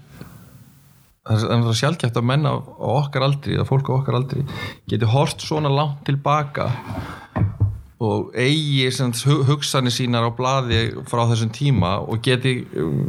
það 1.27 1.47
er 1.55 1.63
það 1.65 1.79
sjálfgæft 1.81 2.19
að 2.21 2.27
menn 2.29 2.47
á, 2.47 2.53
á 2.55 2.89
okkar 3.01 3.25
aldri, 3.27 3.57
að 3.57 3.69
fólk 3.71 3.89
á 3.89 3.97
okkar 3.97 4.19
aldri 4.21 4.45
geti 4.89 5.09
hort 5.11 5.43
svona 5.43 5.71
langt 5.73 6.05
tilbaka 6.07 6.69
og 7.97 8.33
eigi 8.37 8.91
sem 8.93 9.13
hugsanir 9.47 9.93
sínar 9.93 10.27
á 10.29 10.31
blaði 10.37 10.81
frá 11.09 11.23
þessum 11.31 11.49
tíma 11.53 11.95
og 12.03 12.21
geti 12.25 12.59
um, 12.77 13.05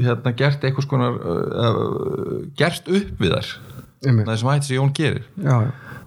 hérna 0.00 0.32
gert 0.36 0.64
eitthvað 0.64 0.86
skonar 0.86 1.18
uh, 1.20 1.40
uh, 1.68 2.36
gert 2.56 2.88
upp 2.88 3.20
við 3.20 3.34
þær. 3.36 3.50
Emitt 4.08 4.30
þessum 4.30 4.52
hætti 4.52 4.70
sem 4.70 4.78
Jón 4.78 4.94
gerir. 4.96 5.26
Já, 5.36 5.58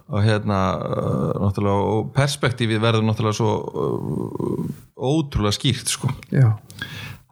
og 0.09 0.25
hérna 0.25 0.59
uh, 0.81 1.33
náttúrulega, 1.43 1.91
og 1.93 2.09
perspektífið 2.15 2.81
verður 2.81 3.05
náttúrulega 3.05 3.37
svo 3.37 3.51
uh, 3.61 4.63
ótrúlega 4.97 5.57
skýrt 5.59 5.93
sko. 5.93 6.09
Já, 6.33 6.49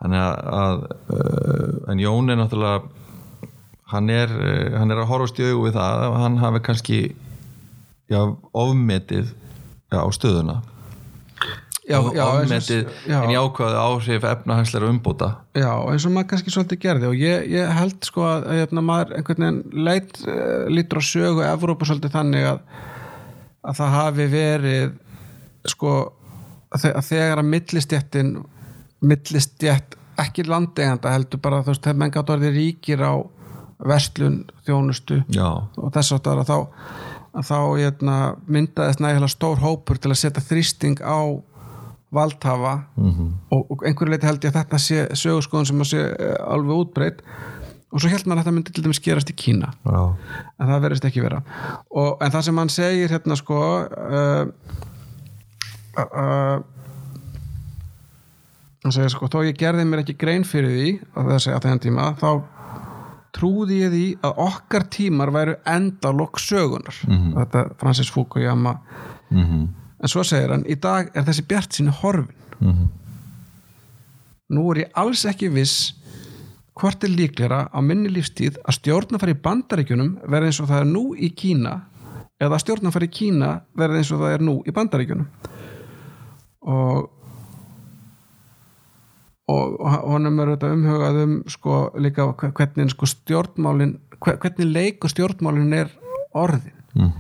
þannig 0.03 0.21
að, 0.21 0.35
að 0.59 0.83
uh, 1.15 1.71
en 1.93 2.03
Jón 2.03 2.29
er 2.29 2.37
náttúrulega 2.37 2.83
hann 3.93 4.13
er, 4.13 4.29
uh, 4.29 4.77
hann 4.77 4.93
er 4.93 5.01
að 5.01 5.09
horfast 5.09 5.41
í 5.41 5.49
augu 5.49 5.65
við 5.71 5.79
það 5.79 6.05
að 6.05 6.19
hann 6.21 6.37
hafi 6.41 6.61
kannski 6.69 6.99
já, 8.13 8.21
ofmetið 8.53 9.33
já, 9.89 9.97
á 9.97 10.09
stöðuna 10.13 10.59
já, 11.89 11.97
já, 12.15 12.25
já. 13.07 13.17
en 13.23 13.33
jákvæðu 13.33 13.77
áhrif 13.83 14.23
efnahagsleira 14.29 14.89
umbóta 14.89 15.29
Já, 15.57 15.71
eins 15.91 16.05
og 16.07 16.13
maður 16.15 16.29
kannski 16.31 16.53
svolítið 16.53 16.79
gerði 16.85 17.09
og 17.11 17.15
ég, 17.19 17.47
ég 17.51 17.73
held 17.77 18.07
sko 18.07 18.23
að 18.29 18.47
hérna, 18.55 18.83
maður 18.87 19.15
einhvern 19.19 19.43
veginn 19.45 19.85
leit, 19.87 20.15
uh, 20.27 20.65
lítur 20.71 21.01
á 21.01 21.03
sögu 21.03 21.43
Evrópa 21.47 21.85
svolítið 21.89 22.15
þannig 22.15 22.47
að, 22.53 22.61
að 23.67 23.79
það 23.81 23.95
hafi 23.99 24.27
verið 24.31 24.95
sko 25.73 25.93
að 26.73 26.85
þe- 26.85 26.95
að 26.99 27.07
þegar 27.11 27.43
að 27.43 27.51
millistjættin 27.53 28.33
millistjætt 29.03 29.95
ekki 30.23 30.45
landeganda 30.47 31.11
heldur 31.13 31.41
bara 31.43 31.61
þú 31.65 31.73
veist 31.73 31.83
þegar 31.87 31.99
menn 32.03 32.13
gátt 32.13 32.29
orðið 32.33 32.57
ríkir 32.57 33.01
á 33.03 33.13
verslun, 33.83 34.43
þjónustu 34.63 35.23
já, 35.33 35.47
og 35.75 35.89
þess 35.95 36.13
áttar 36.15 36.39
að 36.43 36.51
þá, 36.51 36.57
að 37.33 37.47
þá 37.49 37.57
hérna, 37.81 38.17
myndaðist 38.47 39.01
nægilega 39.03 39.31
stór 39.33 39.59
hópur 39.63 39.99
til 39.99 40.13
að 40.13 40.21
setja 40.21 40.43
þrýsting 40.45 41.01
á 41.03 41.19
valdhafa 42.13 42.73
-hmm. 42.95 43.31
og, 43.49 43.71
og 43.71 43.85
einhverju 43.87 44.13
leiti 44.13 44.29
held 44.29 44.45
ég 44.45 44.53
að 44.53 44.59
þetta 44.61 44.79
sé 44.79 45.07
sögurskoðun 45.13 45.65
sem 45.65 45.81
að 45.81 45.91
sé 45.91 46.03
eh, 46.13 46.35
alveg 46.53 46.77
útbreytt 46.77 47.23
og 47.93 48.01
svo 48.01 48.09
held 48.09 48.25
maður 48.25 48.39
að 48.39 48.43
þetta 48.43 48.55
myndi 48.55 48.73
til 48.73 48.83
dæmis 48.83 48.99
gerast 49.05 49.29
í 49.29 49.35
Kína. 49.37 49.73
Já, 49.85 50.15
en 50.59 50.67
það 50.67 50.81
verðist 50.81 51.05
ekki 51.05 51.21
vera. 51.21 51.43
Og, 51.91 52.17
en 52.25 52.31
það 52.33 52.41
sem 52.41 52.57
hann 52.57 52.69
segir 52.73 53.11
hérna 53.13 53.35
sko 53.37 53.59
uh, 53.85 54.45
uh, 56.01 56.57
hann 58.83 58.95
segir 58.95 59.13
sko 59.13 59.29
þó 59.31 59.43
ég 59.47 59.59
gerði 59.59 59.85
mér 59.87 60.03
ekki 60.03 60.17
grein 60.19 60.47
fyrir 60.47 60.73
því 60.73 60.89
á 61.15 61.19
þessi 61.29 61.53
að 61.53 61.67
þennan 61.67 61.83
tíma 61.85 62.09
þá 62.19 62.29
trúði 63.33 63.79
ég 63.81 63.93
því 63.93 64.07
að 64.25 64.41
okkar 64.45 64.87
tímar 64.93 65.31
væru 65.33 65.55
endalokk 65.69 66.41
sögunar 66.41 66.97
þetta 67.07 67.63
er 67.63 67.71
Francis 67.81 68.11
Fukuyama 68.13 68.75
mhm, 69.29 69.63
en 70.03 70.11
svo 70.11 70.23
segir 70.27 70.51
hann 70.51 70.65
í 70.67 70.75
dag 70.79 71.11
er 71.15 71.25
þessi 71.27 71.45
bjart 71.47 71.75
sínu 71.75 71.95
horfin. 72.01 72.35
Mhm. 72.59 72.87
Nú 74.53 74.71
er 74.71 74.83
ég 74.83 74.91
alls 74.99 75.23
ekki 75.25 75.49
viss 75.49 75.93
hvort 76.77 77.03
er 77.03 77.13
líklega 77.13 77.69
á 77.69 77.79
minni 77.81 78.09
lífstíð 78.09 78.59
að 78.65 78.77
stjórnafæri 78.79 79.35
í 79.35 79.41
bandaríkjunum 79.45 80.13
verði 80.27 80.51
eins 80.51 80.61
og 80.61 80.69
það 80.69 80.81
er 80.81 80.89
nú 80.89 81.03
í 81.15 81.29
Kína 81.37 81.73
eða 82.41 82.59
stjórnafæri 82.61 83.09
í 83.09 83.13
Kína 83.13 83.49
verði 83.77 84.01
eins 84.01 84.11
og 84.11 84.23
það 84.23 84.37
er 84.37 84.45
nú 84.45 84.55
í 84.65 84.75
bandaríkjunum. 84.75 85.27
Og 86.61 87.09
og 89.53 89.73
honum 90.07 90.39
er 90.39 90.53
þetta 90.53 90.71
umhugað 90.71 91.17
um 91.19 91.33
sko 91.51 91.77
líka 91.99 92.29
hvernig 92.39 92.93
sko 92.93 93.09
stjórnmálin 93.11 93.97
hvernig 94.23 94.69
leikur 94.69 95.11
stjórnmálin 95.11 95.73
er 95.75 95.91
orðin. 96.33 96.79
Mhm. 96.95 97.11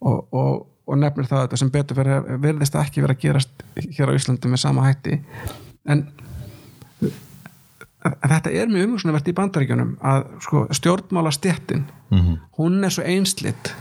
og, 0.00 0.28
og, 0.32 0.66
og 0.90 0.98
nefnir 0.98 1.28
það 1.30 1.44
þetta 1.46 1.58
sem 1.62 1.70
betur 1.70 2.00
verðist 2.42 2.74
það 2.74 2.86
ekki 2.88 3.04
vera 3.04 3.14
að 3.16 3.22
gerast 3.24 3.64
hér 3.98 4.10
á 4.10 4.16
Íslandi 4.18 4.50
með 4.50 4.62
sama 4.64 4.86
hætti 4.88 5.20
en 5.86 6.06
en 7.00 8.30
þetta 8.32 8.52
er 8.56 8.70
mjög 8.72 8.86
umhugsunarvert 8.88 9.28
í 9.28 9.34
bandaríkjunum 9.36 9.90
að 10.08 10.22
sko, 10.46 10.66
stjórnmála 10.76 11.32
stjettin 11.36 11.84
Mhm. 12.10 12.36
hún 12.58 12.84
er 12.84 12.90
svo 12.90 13.04
einslitt 13.04 13.74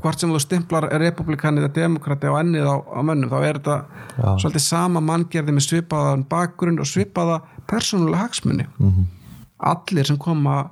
hvort 0.00 0.18
sem 0.20 0.30
þú 0.32 0.38
stimplar 0.40 0.86
republikani 1.00 1.60
eða 1.60 1.72
demokrati 1.74 2.26
á 2.30 2.40
ennið 2.40 2.64
á, 2.64 2.76
á 2.80 3.00
mönnum 3.04 3.28
þá 3.28 3.42
er 3.44 3.58
þetta 3.58 3.84
Já. 4.16 4.36
svolítið 4.40 4.60
sama 4.64 5.00
manngerði 5.00 5.52
með 5.52 5.66
svipaðan 5.66 6.24
bakgrunn 6.28 6.78
og 6.80 6.86
svipaða 6.86 7.40
persónulega 7.68 8.22
hagsmunni 8.22 8.66
Mhm. 8.78 9.04
allir 9.60 10.06
sem 10.06 10.16
koma 10.16 10.70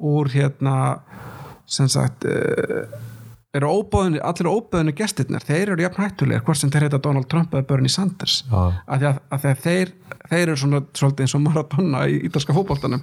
úr 0.00 0.26
hérna 0.28 1.00
sem 1.66 1.86
sagt 1.88 2.24
uh, 2.24 2.86
eru 3.52 3.68
óbóðinu, 3.68 4.20
allir 4.24 4.48
óbóðinu 4.48 4.94
gestirnir, 4.96 5.42
þeir 5.44 5.74
eru 5.74 5.82
jafn 5.84 6.00
hættulegir 6.06 6.44
hvort 6.46 6.56
sem 6.56 6.70
þeir 6.72 6.86
heita 6.86 7.00
Donald 7.04 7.26
Trump 7.28 7.52
eða 7.52 7.66
Bernie 7.68 7.92
Sanders. 7.92 8.38
Já. 8.48 8.62
af 8.86 9.00
því 9.02 9.08
að, 9.10 9.18
að, 9.36 9.48
þeir, 9.66 9.90
þeir 10.30 10.42
eru 10.46 10.54
svona 10.62 10.80
svolítið 10.96 11.26
eins 11.26 11.34
og 11.36 11.42
Maradona 11.44 12.00
í 12.08 12.14
ítalska 12.30 12.56
fótboltanum. 12.56 13.02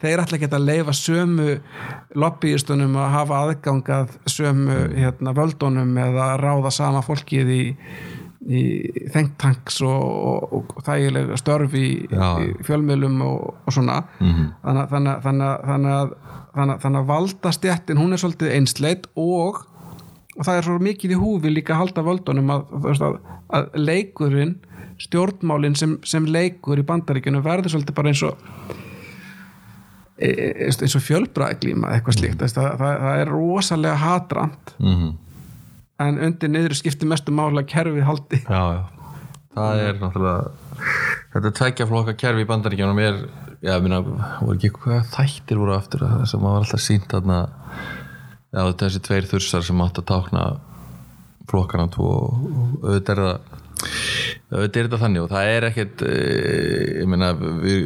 Þeir 0.00 0.22
ætla 0.24 0.38
ekki 0.40 0.48
að 0.56 0.64
leifa 0.70 0.94
sömu 0.96 1.58
lobbyistunum 2.24 2.96
að 3.00 3.12
hafa 3.18 3.42
aðgangað 3.44 4.16
sömu 4.30 4.78
hérna, 4.96 5.34
völdunum 5.36 5.92
eða 6.06 6.30
ráða 6.40 6.72
sama 6.74 7.04
fólkið 7.06 7.52
í 7.58 7.62
í 8.50 8.60
think 9.12 9.34
tanks 9.36 9.82
og, 9.84 10.00
og, 10.00 10.70
og 10.72 10.84
þægilega 10.86 11.36
störf 11.36 11.74
í, 11.76 11.84
í 12.08 12.46
fjölmiðlum 12.64 13.18
og, 13.26 13.50
og 13.68 13.74
svona. 13.76 13.98
Þannig, 14.16 14.80
að- 14.80 14.94
þannig, 14.94 15.18
þannig, 15.26 15.50
þannig, 15.68 16.14
þannig, 16.54 16.72
að- 16.72 16.80
þannig 16.86 17.00
að 17.02 17.10
valda 17.12 17.52
stjættin 17.52 18.00
hún 18.00 18.16
er 18.16 18.22
svolítið 18.22 18.54
einsleit 18.56 19.04
og 19.20 19.60
og 20.40 20.48
það 20.48 20.58
er 20.58 20.66
svo 20.66 20.80
mikið 20.82 21.14
í 21.14 21.20
húfi 21.20 21.52
líka 21.52 21.76
að 21.76 21.82
halda 21.84 22.04
völdunum 22.08 22.52
að, 22.56 22.76
að, 22.90 23.16
að 23.58 23.72
leikurinn 23.76 24.56
stjórnmálinn 25.00 25.76
sem, 25.76 25.96
sem 26.08 26.26
leikur 26.28 26.80
í 26.80 26.86
bandaríkjunum 26.88 27.44
verður 27.44 27.76
svolítið 27.76 27.96
bara 28.00 28.12
eins 28.12 28.24
og 28.24 28.40
e- 30.20 30.32
e- 30.32 30.52
eins 30.68 30.96
og 30.96 31.04
fjölbræðglíma 31.04 31.94
eitthvað 31.94 32.18
slíkt, 32.18 32.40
mm. 32.40 32.54
það, 32.56 32.70
það, 32.80 33.02
það 33.06 33.24
er 33.24 33.34
rosalega 33.36 34.00
hatrand 34.04 34.78
mm 34.80 35.10
en 36.00 36.20
undir 36.24 36.52
niður 36.52 36.76
skiptir 36.78 37.08
mestu 37.10 37.32
mála 37.34 37.64
kerfið 37.68 38.06
haldi. 38.06 38.40
Já, 38.46 38.62
já. 38.78 38.82
það 39.56 39.84
er 39.84 40.00
náttúrulega 40.00 40.88
þetta 41.34 41.54
tveggja 41.58 41.86
flokka 41.90 42.16
kerfi 42.18 42.44
í 42.44 42.48
bandaríkjunum 42.48 43.00
er 43.04 43.18
já, 43.60 43.74
minna, 43.82 44.00
voru 44.40 44.56
ekki 44.56 44.72
hvað 44.78 45.10
þættir 45.12 45.60
voru 45.60 45.76
aftur 45.76 46.06
sem 46.30 46.44
var 46.44 46.60
alltaf 46.60 46.82
sínt 46.82 47.10
þarna 47.10 47.42
já, 48.50 48.62
þessi 48.82 49.02
tveir 49.06 49.30
þursar 49.30 49.64
sem 49.66 49.82
átt 49.84 50.02
að 50.02 50.10
tákna 50.10 50.44
flokkana 51.50 51.90
tvo 51.94 52.10
auðvitað 52.82 53.12
er 53.14 53.22
það 53.24 53.58
auðvitað 54.50 54.80
er 54.80 54.86
þetta 54.86 55.00
þannig 55.00 55.24
og 55.24 55.30
það 55.30 55.50
er 55.54 55.66
ekkert 55.70 56.02
eh, 56.06 56.86
ég 57.00 57.10
meina 57.10 57.30
við, 57.38 57.84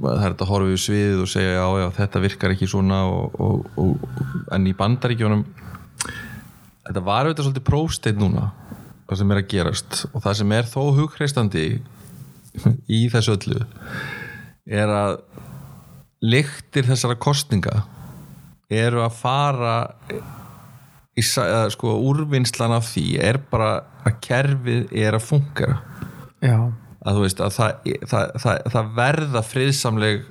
það 0.00 0.12
er 0.14 0.26
þetta 0.26 0.46
að 0.46 0.52
horfa 0.52 0.70
við 0.70 0.82
sviðið 0.84 1.22
og 1.24 1.30
segja 1.32 1.54
já, 1.56 1.66
já, 1.80 1.86
þetta 1.98 2.24
virkar 2.24 2.54
ekki 2.54 2.70
svona 2.70 3.00
og, 3.10 3.40
og, 3.40 3.70
og, 3.80 4.20
en 4.54 4.68
í 4.68 4.76
bandaríkjunum 4.78 5.46
þetta 6.84 7.04
var 7.04 7.24
auðvitað 7.24 7.48
svolítið 7.48 7.66
prófsteinn 7.70 8.20
núna 8.20 8.50
það 9.08 9.20
sem 9.20 9.32
er 9.32 9.40
að 9.40 9.50
gerast. 9.52 9.98
Og 10.12 10.24
það 10.24 10.38
sem 10.40 10.54
er 10.56 10.70
þó 10.70 10.80
hugreistandi 10.98 11.64
í 12.98 13.00
þessu 13.12 13.36
öllu 13.36 13.64
er 14.64 14.92
að 14.92 15.18
lyktir 16.24 16.86
þessara 16.88 17.18
kostninga 17.20 17.82
eru 18.72 19.02
að 19.04 19.16
fara 19.18 19.74
í, 21.14 21.22
sa- 21.22 21.46
eða, 21.46 21.70
sko, 21.74 21.96
úrvinnslan 22.10 22.74
af 22.76 22.88
því 22.92 23.06
er 23.22 23.40
bara 23.50 23.72
að 24.04 24.20
kerfið 24.24 24.94
er 25.04 25.18
að 25.18 25.26
fungera 25.28 25.80
já, 26.44 26.58
að 27.04 27.18
þú 27.18 27.24
veist 27.26 27.42
að 27.44 27.56
það, 27.58 27.90
það, 28.12 28.30
það, 28.44 28.62
það 28.76 28.94
verða 29.00 29.44
friðsamleg 29.48 30.24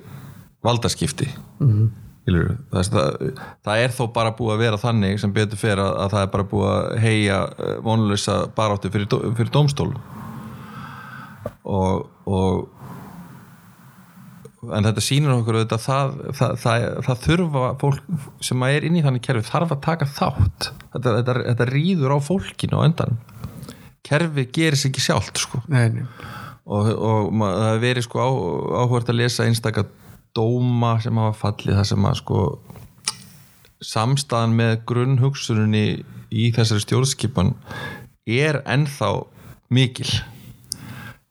valdaskipti. 0.63 1.27
Mm 1.59 1.91
það, 2.23 2.89
það, 2.93 3.39
það 3.67 3.81
er 3.84 3.93
þó 3.97 4.03
bara 4.15 4.31
búið 4.38 4.53
að 4.55 4.61
vera 4.63 4.79
þannig 4.79 5.17
sem 5.19 5.34
betur 5.36 5.59
fyrir 5.59 5.81
að, 5.84 5.95
að 6.05 6.13
það 6.13 6.21
er 6.25 6.29
bara 6.36 6.45
búið 6.53 6.69
að 6.71 6.86
heia 7.03 7.39
vonlösa 7.84 8.38
baráttu 8.55 8.91
fyrir, 8.93 9.07
fyrir 9.36 9.51
dómstól 9.51 9.89
og, 11.63 12.05
og 12.25 12.72
en 14.72 14.86
þetta 14.88 15.03
sýnir 15.03 15.34
okkur 15.36 15.57
að 15.64 15.74
það, 15.84 16.14
það, 16.38 16.53
það, 16.64 16.86
það 17.07 17.22
þurfa 17.28 17.64
fólk 17.82 18.03
sem 18.47 18.66
er 18.70 18.86
inn 18.88 18.99
í 18.99 19.03
þannig 19.05 19.26
kerfi 19.26 19.49
þarf 19.49 19.74
að 19.76 19.82
taka 19.88 20.07
þátt. 20.07 20.70
Þetta, 20.93 21.16
þetta, 21.20 21.36
þetta 21.49 21.68
rýður 21.74 22.16
á 22.16 22.20
fólkinu 22.24 22.80
á 22.80 22.86
endan 22.88 23.18
kerfi 24.03 24.43
gerir 24.51 24.76
sig 24.80 24.91
ekki 24.91 25.03
sjálft 25.05 25.39
sko. 25.39 25.61
Nei, 25.72 25.88
nei. 25.95 26.03
Og, 26.64 26.89
og 26.95 27.30
ma- 27.36 27.53
það 27.59 27.82
verið 27.84 28.05
sko 28.07 28.20
á, 28.24 28.30
áhvert 28.84 29.11
að 29.11 29.20
lesa 29.22 29.45
einstaka 29.47 29.86
dóma 30.36 30.95
sem 31.03 31.18
hafa 31.20 31.36
fallið 31.39 31.78
það 31.80 31.88
sem 31.91 32.07
að 32.09 32.20
sko 32.20 32.39
samstæðan 33.84 34.55
með 34.57 34.74
grunnhugsuninni 34.89 35.86
í 36.34 36.49
þessari 36.55 36.84
stjórnskipan 36.86 37.51
er 38.32 38.61
ennþá 38.64 39.09
mikil 39.74 40.07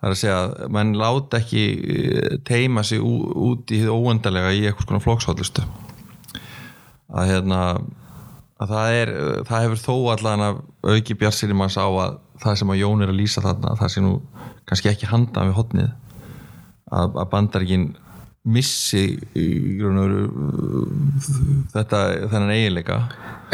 það 0.02 0.08
er 0.08 0.16
að 0.16 0.18
segja 0.18 0.36
að 0.42 0.74
mann 0.74 0.92
láta 0.98 1.38
ekki 1.38 1.64
eh, 1.78 2.36
teima 2.48 2.82
sig 2.82 2.98
út 2.98 3.70
í 3.70 3.78
hið 3.84 3.94
óendalega 3.94 4.50
í 4.50 4.64
eitthvað 4.66 4.88
svona 4.88 5.04
flokkshóllustu 5.04 5.66
að 7.12 7.30
hérna 7.30 7.62
að 8.62 8.72
það 8.74 8.96
er, 8.98 9.12
það 9.46 9.64
hefur 9.66 9.82
þó 9.82 9.94
allan 10.16 10.44
að 10.48 10.60
auki 10.92 11.16
bjarsýri 11.18 11.54
manns 11.56 11.78
á 11.78 11.86
að 11.86 12.18
það 12.42 12.58
sem 12.58 12.72
að 12.74 12.80
Jón 12.82 13.04
er 13.04 13.12
að 13.12 13.20
lýsa 13.20 13.42
þarna 13.44 13.76
það 13.78 13.92
sé 13.94 14.02
nú 14.02 14.12
kannski 14.66 14.90
ekki 14.90 15.10
handa 15.10 15.46
við 15.46 15.58
hotnið 15.60 15.90
að, 16.92 17.18
að 17.22 17.28
bandaríkin 17.30 17.88
missi 18.42 19.04
í 19.38 19.48
raun 19.78 20.00
og 20.02 20.08
veru 20.08 20.86
þetta, 21.74 22.00
þennan 22.32 22.54
eiginleika 22.56 22.98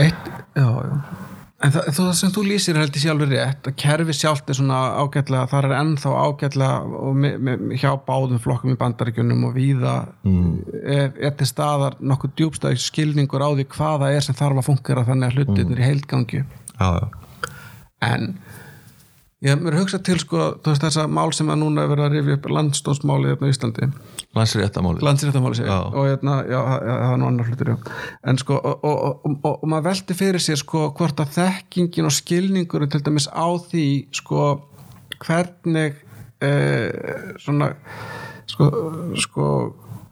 Eitt, 0.00 0.30
já, 0.56 0.64
já. 0.64 1.28
En 1.58 1.72
það, 1.74 1.88
það 1.96 2.10
sem 2.14 2.32
þú 2.36 2.42
lýsir 2.46 2.76
er 2.76 2.84
heldur 2.84 3.02
sjálfur 3.02 3.30
rétt 3.32 3.66
að 3.66 3.74
kerfi 3.82 4.14
sjálft 4.14 4.50
er 4.52 4.58
svona 4.60 4.76
ágætlega 5.02 5.48
þar 5.50 5.66
er 5.66 5.72
ennþá 5.80 6.12
ágætlega 6.22 7.78
hjá 7.82 7.88
báðum 8.06 8.42
flokkum 8.44 8.76
í 8.76 8.78
bandaríkjunum 8.78 9.48
og 9.48 9.56
víða 9.56 9.94
er, 10.22 11.10
er 11.18 11.34
til 11.40 11.48
staðar 11.50 11.96
nokkuð 11.98 12.36
djúbstæð 12.38 12.78
skilningur 12.84 13.42
á 13.42 13.50
því 13.58 13.66
hvaða 13.74 14.12
er 14.14 14.22
sem 14.22 14.38
þarf 14.38 14.62
að 14.62 14.68
fungera 14.68 15.06
þannig 15.08 15.32
að 15.32 15.40
hlutinir 15.40 15.82
í 15.82 15.88
heildgangi. 15.88 16.44
Já, 16.78 16.88
já, 16.94 17.50
en 18.06 18.30
ég 19.44 19.52
hef 19.52 19.60
mér 19.62 19.76
hugsað 19.78 20.02
til 20.08 20.18
sko 20.18 20.46
þú 20.58 20.72
veist 20.72 20.84
þessa 20.84 21.04
mál 21.10 21.30
sem 21.36 21.50
að 21.52 21.60
núna 21.60 21.84
er 21.84 21.92
verið 21.92 22.06
að 22.06 22.14
rifja 22.16 22.38
upp 22.38 22.48
landstónsmáli 22.56 23.30
hérna 23.30 23.46
á 23.46 23.52
Íslandi. 23.52 23.88
Landsréttamáli 24.34 25.06
landsréttamáli 25.06 25.58
segja 25.60 25.76
og 25.92 26.08
hérna, 26.08 26.40
já, 26.48 26.58
það 26.58 27.04
er 27.12 27.20
nú 27.22 27.28
annar 27.28 27.50
hlutur 27.52 27.70
já. 27.70 27.76
en 28.32 28.40
sko, 28.42 28.58
og, 28.58 28.84
og, 28.84 28.98
og, 29.04 29.36
og, 29.36 29.52
og 29.62 29.70
maður 29.70 29.88
velti 29.90 30.18
fyrir 30.18 30.42
sér 30.42 30.58
sko 30.58 30.88
hvort 30.98 31.22
að 31.22 31.36
þekkingin 31.38 32.10
og 32.10 32.16
skilningur 32.18 32.88
til 32.90 33.02
dæmis 33.06 33.30
á 33.30 33.46
því 33.68 33.88
sko 34.18 34.44
hvernig 35.22 36.00
eh, 36.42 37.38
svona 37.38 37.72
sko, 38.50 38.70
sko 39.22 39.46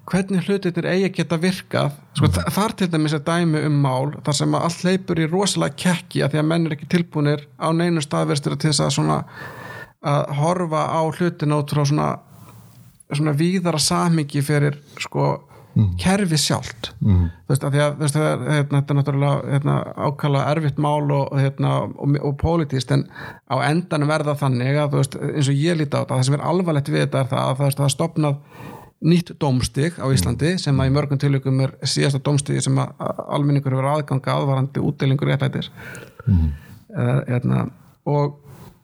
hvernig 0.06 0.46
hlutirnir 0.46 0.86
eigi 0.90 1.08
að 1.08 1.16
geta 1.18 1.38
virkað 1.42 1.96
sko, 2.16 2.28
mm. 2.28 2.52
þar 2.54 2.74
til 2.78 2.90
dæmis 2.92 3.16
er 3.16 3.24
dæmi 3.26 3.64
um 3.66 3.80
mál 3.82 4.12
þar 4.26 4.38
sem 4.40 4.58
allt 4.58 4.84
leipur 4.86 5.20
í 5.20 5.28
rosalega 5.30 5.78
kekki 5.82 6.22
að 6.24 6.34
því 6.34 6.42
að 6.42 6.48
menn 6.52 6.68
er 6.68 6.76
ekki 6.76 6.90
tilbúnir 6.94 7.46
á 7.58 7.68
neinu 7.74 8.04
staðverstur 8.04 8.56
til 8.56 8.70
þess 8.70 8.84
að 8.86 8.94
svona 8.98 9.18
að 10.06 10.32
horfa 10.38 10.86
á 10.94 11.02
hlutina 11.08 11.58
út 11.58 11.74
frá 11.74 11.82
svona 11.82 12.12
svona 13.10 13.34
víðara 13.38 13.78
samhengi 13.82 14.42
fyrir 14.42 14.78
sko 15.02 15.34
kerfi 16.00 16.38
sjálft 16.40 16.88
mm. 17.04 17.24
þú 17.44 17.52
veist, 17.52 17.64
að 17.66 17.74
því 17.74 17.80
að 17.82 18.44
hérna, 18.48 18.78
þetta 18.78 18.94
er 18.94 18.98
náttúrulega 18.98 19.50
hérna, 19.52 19.74
ákala 20.06 20.44
erfitt 20.54 20.78
mál 20.80 21.10
og, 21.12 21.34
hérna, 21.36 21.72
og, 21.84 22.16
og 22.24 22.38
pólitíst 22.40 22.94
en 22.96 23.04
á 23.52 23.56
endanum 23.66 24.08
verða 24.08 24.36
þannig 24.40 24.80
að 24.80 24.96
veist, 24.96 25.18
eins 25.20 25.50
og 25.52 25.60
ég 25.60 25.76
líti 25.76 25.92
á 25.92 26.00
þetta, 26.00 26.14
það 26.14 26.24
sem 26.30 26.38
er 26.38 26.46
alvarlegt 26.48 26.88
við 26.94 27.04
þetta 27.04 27.20
er 27.20 27.30
það 27.34 27.50
að 27.50 27.60
það 27.60 27.84
er 27.88 27.94
stopnað 27.96 28.40
nýtt 29.04 29.34
dómstig 29.40 29.98
á 30.00 30.06
Íslandi 30.08 30.54
sem 30.60 30.78
að 30.80 30.88
í 30.88 30.94
mörgum 30.94 31.20
tilvíkum 31.20 31.60
er 31.66 31.74
síðasta 31.84 32.20
dómstigi 32.24 32.62
sem 32.64 32.78
að 32.80 32.94
almenningur 33.28 33.74
hefur 33.74 33.90
aðganga 33.92 34.36
aðvarandi 34.38 34.82
útdelingur 34.82 35.28
réttlætis 35.28 35.68
mm. 36.24 36.46
hérna, 37.28 37.66
og, 38.08 38.38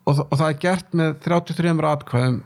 og, 0.04 0.20
og 0.26 0.34
það 0.36 0.48
er 0.50 0.58
gert 0.66 0.96
með 0.98 1.14
33 1.24 1.74
atkvæðum 1.92 2.40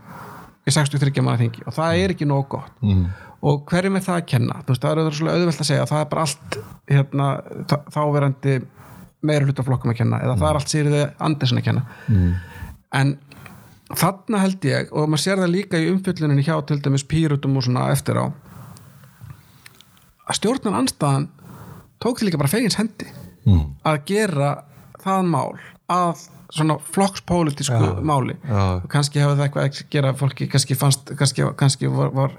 í 0.66 0.74
63 0.74 1.22
manna 1.22 1.40
þingi 1.42 1.66
og 1.66 1.74
það 1.74 2.04
er 2.04 2.14
ekki 2.14 2.30
nóg 2.30 2.46
gott 2.54 2.86
mm. 2.86 3.04
og 3.50 3.66
hverjum 3.70 3.98
er 3.98 4.06
það 4.06 4.20
að 4.20 4.28
kenna 4.34 4.60
þú 4.62 4.74
veist, 4.74 4.86
það 4.86 4.90
er 4.92 5.02
auðvitað 5.02 5.34
auðvelt 5.34 5.64
að 5.64 5.70
segja 5.70 5.84
að 5.84 5.92
það 5.92 6.04
er 6.04 6.10
bara 6.14 6.26
allt 6.26 6.58
hérna, 6.94 7.28
þáverandi 7.96 8.58
meira 9.26 9.48
hlutaflokkum 9.48 9.90
að 9.90 10.00
kenna 10.04 10.22
eða 10.22 10.38
það 10.38 10.48
er 10.52 10.60
allt 10.60 10.72
Sigriði 10.72 11.04
Andersen 11.26 11.60
að 11.60 11.66
kenna 11.66 11.86
mm. 12.06 12.30
en 13.00 13.16
þarna 13.94 14.42
held 14.42 14.66
ég 14.66 14.92
og 14.92 15.10
maður 15.10 15.22
sér 15.22 15.42
það 15.42 15.52
líka 15.54 15.80
í 15.80 15.90
umfylluninni 15.92 16.46
hjá 16.46 16.56
til 16.66 16.80
dæmis 16.82 17.06
pýrutum 17.06 17.58
og 17.58 17.66
svona 17.66 17.88
eftir 17.94 18.18
á 18.18 18.26
að 20.26 20.38
stjórnan 20.40 20.80
anstaðan 20.80 21.28
tók 22.02 22.18
því 22.18 22.30
líka 22.30 22.40
bara 22.40 22.50
fegins 22.50 22.78
hendi 22.80 23.06
mm. 23.46 23.66
að 23.86 24.00
gera 24.10 24.50
það 25.04 25.28
mál 25.30 25.52
að 25.92 26.24
svona 26.50 26.78
flokkspólitísku 26.94 28.02
máli 28.06 28.34
já. 28.34 28.82
og 28.82 28.88
kannski 28.90 29.22
hefur 29.22 29.38
það 29.38 29.46
eitthvað 29.46 29.68
að 29.68 29.92
gera 29.94 30.14
fólki 30.18 30.48
kannski 30.50 30.78
fannst, 30.78 31.12
kannski, 31.18 31.46
kannski 31.58 31.90
var, 31.90 32.10
var 32.14 32.34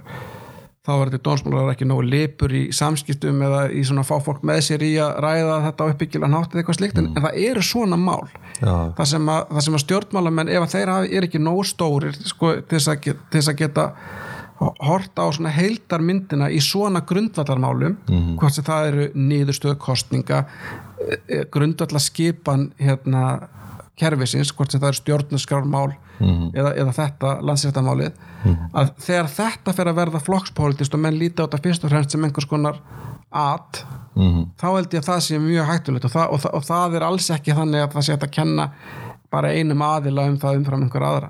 þá 0.87 0.91
var 0.95 1.09
þetta 1.11 1.23
dónsmálar 1.27 1.73
ekki 1.73 1.87
nógu 1.89 2.05
lipur 2.07 2.53
í 2.55 2.61
samskiptum 2.75 3.41
eða 3.43 3.65
í 3.75 3.81
svona 3.87 4.05
fá 4.07 4.15
fólk 4.23 4.45
með 4.47 4.61
sér 4.69 4.85
í 4.87 4.93
að 5.03 5.17
ræða 5.25 5.57
þetta 5.65 5.83
á 5.83 5.89
uppbyggilega 5.91 6.31
nátt 6.31 6.53
eða 6.53 6.61
eitthvað 6.61 6.79
slikt 6.79 7.01
en, 7.01 7.09
en 7.11 7.25
það 7.25 7.39
eru 7.49 7.65
svona 7.67 7.99
mál. 7.99 8.23
Já. 8.61 8.71
það 8.95 9.09
sem 9.11 9.33
að, 9.33 9.41
það 9.51 9.65
sem 9.65 9.77
að 9.77 9.83
stjórnmálamenn 9.83 10.53
ef 10.53 10.63
að 10.63 10.73
þeir 10.77 10.93
hafi, 10.93 11.11
er 11.11 11.27
ekki 11.27 11.43
nógu 11.43 11.67
stórir 11.67 12.17
sko, 12.23 12.53
til 12.63 12.79
þess 12.79 12.93
að, 12.95 13.51
að 13.51 13.59
geta 13.59 13.87
horta 14.57 15.27
á 15.27 15.29
svona 15.35 15.51
heildarmyndina 15.53 16.47
í 16.49 16.61
svona 16.63 17.03
grundvallarmálum 17.05 17.99
hvort 18.39 18.55
sem 18.55 18.65
það 18.65 18.87
eru 18.91 19.09
niðurstöðu 19.13 19.77
kostninga 19.83 20.45
grundvallarskipan 21.53 22.71
hérna 22.81 23.27
kerfisins, 23.99 24.53
hvort 24.55 24.73
sem 24.73 24.81
það 24.81 24.93
er 24.93 24.99
stjórnarskrármál 25.01 25.91
eða, 26.19 26.71
eða 26.81 26.93
þetta 26.97 27.33
landsréttamálið 27.45 28.11
að 28.73 28.91
þegar 29.05 29.27
þetta 29.37 29.73
fer 29.73 29.87
að 29.91 29.95
verða 29.99 30.19
flokkspólitist 30.23 30.93
og 30.93 30.99
menn 31.03 31.19
líta 31.19 31.43
á 31.43 31.45
þetta 31.47 31.63
fyrst 31.63 31.83
og 31.83 31.91
fremst 31.93 32.11
sem 32.15 32.23
einhvers 32.25 32.47
konar 32.49 32.79
at 33.31 33.83
þá 34.57 34.67
held 34.73 34.93
ég 34.93 35.01
að 35.03 35.09
það 35.11 35.19
sé 35.27 35.39
mjög 35.39 35.67
hættulegt 35.69 36.05
og 36.05 36.11
það, 36.11 36.29
og, 36.31 36.39
það, 36.41 36.53
og 36.57 36.63
það 36.65 36.95
er 36.95 37.03
alls 37.05 37.29
ekki 37.35 37.53
þannig 37.57 37.83
að 37.83 37.91
það 37.93 38.05
sé 38.07 38.13
að 38.17 38.31
kenna 38.31 38.69
bara 39.29 39.51
einum 39.51 39.81
aðila 39.83 40.23
um 40.31 40.37
það 40.39 40.55
umfram 40.61 40.83
einhver 40.85 41.03
aðra. 41.03 41.29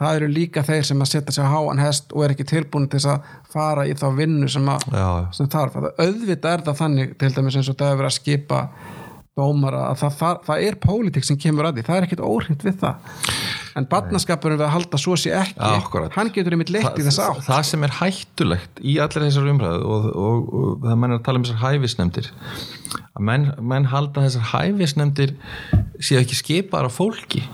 Það 0.00 0.14
eru 0.16 0.28
líka 0.32 0.62
þeir 0.64 0.86
sem 0.88 1.02
að 1.04 1.08
setja 1.10 1.32
sig 1.36 1.44
á 1.44 1.52
háan 1.52 1.78
hest 1.82 2.14
og 2.16 2.24
er 2.24 2.32
ekki 2.32 2.46
tilbúin 2.48 2.88
til 2.88 3.02
að 3.12 3.26
fara 3.52 3.84
í 3.84 3.92
þá 3.92 4.06
vinnu 4.16 4.48
sem, 4.48 4.64
að, 4.72 4.86
Já, 4.88 5.04
já. 5.20 5.26
sem 5.36 5.50
þarf. 5.52 5.76
Auðvitað 6.00 6.54
er 6.54 6.64
það 6.64 6.78
þannig 6.80 7.12
til 7.20 7.30
dæmis 7.36 7.58
eins 7.60 7.68
og 7.68 7.76
það 7.76 7.92
hefur 7.92 8.08
að 8.08 8.16
skipa 8.16 8.60
dómara 9.40 9.86
að 9.90 10.02
það, 10.02 10.14
það, 10.20 10.40
það 10.46 10.64
er 10.68 10.78
pólitík 10.84 11.26
sem 11.26 11.38
kemur 11.40 11.68
að 11.68 11.78
því, 11.78 11.84
það 11.88 11.98
er 11.98 12.06
ekkit 12.06 12.22
óhrind 12.24 12.64
við 12.66 12.78
það. 12.84 13.16
En 13.78 13.86
barnaskapurinn 13.90 14.58
við 14.58 14.66
að 14.66 14.72
halda 14.74 15.00
svo 15.00 15.16
sé 15.20 15.32
ekki. 15.36 15.58
Akkúrat. 15.70 16.14
hann 16.16 16.32
getur 16.34 16.56
einmitt 16.56 16.72
leitt 16.74 16.98
í 16.98 17.06
þess 17.06 17.20
átt. 17.22 17.44
það 17.46 17.62
sem 17.68 17.86
er 17.86 17.94
hættulegt 18.00 18.82
í 18.82 18.96
allir 19.02 19.26
þessar 19.26 19.50
umræðu 19.52 19.84
og, 19.94 20.08
og, 20.10 20.48
og 20.60 20.86
það 20.86 21.00
menn 21.02 21.14
er 21.14 21.20
að 21.20 21.26
tala 21.28 21.40
um 21.40 21.46
þessar 21.46 21.62
hæfisnefndir 21.64 22.30
að 23.00 23.26
menn, 23.30 23.46
menn 23.72 23.90
halda 23.92 24.26
þessar 24.26 24.48
hæfisnefndir 24.54 25.36
séu 26.02 26.20
ekki 26.20 26.38
skipaðar 26.38 26.90
af 26.90 26.98
fólki. 26.98 27.44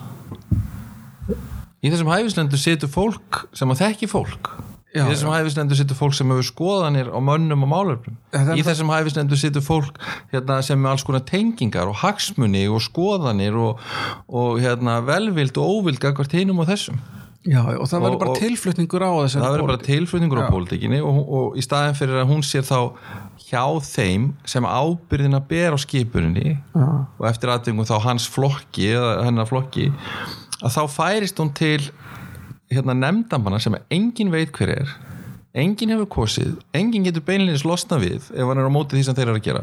Í 1.84 1.92
þessum 1.92 2.10
hæfisnefndur 2.10 2.62
situr 2.62 2.90
fólk 2.90 3.44
sem 3.56 3.70
að 3.70 3.84
þekki 3.84 4.10
fólk 4.10 4.54
Já, 4.96 5.04
í 5.04 5.10
þessum 5.12 5.32
hæfisnefndur 5.34 5.78
situr 5.78 5.98
fólk 5.98 6.16
sem 6.16 6.30
hefur 6.32 6.46
skoðanir 6.48 7.10
á 7.12 7.18
mönnum 7.20 7.66
og 7.66 7.92
er 8.32 8.54
í 8.56 8.64
þessum 8.64 8.92
hæfisnefndur 8.94 9.40
situr 9.40 9.64
fólk 9.64 10.00
hérna, 10.32 10.62
sem 10.64 10.80
með 10.80 10.94
alls 10.94 11.04
konar 11.06 11.24
tengingar 11.28 11.90
og 11.90 12.00
hagsmuni 12.00 12.64
og 12.72 12.80
skoðanir 12.84 13.58
og, 13.60 13.84
og 14.26 14.58
hérna, 14.62 15.02
velvild 15.04 15.60
og 15.60 15.76
óvild 15.76 16.00
gagvart 16.02 16.36
hinum 16.36 16.64
og 16.64 16.70
þessum. 16.70 16.98
Já, 17.46 17.60
og 17.62 17.86
það 17.86 18.02
verður 18.02 18.20
bara 18.24 18.38
tilflutningur 18.40 19.04
á 19.06 19.10
þessari 19.22 19.44
það 19.44 19.52
verður 19.54 19.68
bara 19.70 19.84
tilflutningur 19.86 20.40
á 20.42 20.50
pólitíkinni 20.50 20.98
og, 21.06 21.18
og 21.38 21.58
í 21.60 21.62
staðin 21.62 21.94
fyrir 21.98 22.18
að 22.22 22.32
hún 22.32 22.42
sér 22.42 22.66
þá 22.66 22.80
hjá 23.46 23.62
þeim 23.86 24.24
sem 24.48 24.66
ábyrðina 24.66 25.38
ber 25.46 25.76
á 25.76 25.78
skipuninni 25.78 26.56
Já. 26.56 26.88
og 27.06 27.28
eftir 27.30 27.52
aðtöngum 27.54 27.86
þá 27.86 27.96
hans 28.08 28.26
flokki 28.32 28.88
eða 28.96 29.12
hennar 29.28 29.46
flokki 29.46 29.92
að 30.58 30.74
þá 30.74 30.82
færist 30.96 31.38
hún 31.38 31.52
til 31.54 31.78
hérna 32.72 32.96
nefndamanna 32.98 33.60
sem 33.62 33.76
engin 33.90 34.32
veit 34.34 34.54
hver 34.56 34.74
er 34.80 34.96
engin 35.56 35.92
hefur 35.94 36.08
kosið, 36.12 36.56
engin 36.76 37.06
getur 37.06 37.24
beinleins 37.24 37.64
losna 37.66 37.98
við 38.00 38.28
ef 38.28 38.48
hann 38.48 38.60
er 38.60 38.68
á 38.68 38.72
móti 38.72 38.98
því 38.98 39.04
sem 39.06 39.16
þeir 39.16 39.30
eru 39.30 39.40
að 39.40 39.46
gera. 39.46 39.62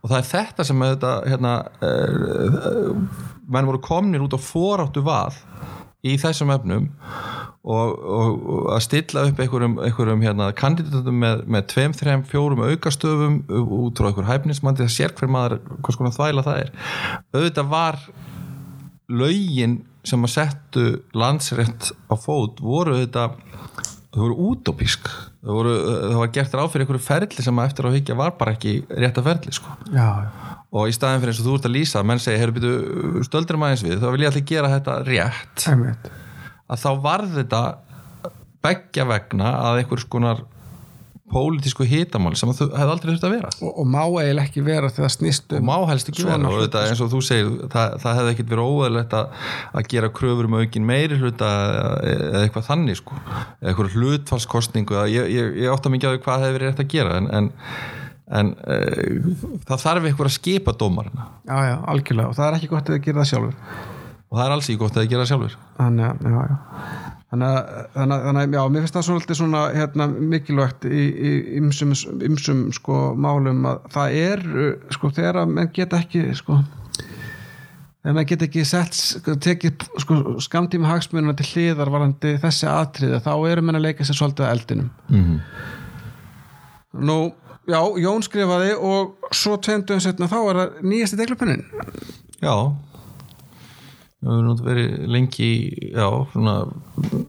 Og 0.00 0.10
það 0.10 0.18
er 0.20 0.28
þetta 0.30 0.66
sem 0.68 0.84
þetta 0.86 1.14
hérna, 1.26 1.54
uh, 1.82 3.24
menn 3.50 3.70
voru 3.70 3.82
komnir 3.82 4.22
út 4.22 4.36
á 4.38 4.40
foráttu 4.40 5.02
vað 5.06 5.40
í 6.06 6.14
þessum 6.22 6.52
efnum 6.54 6.86
og, 7.66 7.96
og, 7.96 8.44
og 8.54 8.68
að 8.76 8.84
stilla 8.86 9.24
upp 9.26 9.42
einhverjum, 9.42 9.76
einhverjum 9.82 10.22
hérna, 10.22 10.52
kandidatum 10.54 11.18
með, 11.24 11.42
með 11.50 11.66
tveim, 11.72 11.96
þreim, 11.98 12.22
fjórum 12.30 12.62
aukastöfum 12.68 13.40
út 13.80 13.98
frá 13.98 14.12
einhver 14.12 14.30
hæfnismandi 14.30 14.86
það 14.86 14.94
sér 14.94 15.16
hver 15.18 15.32
maður 15.34 15.58
hvers 15.80 15.98
konar 15.98 16.14
þvæla 16.14 16.46
það 16.46 16.62
er. 16.62 16.72
Auðvitað 17.34 17.74
var 17.74 18.00
lögin 19.12 19.80
sem 20.06 20.22
að 20.26 20.32
settu 20.34 20.84
landsrétt 21.16 21.92
á 22.10 22.14
fót 22.18 22.60
voru 22.62 22.96
þetta 23.00 23.28
þau 24.16 24.20
voru 24.22 24.36
útópísk 24.50 25.08
þau 25.44 25.52
voru, 25.58 25.72
það 25.84 26.20
var 26.22 26.32
gert 26.34 26.56
ráð 26.56 26.68
fyrir 26.72 26.86
einhverju 26.86 27.04
ferli 27.06 27.44
sem 27.46 27.60
að 27.60 27.70
eftir 27.70 27.88
á 27.88 27.94
higgja 27.94 28.18
var 28.18 28.36
bara 28.38 28.54
ekki 28.56 28.76
rétta 28.90 29.24
ferli 29.26 29.54
sko. 29.54 29.74
Og 30.76 30.90
í 30.90 30.94
staðin 30.94 31.22
fyrir 31.22 31.34
eins 31.34 31.42
og 31.42 31.48
þú 31.48 31.56
ert 31.58 31.68
að 31.68 31.76
lýsa 31.76 32.02
menn 32.06 32.22
segja, 32.22 32.40
heyrðu 32.42 32.56
býtu, 32.58 33.24
stöldur 33.28 33.60
maður 33.60 33.76
eins 33.76 33.84
við 33.86 34.02
þá 34.02 34.08
vil 34.10 34.22
ég 34.24 34.32
allir 34.32 34.46
gera 34.50 34.72
þetta 34.74 34.96
rétt 35.06 35.66
Einmitt. 35.70 36.10
að 36.66 36.82
þá 36.82 36.90
varð 37.06 37.38
þetta 37.40 37.62
beggja 38.66 39.06
vegna 39.06 39.52
að 39.68 39.82
einhvers 39.82 40.08
konar 40.10 40.42
pólitísku 41.30 41.84
hitamál 41.88 42.34
sem 42.38 42.50
að 42.50 42.60
þau 42.60 42.66
hefði 42.78 42.92
aldrei 42.92 43.10
þurft 43.10 43.26
að 43.26 43.32
vera. 43.34 43.50
Og, 43.58 43.70
og 43.82 43.88
má 43.90 44.00
eiginlega 44.04 44.44
ekki 44.44 44.62
vera 44.66 44.90
þegar 44.94 45.12
snýst 45.14 45.54
um 45.56 45.58
og 45.58 45.66
má 45.66 45.90
helst 45.90 46.10
ekki 46.12 46.26
vera. 46.26 46.52
Þetta, 46.60 46.82
eins 46.90 47.02
og 47.02 47.10
þú 47.12 47.22
segir 47.26 47.48
það, 47.72 47.96
það 48.04 48.18
hefði 48.20 48.34
ekkert 48.34 48.52
verið 48.52 48.70
óæðilegt 48.70 49.16
að, 49.18 49.48
að 49.80 49.88
gera 49.92 50.12
kröfur 50.20 50.48
um 50.48 50.56
aukin 50.60 50.86
meiri 50.86 51.18
hluta 51.18 51.50
eða 52.12 52.44
eitthvað 52.44 52.68
þannig 52.68 53.00
sko. 53.00 53.18
Eða 53.58 53.72
eitthvað 53.72 53.96
hlutfallskostningu 53.96 54.98
eða 54.98 55.08
ég, 55.10 55.32
ég, 55.34 55.50
ég 55.64 55.74
átta 55.74 55.92
mikið 55.92 56.08
á 56.08 56.12
því 56.14 56.22
hvað 56.28 56.46
hefði 56.46 56.58
verið 56.58 56.70
rétt 56.70 56.84
að 56.84 56.94
gera 56.94 57.18
en, 57.18 57.28
en, 57.40 57.50
en 58.40 58.54
e, 58.62 58.78
það 59.66 59.84
þarf 59.88 60.08
eitthvað 60.10 60.30
að 60.30 60.36
skipa 60.38 60.76
dómarina 60.78 61.26
Já, 61.42 61.58
já, 61.72 61.76
algjörlega. 61.90 62.30
Og 62.30 62.38
það 62.38 62.48
er 62.52 62.60
ekki 62.60 62.70
gott 62.70 62.94
að 62.94 63.02
gera 63.02 63.22
það 63.24 63.30
sjálfur. 63.32 63.60
Og 64.26 64.38
það 64.38 64.46
er 64.46 64.56
alls 64.56 64.70
ekki 64.70 64.82
gott 64.84 64.96
að 65.02 65.10
gera 65.10 65.26
það 65.26 65.32
sjálfur. 65.34 65.60
Þannig 65.80 66.08
að, 66.12 66.30
já, 66.30 66.40
já 66.54 67.12
þannig 67.42 68.40
að, 68.40 68.54
já, 68.56 68.62
mér 68.72 68.84
finnst 68.84 68.96
það 68.96 69.06
svolítið 69.08 69.38
svona 69.40 69.60
hérna, 69.74 70.06
mikilvægt 70.32 70.86
í, 70.88 71.02
í 71.12 71.32
ymsum, 71.60 71.92
ymsum 72.24 72.64
sko 72.76 73.00
málum 73.18 73.66
að 73.68 73.86
það 73.94 74.16
er 74.22 74.44
sko 74.94 75.10
þegar 75.16 75.40
að 75.42 75.54
menn 75.58 75.70
geta 75.76 76.00
ekki 76.00 76.22
sko 76.38 76.60
þegar 78.06 78.16
menn 78.18 78.28
geta 78.30 78.46
ekki 78.46 78.64
sett 78.68 78.94
sko, 78.94 79.34
tekið 79.42 79.86
sko, 80.04 80.18
skamtíma 80.46 80.92
hagsmununa 80.92 81.34
til 81.38 81.48
hliðar 81.52 81.90
varandi 81.90 82.36
þessi 82.42 82.68
atriði 82.70 83.22
þá 83.24 83.32
eru 83.50 83.66
menn 83.66 83.80
að 83.80 83.88
leika 83.88 84.06
sér 84.06 84.20
svolítið 84.20 84.46
að 84.46 84.54
eldinum. 84.54 84.90
Mhm. 85.10 85.40
nú, 87.06 87.18
já, 87.68 87.80
Jón 88.00 88.22
skrifaði 88.24 88.76
og 88.78 89.32
svo 89.34 89.58
tveimdum 89.58 90.00
setna 90.00 90.30
þá 90.30 90.38
er 90.42 90.60
það 90.62 90.82
nýjasti 90.86 91.18
deglupennin 91.18 91.64
já 92.40 92.54
við 94.26 94.34
höfum 94.34 94.46
nú 94.48 94.54
verið 94.66 94.94
lengi 95.14 95.50
já, 95.92 96.06
svona 96.32 96.56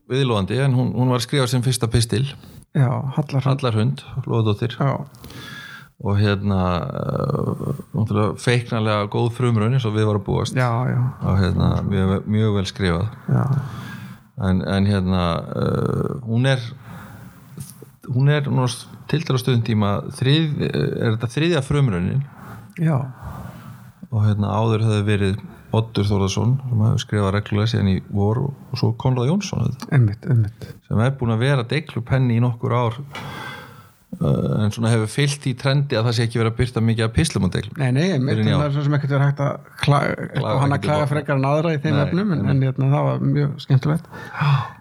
viðlóðandi 0.10 0.62
en 0.66 0.78
hún, 0.78 0.94
hún 0.98 1.12
var 1.14 1.22
að 1.22 1.28
skrifa 1.28 1.50
sem 1.52 1.66
fyrsta 1.66 1.90
pistil. 1.92 2.26
Já, 2.78 2.90
Hallar 3.16 3.46
Hallarhund, 3.46 4.04
Lóðdóttir 4.26 4.76
já, 4.78 4.98
og 5.98 6.18
hérna 6.20 6.62
uh, 6.86 7.62
náttúrulega 7.96 8.38
feiknarlega 8.42 9.08
góð 9.14 9.32
frumrun 9.38 9.78
eins 9.78 9.86
og 9.90 9.96
við 9.98 10.10
varum 10.10 10.26
búast. 10.26 10.58
Já, 10.58 10.70
já, 10.90 11.00
og 11.24 11.40
hérna 11.42 11.70
mjög, 11.88 12.28
mjög 12.30 12.58
vel 12.60 12.68
skrifað. 12.70 13.08
En, 14.38 14.62
en 14.62 14.90
hérna 14.90 15.24
uh, 15.54 16.12
hún 16.28 16.50
er 16.50 16.62
hún 18.08 18.30
er 18.32 18.46
til 19.10 19.24
dæla 19.26 19.40
stöðum 19.42 19.64
tíma 19.66 19.92
þrið, 20.16 20.62
er 20.70 21.16
þetta 21.16 21.30
þriðja 21.34 21.64
frumrunin 21.66 22.24
já. 22.80 22.98
og 24.12 24.22
hérna 24.24 24.54
áður 24.54 24.86
hefði 24.86 25.06
verið 25.08 25.40
Oddur 25.76 26.06
Þórðarsson 26.08 26.54
sem 26.64 26.84
hefur 26.86 27.02
skrifað 27.04 27.34
reglulega 27.36 27.72
síðan 27.74 27.90
í 27.92 27.98
vor 28.16 28.40
og, 28.46 28.54
svo 28.80 28.94
Konrad 29.02 29.28
Jónsson 29.28 29.74
einmitt, 29.92 30.24
einmitt. 30.32 30.70
Sem 30.88 31.02
er 31.04 31.12
búin 31.20 31.34
að 31.36 31.44
vera 31.44 31.66
deiklupenni 31.68 32.38
í 32.38 32.44
nokkur 32.44 32.76
ár 32.78 32.96
uh, 34.22 34.64
en 34.64 34.72
svona 34.72 34.94
hefur 34.94 35.12
fyllt 35.12 35.50
í 35.52 35.54
trendi 35.60 36.00
að 36.00 36.08
það 36.08 36.16
sé 36.18 36.28
ekki 36.30 36.40
verið 36.42 36.54
að 36.54 36.60
byrta 36.62 36.86
mikið 36.88 37.08
af 37.10 37.14
pislum 37.18 37.50
og 37.50 37.54
deiklum 37.58 37.82
Nei, 37.84 37.92
nei, 37.98 38.08
en 38.16 38.24
njá. 38.30 38.56
það 38.56 38.66
er 38.70 38.74
svo 38.78 38.88
sem 38.88 38.98
ekkert 38.98 39.16
verið 39.18 39.28
hægt 39.28 39.44
að 39.44 39.70
klaga, 39.84 40.30
Klaga 40.38 40.64
hann 40.64 40.78
að 40.78 40.84
klaga 40.88 41.10
á. 41.10 41.12
frekar 41.12 41.42
en 41.42 41.50
aðra 41.52 41.76
í 41.76 41.84
þeim 41.84 41.98
Nei, 42.00 42.04
efnum 42.08 42.34
en, 42.38 42.48
en 42.56 42.66
hérna, 42.70 42.92
það 42.96 43.08
var 43.12 43.28
mjög 43.36 43.62
skemmtilegt 43.68 44.10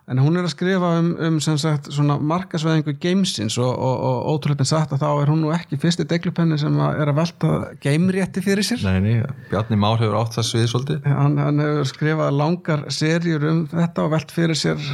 en 0.07 0.21
hún 0.23 0.37
er 0.39 0.45
að 0.47 0.53
skrifa 0.53 0.91
um, 1.01 1.09
um 1.29 1.39
sem 1.43 1.57
sagt, 1.59 1.89
svona 1.91 2.15
markasveðingu 2.23 2.93
gamesins 3.03 3.57
og, 3.59 3.73
og, 3.75 3.97
og 4.07 4.29
ótrúlega 4.37 4.67
sagt 4.69 4.93
að 4.95 5.03
þá 5.03 5.09
er 5.25 5.33
hún 5.33 5.41
nú 5.43 5.51
ekki 5.55 5.79
fyrsti 5.83 6.07
deglupenni 6.07 6.59
sem 6.63 6.77
að 6.79 7.01
er 7.03 7.11
að 7.11 7.19
velta 7.19 7.51
gamerétti 7.83 8.45
fyrir 8.45 8.69
sér. 8.69 8.85
Nei, 8.87 9.01
nei, 9.03 9.17
Bjarni 9.51 9.79
Már 9.83 9.99
hefur 9.99 10.15
átt 10.21 10.39
það 10.39 10.47
svið 10.53 10.69
svolítið. 10.71 11.09
Hann, 11.11 11.35
hann 11.43 11.59
hefur 11.65 11.91
skrifað 11.91 12.39
langar 12.39 12.87
serjur 12.95 13.49
um 13.51 13.65
þetta 13.75 14.07
og 14.07 14.15
velt 14.15 14.37
fyrir 14.37 14.61
sér 14.63 14.87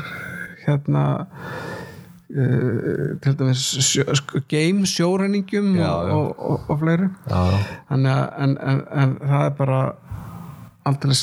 hérna 0.65 1.05
uh, 2.33 3.13
til 3.21 3.37
dæmis 3.39 3.67
sjö, 3.85 4.07
sk- 4.17 4.41
game 4.49 4.87
sjóræningjum 4.89 5.75
Já, 5.77 5.91
og, 5.93 6.09
og, 6.17 6.41
og, 6.57 6.67
og 6.73 6.81
fleiri. 6.87 7.11
En, 7.93 8.07
en, 8.09 8.57
en 8.57 9.17
það 9.21 9.47
er 9.51 9.55
bara 9.61 9.83
aldrei 10.89 11.21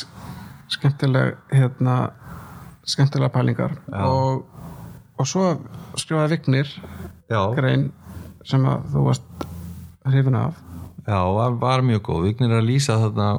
skemmtileg 0.70 1.34
hérna 1.52 1.96
skemmtilega 2.90 3.32
pælingar. 3.34 3.76
Og, 4.06 4.46
og 5.20 5.30
svo 5.30 5.52
skrifaði 6.00 6.38
Vignir 6.38 6.72
já, 7.30 7.42
grein 7.58 7.90
sem 8.48 8.66
að 8.66 8.90
þú 8.94 9.06
varst 9.10 9.48
hrifin 10.10 10.40
af. 10.40 10.58
Já 11.10 11.22
var, 11.36 11.56
var 11.62 11.86
mjög 11.86 12.04
góð. 12.10 12.28
Vignir 12.30 12.54
er 12.54 12.62
að 12.62 12.70
lýsa 12.70 12.98
þarna 13.02 13.30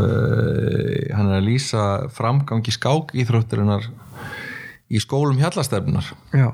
uh, 0.00 1.14
hann 1.16 1.30
er 1.30 1.38
að 1.38 1.48
lýsa 1.48 1.86
framgangi 2.14 2.74
skák 2.74 3.14
íþrótturinnar 3.20 3.88
í 4.90 5.00
skólum 5.02 5.38
hjallastefnunar 5.38 6.08
já, 6.34 6.48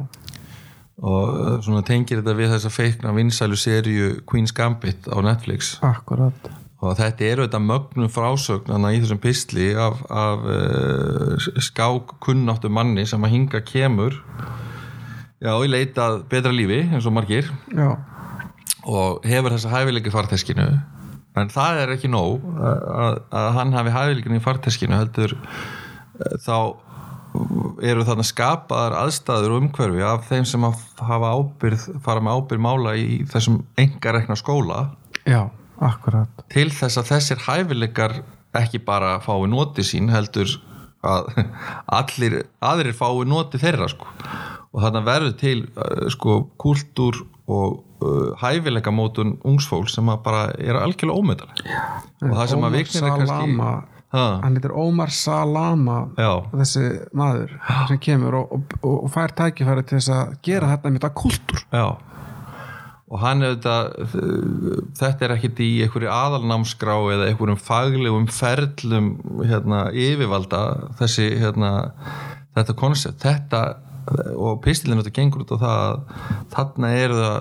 og 1.00 1.30
uh, 1.32 1.56
svona 1.64 1.84
tengir 1.86 2.20
þetta 2.20 2.36
við 2.36 2.52
þessa 2.54 2.72
feikna 2.72 3.14
vinsælu 3.16 3.58
serju 3.60 4.20
Queen's 4.28 4.54
Gambit 4.56 5.08
á 5.08 5.16
Netflix. 5.24 5.76
Akkurat 5.84 6.50
og 6.86 6.96
þetta 6.98 7.28
eru 7.28 7.46
þetta 7.46 7.62
mögnum 7.62 8.10
frásögn 8.12 8.88
í 8.90 9.00
þessum 9.02 9.22
pistli 9.22 9.70
af, 9.78 10.02
af 10.10 10.44
uh, 10.46 11.48
skák 11.62 12.16
kunnáttu 12.24 12.70
manni 12.72 13.06
sem 13.08 13.22
að 13.26 13.34
hinga 13.34 13.62
kemur. 13.66 14.18
Já, 15.42 15.52
í 15.52 15.68
leitað 15.68 16.22
betra 16.30 16.54
lífi 16.54 16.84
eins 16.86 17.06
og 17.06 17.14
margir. 17.16 17.50
Já, 17.74 17.96
og 18.86 19.26
hefur 19.26 19.54
þessa 19.54 19.72
hæfileiki 19.72 20.12
farteskinu. 20.14 20.66
En 21.36 21.50
það 21.52 21.82
er 21.82 21.92
ekki 21.96 22.08
nóg 22.08 22.44
að, 22.56 23.18
að, 23.28 23.48
hann 23.58 23.74
hafi 23.76 23.92
hæfileikin 23.92 24.38
í 24.38 24.44
farteskinu 24.44 24.96
heldur 24.96 25.34
eh, 25.36 26.36
þá 26.46 26.56
eru 27.84 28.06
þarna 28.06 28.24
skapaðar 28.24 28.96
aðstæður 29.02 29.52
og 29.52 29.64
umhverfi 29.64 30.04
af 30.06 30.24
þeim 30.30 30.46
sem 30.48 30.64
að 30.64 30.80
hafa 31.04 31.34
ábyrð, 31.36 31.84
fara 32.06 32.22
með 32.24 32.38
ábyrð 32.38 32.62
mála 32.64 32.94
í 32.96 33.20
þessum 33.28 33.58
engarekna 33.82 34.38
skóla. 34.40 34.78
Já, 35.28 35.50
akkurat. 35.84 36.44
Til 36.52 36.68
þess 36.74 37.00
að 37.00 37.10
þessir 37.12 37.44
hæfileikar 37.46 38.20
ekki 38.56 38.80
bara 38.84 39.16
fái 39.24 39.46
noti 39.50 39.84
sín 39.86 40.10
heldur 40.12 40.50
að 41.06 41.32
allir 42.00 42.38
aðrir 42.64 42.96
fái 42.96 43.24
noti 43.28 43.60
þeirra 43.62 43.88
sko. 43.92 44.08
og 44.72 44.84
þarna 44.84 45.02
verður 45.06 45.34
til 45.40 45.58
uh, 45.76 46.06
sko, 46.12 46.38
kultúr 46.60 47.22
og 47.46 47.82
uh, 48.02 48.32
hæfileika 48.40 48.92
mótun 48.94 49.36
ungsfólk 49.46 49.90
sem 49.92 50.08
að 50.12 50.22
bara 50.24 50.48
er 50.58 50.78
algjörlega 50.80 51.20
ómyndaleg 51.20 51.68
og 52.26 52.32
það 52.32 52.48
sem 52.50 52.58
Ómar 52.58 52.70
að 52.70 52.78
viknir 52.80 53.06
er 53.06 53.14
kannski 53.20 53.60
ha, 54.16 54.24
hann 54.42 54.58
heitir 54.58 54.74
Ómar 54.74 55.12
Salama 55.14 56.00
Já. 56.18 56.32
þessi 56.54 56.84
maður 57.16 57.54
sem 57.90 58.02
kemur 58.02 58.40
og, 58.40 58.58
og, 58.58 58.76
og, 58.90 59.08
fær 59.14 59.34
tækifæri 59.38 59.86
til 59.86 60.00
þess 60.00 60.12
að 60.16 60.36
gera 60.46 60.72
þetta 60.74 60.92
með 60.92 61.00
þetta 61.00 61.14
kultúr 61.22 61.64
já 61.70 61.88
og 63.06 63.20
hann 63.22 63.44
er 63.46 63.54
þetta 63.54 63.76
þetta 64.98 65.26
er 65.26 65.34
ekkit 65.36 65.60
í 65.62 65.70
einhverju 65.84 66.10
aðalnámskrá 66.10 66.96
eða 67.14 67.28
einhverjum 67.30 67.60
faglegum 67.62 68.26
ferlum 68.34 69.12
hérna, 69.46 69.86
yfirvalda 69.94 70.62
þessi 70.98 71.28
hérna, 71.38 71.72
þetta 72.56 72.78
koncept 72.78 73.22
þetta 73.22 73.62
og 74.34 74.58
pistilin 74.64 74.98
þetta 75.00 75.14
gengur 75.14 75.44
út 75.44 75.54
á 75.54 75.58
það 75.58 75.84
að 75.84 76.24
þarna 76.54 76.90
eru 76.98 77.20
það 77.20 77.38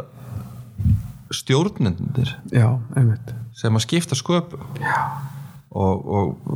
stjórnendur. 1.35 2.35
Já, 2.53 2.67
sem 3.57 3.77
að 3.77 3.85
skipta 3.85 4.17
sköpum. 4.17 4.61
Og, 5.75 6.05
og, 6.07 6.51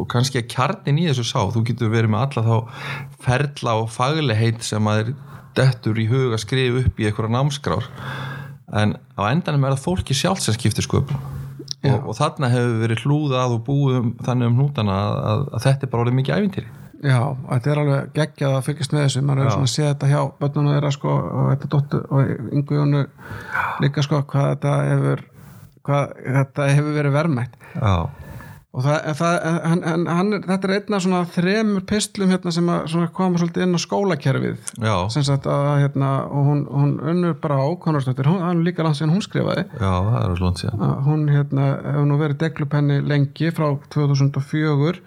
og 0.00 0.04
kannski 0.08 0.40
að 0.40 0.48
kjarnin 0.54 1.00
í 1.02 1.08
þessu 1.10 1.26
sá. 1.28 1.40
Þú 1.52 1.64
getur 1.68 1.92
verið 1.92 2.14
með 2.14 2.22
alla 2.24 2.44
þá 2.46 2.86
ferla 3.26 3.74
og 3.82 3.90
faglegheit 3.92 4.62
sem 4.64 4.86
að 4.88 5.02
er 5.02 5.10
dettur 5.58 5.98
í 6.00 6.06
huga 6.08 6.38
að 6.38 6.44
skrifa 6.46 6.80
upp 6.86 7.02
í 7.02 7.08
einhverja 7.08 7.34
námskrár 7.34 7.90
en 8.72 8.96
á 9.18 9.22
endanum 9.28 9.64
er 9.66 9.76
það 9.76 9.86
fólki 9.86 10.16
sjálf 10.16 10.42
sem 10.42 10.56
skiptir 10.56 10.86
sköpum. 10.86 11.18
Og, 11.82 12.12
og 12.12 12.14
þarna 12.14 12.50
hefur 12.52 12.76
verið 12.84 13.02
hlúðað 13.02 13.56
og 13.56 13.64
búið 13.66 13.98
um, 13.98 14.12
þannig 14.22 14.52
um 14.52 14.60
hnútana 14.60 14.98
að, 15.02 15.16
að, 15.32 15.40
að 15.56 15.64
þetta 15.66 15.86
er 15.86 15.90
bara 15.92 16.04
orðið 16.04 16.18
mikið 16.20 16.36
ævintýri. 16.38 16.70
Já, 17.02 17.18
þetta 17.48 17.70
er 17.72 17.80
alveg 17.82 18.10
geggjað 18.14 18.52
að 18.54 18.64
fylgjast 18.68 18.92
með 18.94 19.04
þessu. 19.08 19.22
Maður 19.26 19.42
er 19.42 19.48
Já. 19.48 19.54
svona 19.56 19.68
að 19.68 19.72
sé 19.72 19.86
þetta 19.88 20.10
hjá 20.12 20.20
börnunum 20.38 20.76
þeirra 20.76 20.92
sko, 20.94 21.14
og 21.18 21.48
þetta 21.50 21.70
dóttur 21.72 22.04
og 22.06 22.52
yngu 22.54 22.78
jónu 22.78 23.02
líka 23.82 24.04
sko 24.06 24.20
hvað 24.30 24.48
þetta 24.52 24.74
hefur 24.86 25.24
hvað 25.82 26.12
þetta 26.38 26.68
hefur 26.70 26.96
verið 27.00 27.16
verðmætt. 27.16 27.56
Já, 27.74 27.94
og 28.72 28.80
það, 28.86 29.08
það 29.18 29.34
en, 29.68 30.04
hann, 30.08 30.32
er- 30.32 30.44
þetta 30.48 30.68
er 30.68 30.74
einna 30.78 31.00
svona 31.04 31.18
þremur 31.34 31.82
pistlum 31.90 32.30
hérna 32.32 32.52
sem 32.56 32.70
koma 33.12 33.40
svolítið 33.42 33.66
inn 33.66 33.76
á 33.76 33.80
skólakerfið. 33.84 34.70
Að 34.80 35.68
hérna 35.82 36.12
og 36.32 36.46
hún, 36.48 36.62
hún 36.72 36.94
unnur 37.12 37.34
bara 37.42 37.58
á 37.60 37.68
Konarsdóttir, 37.84 38.30
hún, 38.30 38.40
hann 38.40 38.62
er 38.62 38.66
líka 38.70 38.86
langt 38.86 38.96
síðan 38.96 39.12
hún 39.12 39.24
skrifaði. 39.26 39.66
Já, 40.72 40.88
hún 41.08 41.26
hérna 41.28 41.66
hefur 41.84 42.08
nú 42.08 42.16
verið 42.22 42.40
deglupenni 42.46 43.00
lengi 43.04 43.52
frá 43.52 43.68
2004 43.92 45.02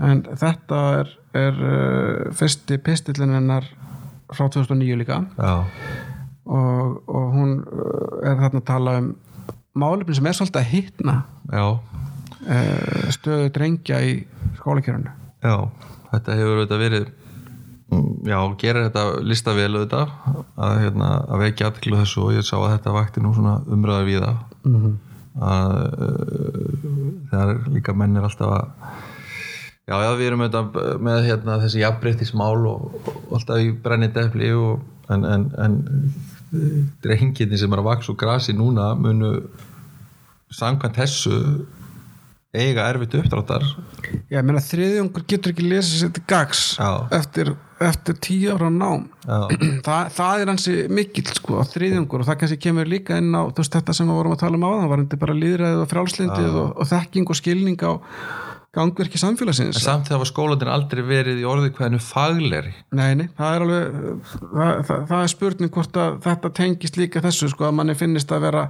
en 0.00 0.22
þetta 0.40 0.78
er, 1.02 1.10
er 1.36 1.58
uh, 1.60 2.30
fyrsti 2.38 2.78
pistillin 2.86 3.34
hennar 3.36 3.66
frá 4.30 4.46
2009 4.46 4.96
líka. 5.02 5.18
Og, 6.50 7.02
og 7.10 7.26
hún 7.34 7.58
uh, 7.66 8.22
er 8.26 8.38
þarna 8.40 8.62
að 8.62 8.68
tala 8.70 8.94
um 9.02 9.10
málefni 9.80 10.16
sem 10.16 10.26
er 10.26 10.34
svolítið 10.38 10.62
að 10.62 10.70
hittna 10.72 11.16
já, 11.52 11.66
stöðu 13.14 13.50
drengja 13.54 13.98
í 14.06 14.14
skólakjörunu 14.60 15.10
já 15.44 15.56
þetta 16.10 16.36
hefur 16.38 16.56
auðvitað 16.60 16.80
verið 16.84 17.04
mm, 17.90 18.08
já, 18.30 18.38
gerir 18.62 18.86
þetta 18.88 19.04
lista 19.26 19.54
vel 19.56 19.68
auðvitað 19.74 20.14
að, 20.56 20.74
hérna, 20.84 21.10
að 21.28 21.44
vekja 21.44 21.68
aðtiklu 21.70 22.00
þessu 22.00 22.24
og 22.24 22.34
ég 22.38 22.46
sá 22.48 22.56
að 22.58 22.72
þetta 22.78 22.94
vakti 22.96 23.22
nú 23.24 23.34
svona 23.36 23.58
umræða 23.68 24.08
við 24.08 24.24
það 24.26 24.36
Mhm. 24.60 24.90
að 25.40 25.70
uh, 26.04 26.74
þegar 27.30 27.50
líka 27.72 27.92
menn 27.96 28.16
er 28.18 28.26
alltaf 28.26 28.50
að 28.52 28.66
já, 29.88 29.94
já, 30.04 30.10
við 30.18 30.26
erum 30.26 30.42
auðvitað 30.44 30.98
með 31.06 31.20
hérna, 31.28 31.54
þessi 31.62 31.80
jafnbreytismál 31.80 32.66
og, 32.68 32.98
og 33.08 33.32
alltaf 33.38 33.62
í 33.64 33.70
brennið 33.84 34.12
defli 34.18 34.50
og, 34.52 34.82
en, 35.10 35.24
en, 35.24 35.46
en 35.64 35.78
drenginni 37.02 37.56
sem 37.58 37.72
er 37.72 37.80
að 37.82 37.88
vaksa 37.88 38.12
úr 38.12 38.18
grasi 38.20 38.52
núna 38.58 38.90
munu 38.98 39.30
samkvæmt 40.50 40.98
þessu 40.98 41.38
eiga 42.50 42.88
erfitt 42.90 43.14
uppdráttar. 43.14 43.64
Já, 44.30 44.40
ég 44.40 44.46
meina 44.46 44.62
þriðjungur 44.64 45.24
getur 45.30 45.52
ekki 45.54 45.68
lesið 45.70 46.00
sér 46.00 46.12
til 46.16 46.22
gags 46.30 46.62
eftir, 47.14 47.52
eftir 47.78 48.18
tíu 48.18 48.56
ára 48.56 48.70
nám. 48.74 49.06
Þa, 49.86 49.98
það 50.16 50.42
er 50.42 50.52
hansi 50.52 50.76
mikill 50.90 51.30
sko, 51.30 51.62
þriðjungur 51.70 52.24
og 52.24 52.30
það 52.30 52.40
kannski 52.42 52.60
kemur 52.66 52.90
líka 52.90 53.20
inn 53.22 53.30
á 53.38 53.46
veist, 53.46 53.74
þetta 53.76 53.94
sem 53.94 54.10
við 54.10 54.18
vorum 54.18 54.34
að 54.34 54.42
tala 54.42 54.58
um 54.58 54.66
á 54.66 54.70
það 54.72 54.92
var 54.94 55.04
bara 55.24 55.40
líðræðið 55.44 55.82
og 55.84 55.90
frjálslindið 55.94 56.62
og, 56.64 56.72
og 56.74 56.90
þekking 56.90 57.30
og 57.30 57.38
skilning 57.38 57.84
á 57.86 57.92
gangverki 58.74 59.18
samfélagsins. 59.18 59.78
En 59.78 59.82
samt 59.82 60.10
þegar 60.10 60.22
var 60.22 60.30
skólandin 60.30 60.70
aldrei 60.70 61.02
verið 61.06 61.40
í 61.42 61.46
orðið 61.46 61.72
hvernig 61.78 62.02
fagleri 62.06 62.74
Nei, 62.94 63.16
nei, 63.18 63.26
það 63.38 63.54
er 63.54 63.64
alveg 63.64 63.96
það, 64.34 64.74
það, 64.90 65.00
það 65.08 65.22
er 65.22 65.32
spurning 65.32 65.72
hvort 65.74 65.98
að 65.98 66.20
þetta 66.26 66.52
tengist 66.60 67.00
líka 67.00 67.22
þessu 67.24 67.50
sko 67.50 67.66
að 67.66 67.80
manni 67.80 67.98
finnist 67.98 68.30
að 68.34 68.46
vera 68.46 68.68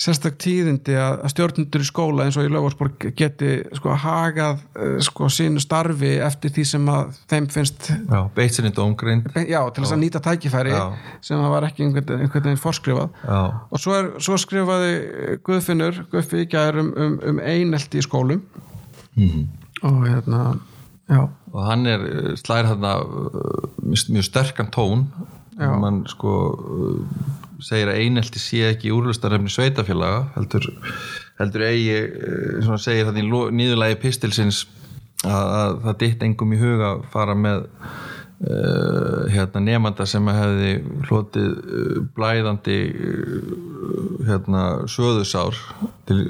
sérstak 0.00 0.38
tíðindi 0.40 0.94
að, 0.96 1.18
að 1.26 1.32
stjórnundur 1.34 1.82
í 1.84 1.86
skóla 1.88 2.24
eins 2.26 2.38
og 2.40 2.46
í 2.46 2.52
Löfarsborg 2.52 3.06
geti 3.18 3.50
sko 3.76 3.96
hagað 4.00 4.62
eh, 4.80 4.94
sko 5.04 5.28
sínu 5.32 5.60
starfi 5.60 6.14
eftir 6.24 6.54
því 6.56 6.64
sem 6.70 6.88
að 6.92 7.18
þeim 7.30 7.48
finnst 7.52 7.90
já, 7.92 8.20
beitt 8.36 8.56
sinni 8.56 8.72
dómgrind 8.76 9.28
já, 9.44 9.60
til 9.68 9.84
þess 9.84 9.96
að 9.96 10.02
nýta 10.04 10.22
tækifæri 10.24 10.72
Já. 10.72 10.84
sem 11.26 11.40
það 11.40 11.52
var 11.52 11.68
ekki 11.68 11.86
einhvern, 11.86 12.24
veginn 12.32 12.60
forskrifað. 12.60 13.12
Já, 13.26 13.40
og 13.68 13.82
svo, 13.82 13.98
er, 13.98 14.10
svo 14.24 14.38
skrifaði 14.40 14.94
Guðfinnur 15.46 16.02
Guðfi 16.12 16.44
í 16.46 16.48
gær 16.50 16.80
um, 16.80 16.92
um, 16.96 17.18
um 17.32 17.42
einelti 17.44 18.00
í 18.00 18.06
skólum. 18.06 18.44
Mhm. 19.18 19.48
og 19.82 20.02
hérna 20.06 20.42
og 21.50 21.64
hann 21.66 21.88
er 21.90 22.02
slær 22.38 22.68
þarna 22.68 22.92
uh, 23.02 23.64
mjög 23.82 24.24
sterkan 24.28 24.70
tón. 24.70 25.08
Mann 25.60 26.04
sko 26.08 26.32
segir 27.64 27.90
að 27.92 28.02
einelti 28.04 28.42
sé 28.42 28.66
ekki 28.70 28.92
úrlustarefni 28.94 29.52
sveitafélaga 29.52 30.26
heldur, 30.36 30.68
heldur 31.40 31.66
eigi 31.68 31.96
svona 32.64 32.80
segir 32.82 33.08
þetta 33.08 33.24
í 33.24 33.56
niðurlagi 33.58 33.98
pistilsins 34.02 34.64
að, 35.26 35.50
að 35.50 35.76
það 35.84 35.98
ditt 36.04 36.24
engum 36.26 36.54
í 36.54 36.60
huga 36.60 36.94
að 36.94 37.04
fara 37.12 37.36
með 37.36 37.66
uh, 37.66 39.26
hérna 39.32 39.62
nefnda 39.66 40.06
sem 40.08 40.30
hefði 40.32 40.72
hlotið 41.08 41.50
uh, 41.50 41.98
blæðandi 42.16 42.78
uh, 42.90 43.50
hérna 44.28 44.64
söðusár 44.90 45.58
til 46.08 46.22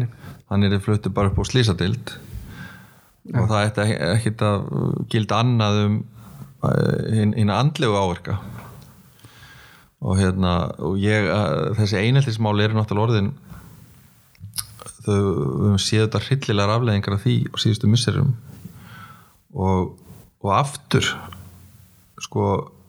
nei 0.00 0.08
hann 0.50 0.66
er 0.66 0.80
fluttu 0.82 1.12
bara 1.14 1.30
upp 1.30 1.38
á 1.38 1.44
slísadild 1.46 2.16
og 3.30 3.44
það 3.50 3.66
ætti 3.68 3.84
ekkit 4.08 4.42
að 4.42 4.64
gilda 5.12 5.42
annað 5.44 5.84
um 5.84 6.00
hinn 7.14 7.52
andlegu 7.52 7.94
áverka 7.96 8.40
og 10.00 10.16
hérna 10.16 10.54
og 10.80 10.98
ég, 11.00 11.28
þessi 11.76 11.98
einheltismál 12.00 12.56
eru 12.64 12.78
náttúrulega 12.78 13.06
orðin 13.08 13.32
þau 15.04 15.16
við 15.16 15.64
höfum 15.64 15.80
séð 15.80 16.06
þetta 16.06 16.22
hryllilegar 16.26 16.74
afleðingar 16.76 17.16
af 17.16 17.24
því 17.24 17.36
á 17.52 17.56
síðustu 17.60 17.90
misserum. 17.90 18.34
Og, 19.50 19.92
og 20.44 20.52
aftur 20.54 21.06
sko 22.20 22.46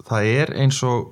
það 0.08 0.30
er 0.32 0.54
eins 0.62 0.80
og 0.88 1.12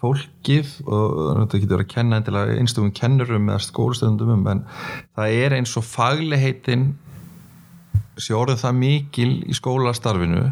fólkið 0.00 0.72
og 0.88 1.16
þetta 1.42 1.60
getur 1.62 1.82
að 1.82 1.90
kenna 1.90 2.20
endilega 2.20 2.56
einstöfum 2.56 2.92
kennurum 2.96 3.50
eða 3.52 3.64
skólastöndum 3.66 4.32
um 4.38 4.46
en 4.48 4.62
það 5.18 5.40
er 5.44 5.56
eins 5.58 5.74
og 5.76 5.84
fagliheitin 5.84 6.86
sé 8.24 8.34
orðið 8.36 8.62
það 8.64 8.76
mikil 8.80 9.30
í 9.46 9.56
skólastarfinu 9.56 10.42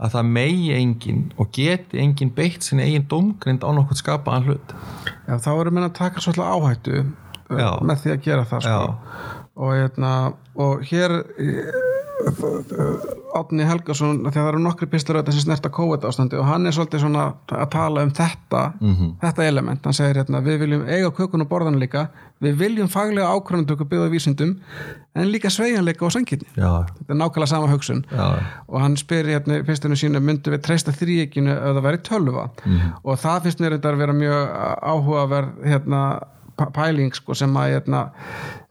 að 0.00 0.14
það 0.14 0.30
megi 0.36 0.70
engin 0.76 1.24
og 1.40 1.50
geti 1.56 2.00
engin 2.02 2.32
beitt 2.36 2.66
sinni 2.66 2.86
eigin 2.86 3.08
domgrind 3.10 3.66
á 3.66 3.70
nokkuð 3.76 4.02
skapaðan 4.02 4.48
hlut 4.48 4.74
Já, 5.26 5.34
þá 5.38 5.50
erum 5.56 5.80
við 5.80 5.88
að 5.88 5.98
taka 6.00 6.24
svolítið 6.24 6.50
áhættu 6.54 7.02
Já. 7.50 7.70
með 7.82 8.02
því 8.04 8.12
að 8.14 8.24
gera 8.26 8.46
það 8.46 8.66
sko. 8.66 8.96
Og, 9.60 9.72
hérna, 9.74 10.10
og 10.62 10.84
hér 10.88 11.16
Átni 13.36 13.64
Helgason 13.66 14.22
því 14.24 14.30
að 14.30 14.36
það 14.36 14.48
eru 14.50 14.62
nokkri 14.64 14.88
auðvitað 14.90 15.34
sem 15.36 15.44
snerta 15.44 15.70
COVID 15.72 16.06
ástandi 16.08 16.38
og 16.40 16.48
hann 16.48 16.66
er 16.66 16.74
svolítið 16.74 17.04
svona 17.04 17.26
að 17.54 17.68
tala 17.72 18.04
um 18.06 18.10
þetta 18.14 18.62
þetta 19.22 19.46
element, 19.46 19.84
hann 19.84 19.96
segir 19.96 20.20
hérna 20.20 20.42
við 20.44 20.58
viljum 20.64 20.82
eiga 20.88 21.10
kökun 21.14 21.44
og 21.44 21.50
borðan 21.50 21.78
líka. 21.80 22.08
Við 22.40 22.56
viljum 22.56 22.88
faglega 22.88 23.28
ákvörðandöku 23.36 23.84
byggða 23.84 24.10
vísindum 24.10 24.56
en 25.14 25.30
líka 25.30 25.50
sveigjanleika 25.52 26.06
og 26.06 26.12
sangirni 26.14 26.48
já, 26.56 26.86
þetta 26.96 27.12
er 27.12 27.20
nákvæmlega 27.20 27.50
sama 27.52 27.70
hugsun. 27.70 28.04
Já, 28.10 28.40
og 28.66 28.80
hann 28.80 28.96
spyr 28.96 29.28
hérna 29.28 29.60
í 29.60 29.64
fyrstunum 29.68 30.00
sínu 30.00 30.22
myndum 30.24 30.56
við 30.56 30.64
treysta 30.64 30.94
þrýekinu 30.96 31.52
ef 31.52 31.74
það 31.76 31.86
væri 31.88 32.02
tölva? 32.08 32.48
Og 33.04 33.18
það 33.20 33.42
finnst 33.46 33.60
mér 33.60 33.76
þetta 33.76 33.92
að 33.92 34.04
vera 34.04 34.16
mjög 34.16 34.54
áhugaverð 34.92 35.66
hérna, 35.68 36.02
pæling 36.76 37.14
sko, 37.16 37.34
sem 37.34 37.56
að 37.56 37.74
hérna, 37.74 38.04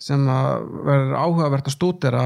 sem 0.02 0.26
að 0.30 0.66
verður 0.86 1.16
áhugavert 1.18 1.70
að 1.70 1.78
stúdera 1.78 2.26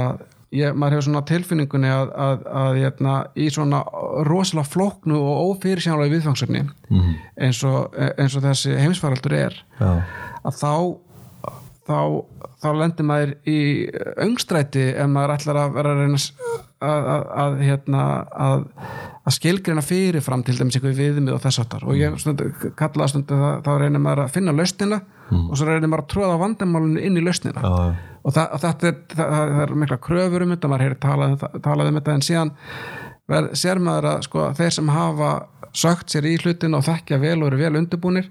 ég, 0.53 0.75
maður 0.77 0.97
hefur 0.97 1.07
svona 1.07 1.23
tilfinningunni 1.29 1.91
að, 1.93 2.11
að, 2.25 2.43
að 2.63 2.77
hérna, 2.81 3.15
í 3.35 3.47
svona 3.53 3.81
rosalega 4.27 4.69
flóknu 4.69 5.17
og 5.19 5.53
ófyrirsjánlega 5.53 6.15
viðfangsefni 6.15 6.63
eins, 7.37 7.63
og, 7.67 7.95
eins 8.17 8.37
og 8.37 8.45
þessi 8.45 8.77
heimsfaraldur 8.79 9.37
er 9.39 9.57
já, 9.79 9.91
að 10.43 10.61
þá 10.61 10.73
þá, 11.87 11.97
þá 12.63 12.67
lendir 12.79 13.07
maður 13.07 13.33
í 13.49 13.57
öngstræti 14.23 14.85
ef 14.93 15.09
maður 15.11 15.35
ætlar 15.37 15.59
að 15.63 15.73
vera 15.77 15.93
að 15.93 16.03
reyna 16.03 16.21
að, 16.83 17.09
að, 17.13 17.25
að, 17.43 17.57
hérna, 17.63 18.03
að, 18.45 18.63
að 19.23 19.35
skilgreina 19.37 19.83
fyrirfram 19.85 20.45
til 20.47 20.55
dæmis 20.59 20.77
einhver 20.79 20.95
viðmið 20.97 21.35
og 21.37 21.43
þess 21.43 21.63
áttar 21.63 21.85
og 21.87 21.99
ég 21.99 22.15
stund, 22.21 22.43
kallaði 22.79 23.13
stundu 23.13 23.39
það, 23.39 23.59
þá 23.67 23.71
reynir 23.83 24.03
maður 24.03 24.23
að 24.25 24.33
finna 24.37 24.55
lausnina 24.55 25.01
og 25.33 25.53
svo 25.57 25.67
reynir 25.67 25.89
maður 25.89 26.03
að 26.03 26.09
tróða 26.13 26.39
vandamálinu 26.41 27.01
inn 27.01 27.17
í 27.17 27.23
lausnina. 27.23 27.63
Já. 27.63 27.93
og, 28.21 28.35
það, 28.35 28.49
og 28.53 28.63
þetta 28.63 28.89
er, 28.89 28.97
það, 29.13 29.31
það 29.37 29.63
er 29.63 29.73
mikla 29.83 29.99
kröfur 30.07 30.45
um 30.45 30.53
þetta, 30.53 30.71
maður 30.71 30.85
heyri 30.85 30.99
talað, 31.03 31.33
um 31.37 31.63
talað 31.67 31.89
um 31.89 31.99
þetta 31.99 32.17
en 32.17 32.25
síðan 32.27 32.53
ver, 33.29 33.49
sér 33.57 33.79
maður 33.83 34.09
að 34.13 34.25
sko, 34.27 34.47
þeir 34.57 34.73
sem 34.77 34.89
hafa 34.93 35.29
sögt 35.73 36.13
sér 36.13 36.27
í 36.29 36.35
hlutin 36.41 36.75
og 36.77 36.83
þekkja 36.85 37.19
vel 37.21 37.37
og 37.41 37.47
eru 37.49 37.61
vel 37.61 37.77
undirbúnir 37.79 38.27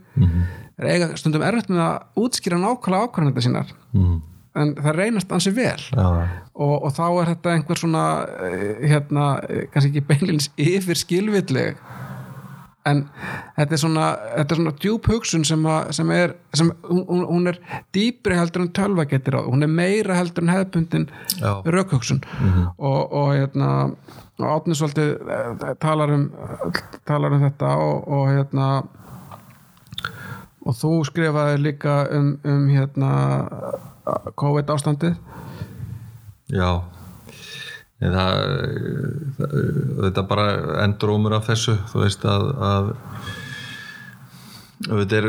er 0.79 0.91
eiga 0.93 1.17
stundum 1.17 1.43
erfitt 1.43 1.71
með 1.73 1.83
að 1.85 2.23
útskýra 2.23 2.59
nákvæmlega 2.61 3.09
ákvarðanþetta 3.09 3.47
sínar. 3.47 3.73
Mm. 3.93 4.21
en 4.55 4.75
það 4.77 4.97
reynast 4.97 5.33
ansi 5.33 5.51
vel. 5.57 5.81
Já, 5.97 6.29
og, 6.55 6.75
og 6.85 6.93
þá 6.93 7.07
er 7.09 7.31
þetta 7.33 7.53
einhver 7.57 7.79
svona 7.81 8.05
eh, 8.45 8.83
hérna, 8.91 9.27
eh, 9.49 9.63
kannski 9.73 9.93
ekki 9.93 10.07
beinlins 10.11 10.51
yfir 10.61 10.99
skilvillig 11.01 11.77
en 12.89 13.05
þetta 13.57 13.77
er 13.77 13.81
svona, 13.81 14.07
þetta 14.37 14.55
er 14.55 14.59
svona 14.61 14.75
djúp 14.83 15.07
hugsun 15.13 15.45
sem, 15.47 15.67
að, 15.71 15.93
sem 15.99 16.11
er 16.15 16.35
sem, 16.59 16.73
hún, 16.89 17.23
hún- 17.29 17.49
er 17.53 17.59
dýpri 17.95 18.39
heldur 18.39 18.65
en 18.65 18.73
tölva 18.75 19.05
getur 19.11 19.39
á, 19.39 19.41
hún 19.47 19.63
er 19.63 19.71
meira 19.71 20.17
heldur 20.19 20.43
en 20.47 20.55
hefðbundin 20.55 21.07
Já. 21.39 21.63
rökhugsun 21.65 22.23
og, 22.79 23.13
og 23.13 23.33
hérna 23.37 23.71
og 24.43 24.49
Átni 24.49 24.75
svolítið 24.75 25.11
eh, 25.31 25.75
talar 25.79 26.11
um 26.11 26.25
talar 27.07 27.37
um 27.37 27.43
þetta 27.45 27.75
og, 27.79 28.09
og 28.09 28.25
hérna 28.33 28.69
og 30.67 30.75
þú 30.79 30.91
skrifaði 31.07 31.61
líka 31.63 32.01
um, 32.15 32.33
um 32.45 32.65
hérna 32.71 33.13
COVID 34.39 34.71
ástandið 34.75 35.15
já. 36.51 36.83
Nei, 38.03 38.11
það, 38.11 38.41
það 39.37 39.53
þetta 40.03 40.27
bara 40.27 40.47
endur 40.83 41.15
ómur 41.15 41.37
af 41.37 41.47
þessu 41.47 41.77
þú 41.93 42.01
veist 42.03 42.25
að, 42.27 42.49
að 42.67 42.89
þetta 44.83 45.19
er, 45.21 45.29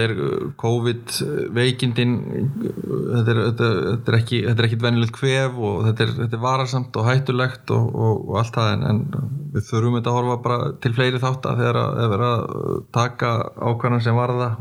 er 0.00 0.14
COVID 0.56 1.16
veikindin 1.52 2.14
þetta 2.24 3.34
þetta, 3.34 3.68
þetta 3.90 4.16
ekki 4.16 4.40
þetta 4.46 4.56
er 4.56 4.68
ekkit 4.70 4.86
venjulegt 4.86 5.16
kvef 5.18 5.60
og 5.68 5.84
þetta 5.90 6.06
er, 6.06 6.14
þetta 6.22 6.42
varasamt 6.46 6.96
og 6.96 7.08
hættulegt 7.10 7.76
og, 7.76 7.90
og, 7.92 8.24
og 8.30 8.40
allt 8.40 8.56
það 8.56 8.72
en, 8.72 8.86
en 8.88 9.32
við 9.52 9.68
þurfum 9.68 9.98
þetta 9.98 10.14
að 10.14 10.20
horfa 10.20 10.40
bara 10.46 10.70
til 10.86 10.94
fleiri 10.96 11.20
þátt 11.20 11.50
að 11.50 11.64
þegar 11.64 11.80
að, 11.82 12.04
að, 12.06 12.28
að 12.30 12.84
taka 12.96 13.34
ákvæðan 13.60 14.06
sem 14.06 14.22
varða 14.22 14.52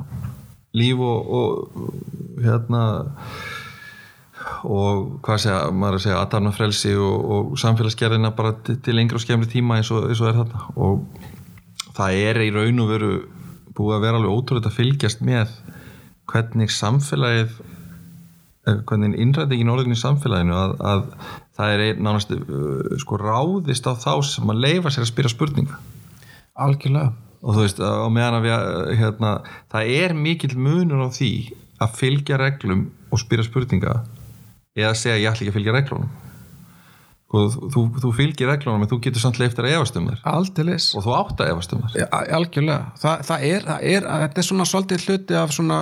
líf 0.76 1.06
og, 1.08 1.36
og 1.40 2.44
hérna 2.44 2.84
og 4.64 5.20
hvað 5.26 5.40
segja, 5.46 5.60
maður 5.74 5.98
að 6.00 6.04
segja 6.06 6.18
aðtarna 6.22 6.52
frelsi 6.56 6.94
og, 6.98 7.30
og 7.36 7.56
samfélagsgerðina 7.62 8.34
bara 8.38 8.54
til, 8.66 8.78
til 8.86 8.96
lengri 8.98 9.18
og 9.20 9.24
skemmri 9.24 9.50
tíma 9.52 9.80
eins 9.80 9.92
og, 9.94 10.10
eins 10.10 10.22
og 10.22 10.30
er 10.32 10.38
þarna. 10.40 10.66
Og 10.76 11.94
það 11.98 12.20
er 12.26 12.42
í 12.46 12.52
raun 12.56 12.84
og 12.84 12.92
veru 12.92 13.12
búið 13.76 13.98
að 13.98 14.06
vera 14.06 14.20
alveg 14.22 14.36
ótrúlega 14.36 14.72
að 14.72 14.78
fylgjast 14.78 15.24
með 15.26 15.52
hvernig 16.32 16.72
samfélagið 16.74 17.58
eh, 17.60 18.80
hvernig 18.88 19.20
innrætingin 19.22 19.74
orðin 19.74 19.96
í 19.96 20.00
samfélaginu 20.00 20.56
að, 20.58 20.78
að 20.80 21.04
það 21.58 21.74
er 21.76 21.84
ein- 21.90 22.02
nánast 22.06 22.34
uh, 22.36 22.96
sko 23.02 23.20
ráðist 23.22 23.86
á 23.88 23.94
þá 23.96 24.14
sem 24.28 24.50
að 24.52 24.64
leifa 24.64 24.92
sér 24.94 25.06
að 25.06 25.12
spyrja 25.12 25.34
spurninga. 25.36 25.78
Algjörlega. 26.66 27.14
Og 27.46 27.54
þú 27.54 27.62
veist, 27.62 27.80
á 27.84 28.08
meðan 28.10 28.40
að 28.40 28.48
við 28.48 29.00
hérna, 29.02 29.32
það 29.72 29.92
er 30.00 30.16
mikill 30.18 30.56
munur 30.58 31.06
á 31.06 31.10
því 31.14 31.32
að 31.84 31.98
fylgja 32.00 32.40
reglum 32.42 32.88
og 33.14 33.22
spyrja 33.22 33.46
spurninga 33.46 34.00
eða 34.76 34.96
segja 35.00 35.20
ég 35.22 35.30
ætla 35.32 35.46
ekki 35.46 35.54
að 35.54 35.58
fylgja 35.60 35.76
reglunum. 35.76 36.10
Þú, 37.36 37.70
þú, 37.74 37.84
þú 38.04 38.12
fylgir 38.16 38.52
reglunum 38.52 38.84
en 38.86 38.92
þú 38.92 39.00
getur 39.04 39.24
samt 39.24 39.40
leiftir 39.42 39.66
að 39.68 39.80
efast 39.80 39.98
um 40.00 40.06
þér 40.12 40.28
Aldeilis. 40.30 40.92
Og 40.96 41.04
þú 41.04 41.16
átt 41.18 41.42
að 41.42 41.50
efast 41.56 41.74
um 41.76 41.82
þér 41.84 42.14
algjörlega, 42.38 42.92
Þa, 43.02 43.16
það, 43.28 43.48
er, 43.50 43.66
það 43.66 43.90
er 43.96 44.08
þetta 44.12 44.42
er 44.42 44.48
svona 44.50 44.68
svolítið 44.70 45.08
hluti 45.10 45.40
af 45.40 45.56
svona 45.56 45.80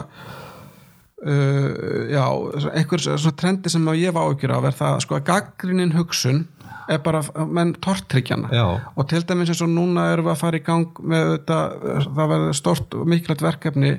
uh, 1.27 1.67
já 2.13 2.23
einhver 2.71 3.03
svona 3.03 3.37
trendi 3.43 3.73
sem 3.73 3.91
ég 3.99 4.15
var 4.15 4.31
ágjur 4.31 4.55
af 4.55 4.69
er 4.69 4.77
það 4.79 4.99
sko 5.05 5.19
að 5.19 5.27
gaggrinin 5.29 5.95
hugsun 5.97 6.45
er 6.91 6.99
bara 7.03 7.21
menn 7.47 7.75
tortryggjana 7.83 8.63
og 8.95 9.07
til 9.11 9.23
dæmis 9.27 9.53
eins 9.53 9.63
og 9.63 9.71
núna 9.71 10.09
erum 10.11 10.27
við 10.27 10.33
að 10.33 10.41
fara 10.41 10.59
í 10.59 10.65
gang 10.65 10.99
með 10.99 11.29
þetta, 11.37 11.59
það 12.07 12.31
verður 12.33 12.57
stort 12.59 12.97
og 12.97 13.11
mikilvægt 13.13 13.45
verkefni 13.45 13.93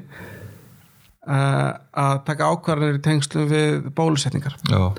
að 1.24 2.16
taka 2.26 2.50
ákvarðanir 2.52 2.98
í 2.98 3.04
tengslu 3.04 3.46
við 3.48 3.86
bólusetningar. 3.96 4.56
Já, 4.68 4.90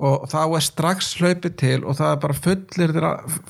og 0.00 0.26
þá 0.32 0.40
er 0.42 0.64
strax 0.64 1.10
hlaupið 1.20 1.56
til 1.60 1.78
og 1.84 1.98
það 1.98 2.12
er 2.14 2.20
bara 2.22 2.36
fullir 2.46 2.94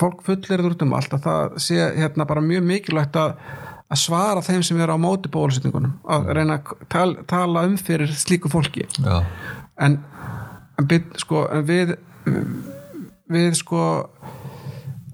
fólk 0.00 0.22
fullir 0.26 0.64
út 0.66 0.82
um 0.82 0.94
allt 0.98 1.14
að 1.14 1.26
það 1.26 1.58
sé 1.62 1.84
hérna 2.00 2.26
bara 2.26 2.42
mjög 2.42 2.66
mikilvægt 2.66 3.18
að, 3.20 3.36
að 3.86 4.02
svara 4.02 4.42
þeim 4.42 4.64
sem 4.66 4.80
eru 4.82 4.98
á 4.98 5.04
móti 5.04 5.30
bólusetningunum 5.30 5.94
að 6.10 6.32
reyna 6.34 6.58
að 6.58 6.74
tal, 6.90 7.10
tala 7.30 7.64
um 7.68 7.78
fyrir 7.78 8.10
slíku 8.18 8.50
fólki. 8.50 8.88
En, 9.80 10.00
en, 10.80 10.90
sko, 11.22 11.46
en 11.54 11.66
við 11.70 11.94
við 13.30 13.54
sko 13.58 13.84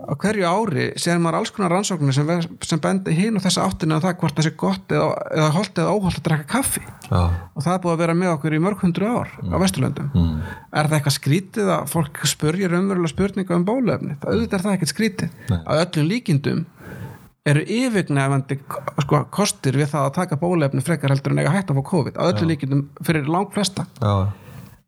á 0.06 0.12
hverju 0.14 0.46
ári 0.46 0.86
sér 1.00 1.18
maður 1.22 1.40
alls 1.40 1.52
konar 1.54 1.72
rannsóknir 1.74 2.14
sem, 2.14 2.28
sem 2.62 2.82
bendi 2.82 3.14
hinn 3.16 3.38
og 3.38 3.42
þessa 3.44 3.64
áttina 3.66 3.98
að 3.98 4.06
það 4.06 4.14
hvort 4.20 4.36
það 4.36 4.46
sé 4.46 4.52
gott 4.62 4.94
eða, 4.94 5.08
eða 5.34 5.48
holt 5.56 5.80
eða 5.82 5.96
óholt 5.96 6.20
að 6.20 6.24
drekka 6.28 6.46
kaffi. 6.52 6.82
Já, 7.06 7.18
og 7.26 7.64
það 7.64 7.72
er 7.72 7.82
búið 7.82 7.94
að 7.94 8.00
vera 8.04 8.16
með 8.20 8.32
okkur 8.36 8.56
í 8.56 8.62
mörg 8.62 8.84
hundru 8.86 9.10
ár 9.10 9.34
á 9.34 9.56
Vesturlöndum. 9.62 10.08
Mm. 10.14 10.38
er 10.72 10.88
það 10.88 10.96
eitthvað 10.98 11.16
skrítið 11.18 11.72
að 11.74 11.92
fólk 11.92 12.22
spurja 12.30 12.70
raunverulega 12.72 13.12
spurninga 13.12 13.58
um 13.58 13.66
bólefni 13.66 14.16
það 14.22 14.32
auðvitað 14.32 14.58
er 14.58 14.64
það 14.66 14.78
ekkert 14.78 14.94
skrítið. 14.94 15.36
Nei. 15.50 15.60
að 15.60 15.84
öllum 15.84 16.10
líkindum 16.10 16.64
eru 17.46 17.62
yfirgnefandi 17.62 18.58
sko, 19.04 19.22
kostir 19.30 19.78
við 19.78 19.92
það 19.92 20.08
að 20.08 20.16
taka 20.16 20.40
bólefni 20.40 20.82
frekar 20.82 21.14
heldur 21.14 21.34
en 21.34 21.44
eiga 21.44 21.54
hægt 21.54 21.70
fá 21.70 21.82
COVID. 21.92 22.18
Að 22.18 22.32
öllum 22.34 22.50
líkindum 22.50 22.82
fyrir 23.06 23.30
langt 23.30 23.54
flesta 23.54 23.86
já, 24.00 24.32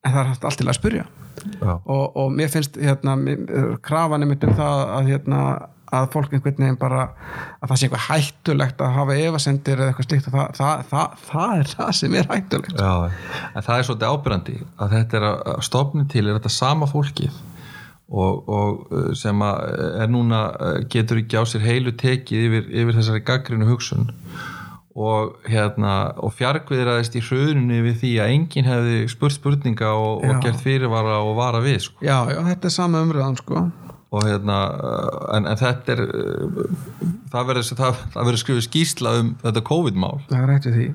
en 0.03 0.11
það 0.11 0.21
er 0.25 0.31
hægt 0.33 0.49
allt 0.51 0.62
til 0.62 0.66
að 0.66 0.79
spurja 0.81 1.07
já. 1.07 1.28
Og, 1.64 2.05
og 2.16 2.30
mér 2.34 2.53
finnst 2.53 2.78
hérna, 2.80 3.16
mér- 3.18 3.76
krafan 3.84 4.22
er 4.22 4.30
mitt 4.30 4.44
um 4.46 4.55
það 4.59 4.84
að 4.99 5.11
hérna 5.12 5.42
að 5.88 6.09
fólk 6.12 6.34
einhvern 6.36 6.59
veginn 6.61 6.76
bara 6.80 7.05
að 7.62 7.70
það 7.70 7.78
sé 7.80 7.86
eitthvað 7.86 8.07
hættulegt 8.09 8.82
að 8.84 8.96
hafa 8.99 9.14
efasendir 9.24 9.78
eða 9.80 9.92
eitthvað 9.92 10.09
slíkt 10.09 10.26
og 10.28 10.34
það, 10.34 10.51
það, 10.59 10.82
það, 10.90 11.14
það 11.30 11.53
er 11.62 11.70
það 11.72 11.92
sem 11.99 12.16
er 12.20 12.28
hættulegt. 12.32 12.82
Já, 12.82 12.92
en 13.55 13.66
það 13.68 13.78
er 13.78 13.86
svolítið 13.88 14.12
ábyrrandi 14.12 14.57
að 14.76 14.96
þetta 14.96 15.20
er 15.20 15.26
að 15.30 15.62
stofni 15.68 16.05
til 16.12 16.24
er 16.26 16.36
þetta 16.36 16.53
sama 16.59 16.90
fólkið 16.90 17.38
og, 18.09 18.49
og 18.49 18.92
uh, 18.92 19.09
sem 19.16 19.42
að 19.44 19.64
er 20.05 20.12
núna 20.12 20.42
getur 20.92 21.22
ekki 21.22 21.40
á 21.40 21.44
sér 21.49 21.64
heilu 21.64 21.92
tekið 22.01 22.46
yfir, 22.51 22.70
yfir 22.82 22.96
þessari 23.01 23.24
gaggrinu 23.28 23.68
hugsun 23.68 24.11
og 24.99 25.36
hérna 25.46 25.92
og 26.18 26.32
fjarkviðraðist 26.34 27.18
í 27.18 27.22
hruninu 27.22 27.82
við 27.86 28.01
því 28.03 28.12
að 28.22 28.32
enginn 28.34 28.66
hefði 28.66 28.96
spurt 29.12 29.36
spurninga 29.36 29.92
og, 29.94 30.24
og 30.26 30.40
gert 30.42 30.59
fyrirvara 30.64 31.20
og 31.22 31.36
vara 31.38 31.61
við 31.62 31.84
sko. 31.86 32.03
já, 32.03 32.18
já, 32.32 32.40
þetta 32.49 32.70
er 32.70 32.74
sama 32.74 33.05
umröðan 33.07 33.38
sko. 33.38 33.68
Og 34.09 34.24
hérna 34.24 34.57
uh, 34.72 35.16
en, 35.36 35.46
en 35.51 35.59
þetta 35.61 35.94
er 35.94 36.03
uh, 36.09 36.68
það 37.28 37.51
verður, 37.53 38.40
skrifið 38.40 38.64
skýsla 38.64 39.14
um 39.20 39.34
þetta 39.42 39.62
COVID-mál. 39.68 40.22
Það 40.30 40.38
er 40.40 40.53
við 40.55 40.78
því. 40.78 40.88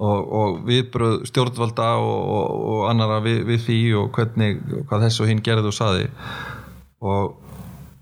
Og, 0.00 0.32
og 0.40 0.60
viðbröð 0.68 1.16
stjórnvalda 1.28 1.90
og, 2.00 2.18
og, 2.36 2.60
og 2.72 2.84
annara 2.92 3.18
við, 3.24 3.42
við 3.48 3.64
því 3.66 3.80
og 4.00 4.12
hvernig, 4.16 4.60
hvað 4.88 5.06
þessu 5.08 5.24
og 5.24 5.32
hinn 5.32 5.42
gerði 5.44 5.72
og 5.72 5.76
saði 5.76 6.06
og 7.00 7.49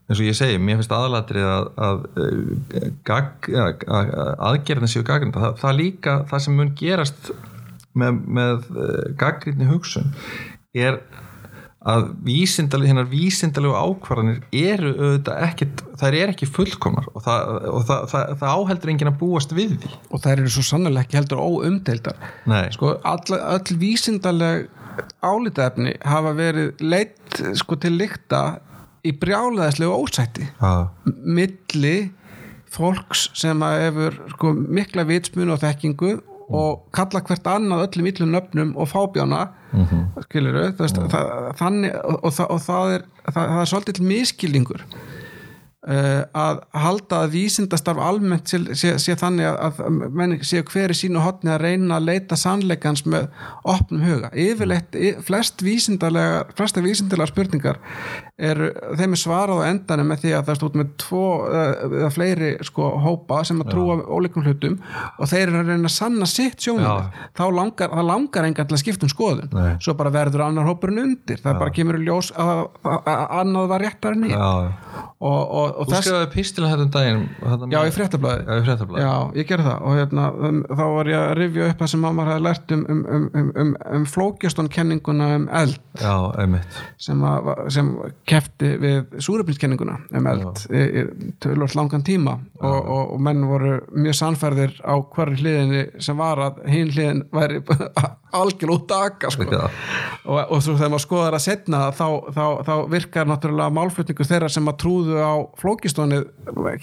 eins 0.09 0.23
og 0.23 0.25
ég 0.25 0.37
segi, 0.39 0.59
mér 0.63 0.81
finnst 0.81 0.95
aðalatrið 0.97 1.47
að, 1.53 1.71
að, 1.85 2.03
að, 2.19 2.91
gag, 3.09 3.49
að, 3.53 3.87
að 3.93 4.13
aðgerðin 4.51 4.93
séu 4.95 5.05
gaggrind 5.07 5.37
það, 5.37 5.55
það 5.61 5.79
líka, 5.83 6.19
það 6.31 6.45
sem 6.45 6.59
mun 6.59 6.75
gerast 6.79 7.33
með, 7.99 8.21
með 8.39 8.69
gaggrinni 9.21 9.69
hugsun 9.69 10.13
er 10.77 11.03
að 11.89 12.09
vísindaleg, 12.27 12.91
hennar 12.91 13.07
vísindalegu 13.09 13.77
ákvarðanir 13.77 14.41
eru 14.51 14.91
auðvitað 14.97 15.45
ekkit, 15.47 15.83
þær 16.01 16.17
eru 16.19 16.35
ekki 16.35 16.49
fullkomnar 16.51 17.07
og 17.13 17.23
það, 17.25 17.53
og 17.71 17.85
það, 17.89 18.03
það, 18.13 18.33
það 18.41 18.55
áheldur 18.57 18.93
enginn 18.93 19.11
að 19.13 19.21
búast 19.21 19.55
við 19.57 19.77
því. 19.85 19.93
Og 20.11 20.25
þær 20.25 20.35
eru 20.43 20.53
svo 20.53 20.65
sannlega 20.67 21.07
ekki 21.07 21.21
heldur 21.21 21.43
óumdeildar. 21.45 22.19
Nei. 22.51 22.65
sko 22.75 22.97
all, 23.07 23.39
öll 23.39 23.79
vísindaleg 23.81 24.67
álitaefni 25.23 25.95
hafa 26.03 26.35
verið 26.35 26.83
leitt 26.83 27.39
sko 27.61 27.79
til 27.79 27.95
lykta 28.01 28.43
í 29.07 29.12
brjálaðislegu 29.20 29.92
ósætti. 29.94 30.49
Já, 30.61 30.88
milli 31.24 32.11
fólks 32.72 33.28
sem 33.38 33.62
að 33.64 33.82
hefur 33.86 34.18
sko, 34.34 34.53
mikla 34.55 35.05
vitsmun 35.09 35.55
og 35.55 35.62
þekkingu 35.62 36.18
og 36.49 36.84
kalla 36.96 37.20
hvert 37.24 37.49
annað 37.51 37.84
öllum 37.86 38.09
illum 38.09 38.32
nöfnum 38.32 38.70
og 38.76 38.88
fábjána 38.88 39.49
mm 39.72 39.84
-hmm. 39.84 40.22
skilur 40.24 40.72
það, 40.78 41.09
það, 41.12 41.26
þannig 41.61 41.94
og, 42.05 42.24
og, 42.24 42.32
og 42.51 42.61
það, 42.61 42.92
er, 42.94 43.03
það, 43.32 43.44
það 43.49 43.61
er 43.61 43.70
svolítið 43.72 44.03
miskilningur 44.12 44.84
að 45.87 46.57
halda 46.74 47.20
að 47.22 47.35
vísindastarf 47.37 48.01
almennt 48.03 48.51
sé, 48.51 48.59
sé, 48.74 48.97
sé 48.99 49.14
þannig 49.14 49.47
að, 49.47 49.79
að 49.87 50.09
menn 50.18 50.33
sé 50.43 50.64
hver 50.66 50.91
í 50.91 50.97
sínu 50.99 51.22
hotni 51.22 51.53
að 51.55 51.61
reyna 51.62 52.01
að 52.01 52.09
leita 52.09 52.35
sannleikans 52.37 53.05
með 53.07 53.29
opnum 53.62 54.03
huga. 54.03 54.33
Yfirleitt, 54.35 54.99
y- 54.99 55.14
flest 55.22 55.62
vísindalega 55.62 56.49
flesta 56.59 56.83
vísindalega 56.83 57.31
spurningar 57.31 57.79
er, 58.35 58.64
þeim 58.99 59.14
er 59.14 59.22
svarað 59.22 59.62
á 59.62 59.70
endanum 59.70 60.11
með 60.11 60.24
því 60.24 60.33
að 60.35 60.43
það 60.49 60.53
er 60.55 60.59
stótt 60.59 60.79
með 60.81 60.91
tvo 61.05 61.22
uh, 61.47 61.70
eða 61.87 62.11
fleiri 62.16 62.51
sko 62.66 62.91
hópa 63.07 63.41
sem 63.47 63.62
að 63.62 63.70
trúa 63.76 63.99
ólíkum 64.03 64.47
hlutum 64.47 64.76
og 64.83 65.31
þeir 65.31 65.45
eru 65.45 65.62
að 65.62 65.72
reyna 65.72 65.93
að 65.93 65.95
sanna 65.95 66.29
sitt 66.31 66.59
sjónum 66.66 67.07
þá 67.39 67.45
langar, 67.55 67.95
langar 68.03 68.51
engan 68.51 68.66
til 68.66 68.74
að 68.79 68.83
skipta 68.83 69.07
um 69.07 69.14
skoðun. 69.14 69.55
Nei. 69.55 69.76
svo 69.83 69.95
bara 69.99 70.11
verður 70.14 70.49
annar 70.49 70.66
hópurinn 70.66 71.05
undir. 71.05 71.39
Það 71.43 71.62
bara 71.62 71.74
kemur 71.74 71.99
í 72.01 72.05
ljós 72.07 72.33
að, 72.35 72.66
að, 72.83 72.99
að 73.14 73.24
annað 73.45 73.70
var 73.72 73.87
réttar 73.87 74.18
en 74.18 74.29
ég 74.29 74.37
og, 75.18 75.43
og, 75.43 75.68
og 75.75 75.89
þú 75.89 76.01
skrifaði 76.03 76.31
pistilin 76.35 76.71
hérna 76.73 76.87
um 76.87 76.93
daginn 76.95 77.25
þarna 77.43 77.69
Já, 77.73 77.79
í 77.85 77.95
fréttablaði 77.95 78.45
Já, 78.45 78.61
Já, 79.03 79.12
ég 79.39 79.49
gerði 79.49 79.66
það 79.69 79.87
og 79.89 79.99
hérna, 79.99 80.29
um, 80.49 80.61
þá 80.69 80.85
var 80.95 81.11
ég 81.12 81.19
að 81.23 81.35
rifja 81.39 81.69
upp 81.73 81.83
það 81.83 81.93
sem 81.93 82.03
mamma 82.05 82.27
hafði 82.29 82.45
lært 82.47 82.75
um, 82.77 82.85
um, 82.89 83.03
um, 83.19 83.29
um, 83.35 83.53
um, 83.64 83.75
um 83.99 85.39
um 85.39 85.49
eld. 85.59 85.79
Já, 85.99 86.14
einmitt. 86.39 86.79
Sem, 87.01 87.23
að, 87.27 87.51
sem 87.75 87.91
kefti 88.29 88.71
við 88.83 89.19
súrefniskenninguna 89.25 89.99
um 90.19 90.29
eld 90.31 90.62
tölvöld 91.43 91.77
langan 91.79 92.05
tíma. 92.07 92.39
Og, 92.61 92.79
og, 92.79 93.14
og 93.14 93.23
menn 93.23 93.45
voru 93.49 93.79
mjög 93.95 94.19
sannfærðir 94.19 94.79
á 94.83 94.95
hverju 95.14 95.43
hliðinni 95.43 95.85
sem 96.03 96.19
var 96.19 96.43
að 96.43 96.62
hinn 96.71 96.93
hliðin 96.95 97.25
væri 97.35 97.62
algjör 98.37 98.74
út 98.74 98.89
daka 98.91 99.31
sko. 99.33 99.47
Já. 99.49 99.68
og, 100.24 100.41
og 100.43 100.61
svo 100.64 100.74
þegar 100.76 100.93
maður 100.95 101.05
skoðar 101.07 101.39
að 101.39 101.45
setna 101.47 101.85
þá, 101.97 102.09
þá, 102.35 102.45
þá 102.66 102.74
virkar 102.93 103.31
náttúrulega 103.31 103.76
málflutningu 103.79 104.29
þeirra 104.29 104.51
sem 104.53 104.68
að 104.68 104.81
trúðu 104.85 105.22
á 105.22 105.35
flókistónið 105.61 106.29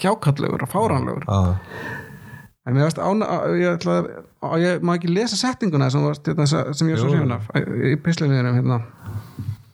hjákallegur 0.02 0.66
og 0.66 0.72
fáránlegur 0.72 1.28
Já, 1.28 1.56
En 2.66 2.74
mér 2.74 2.88
veist 2.88 2.98
ána, 2.98 3.26
ég 3.54 3.76
ætla 3.76 4.00
að, 4.00 4.06
að 4.42 4.62
ég 4.64 4.80
má 4.82 4.96
ekki 4.96 5.12
lesa 5.14 5.36
settinguna 5.38 5.86
sem, 5.92 6.02
varst, 6.02 6.26
hérna, 6.26 6.46
sem 6.50 6.88
ég 6.90 6.96
er 6.96 6.98
svo 6.98 7.12
hrifin 7.12 7.36
af 7.36 7.46
í 7.54 7.92
pislinniðinum 8.02 8.58
hérna. 8.58 8.78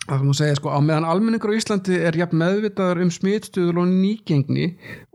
Það 0.02 0.24
þú 0.26 0.34
segja 0.36 0.58
sko, 0.58 0.72
á 0.76 0.80
meðan 0.84 1.06
almenningur 1.08 1.54
á 1.54 1.56
Íslandi 1.56 1.96
er 2.04 2.18
jafn 2.18 2.36
meðvitaður 2.36 3.00
um 3.06 3.12
smitstuður 3.14 3.80
og 3.80 3.88
nýgengni 3.88 4.66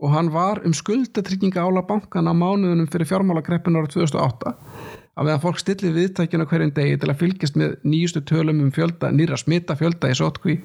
og 0.02 0.14
hann 0.14 0.32
var 0.34 0.62
um 0.66 0.74
skuldatrygginga 0.74 1.62
ála 1.62 1.84
bankana 1.86 2.34
mánuðunum 2.34 2.88
fyrir 2.90 3.06
fjármálakreppunar 3.12 3.86
ára 3.86 3.92
2008 3.92 4.54
á 5.18 5.20
meðan 5.26 5.42
fólk 5.42 5.58
stillir 5.58 5.96
viðtækjuna 5.96 6.46
hverjum 6.46 6.72
degi 6.76 7.00
til 7.02 7.10
að 7.10 7.20
fylgjast 7.24 7.58
með 7.58 7.74
nýjustu 7.82 8.22
tölum 8.28 8.62
um 8.62 8.70
fjölda 8.74 9.10
nýra 9.10 9.38
smita, 9.40 9.74
fjölda 9.78 10.12
í 10.12 10.16
sótkví 10.18 10.58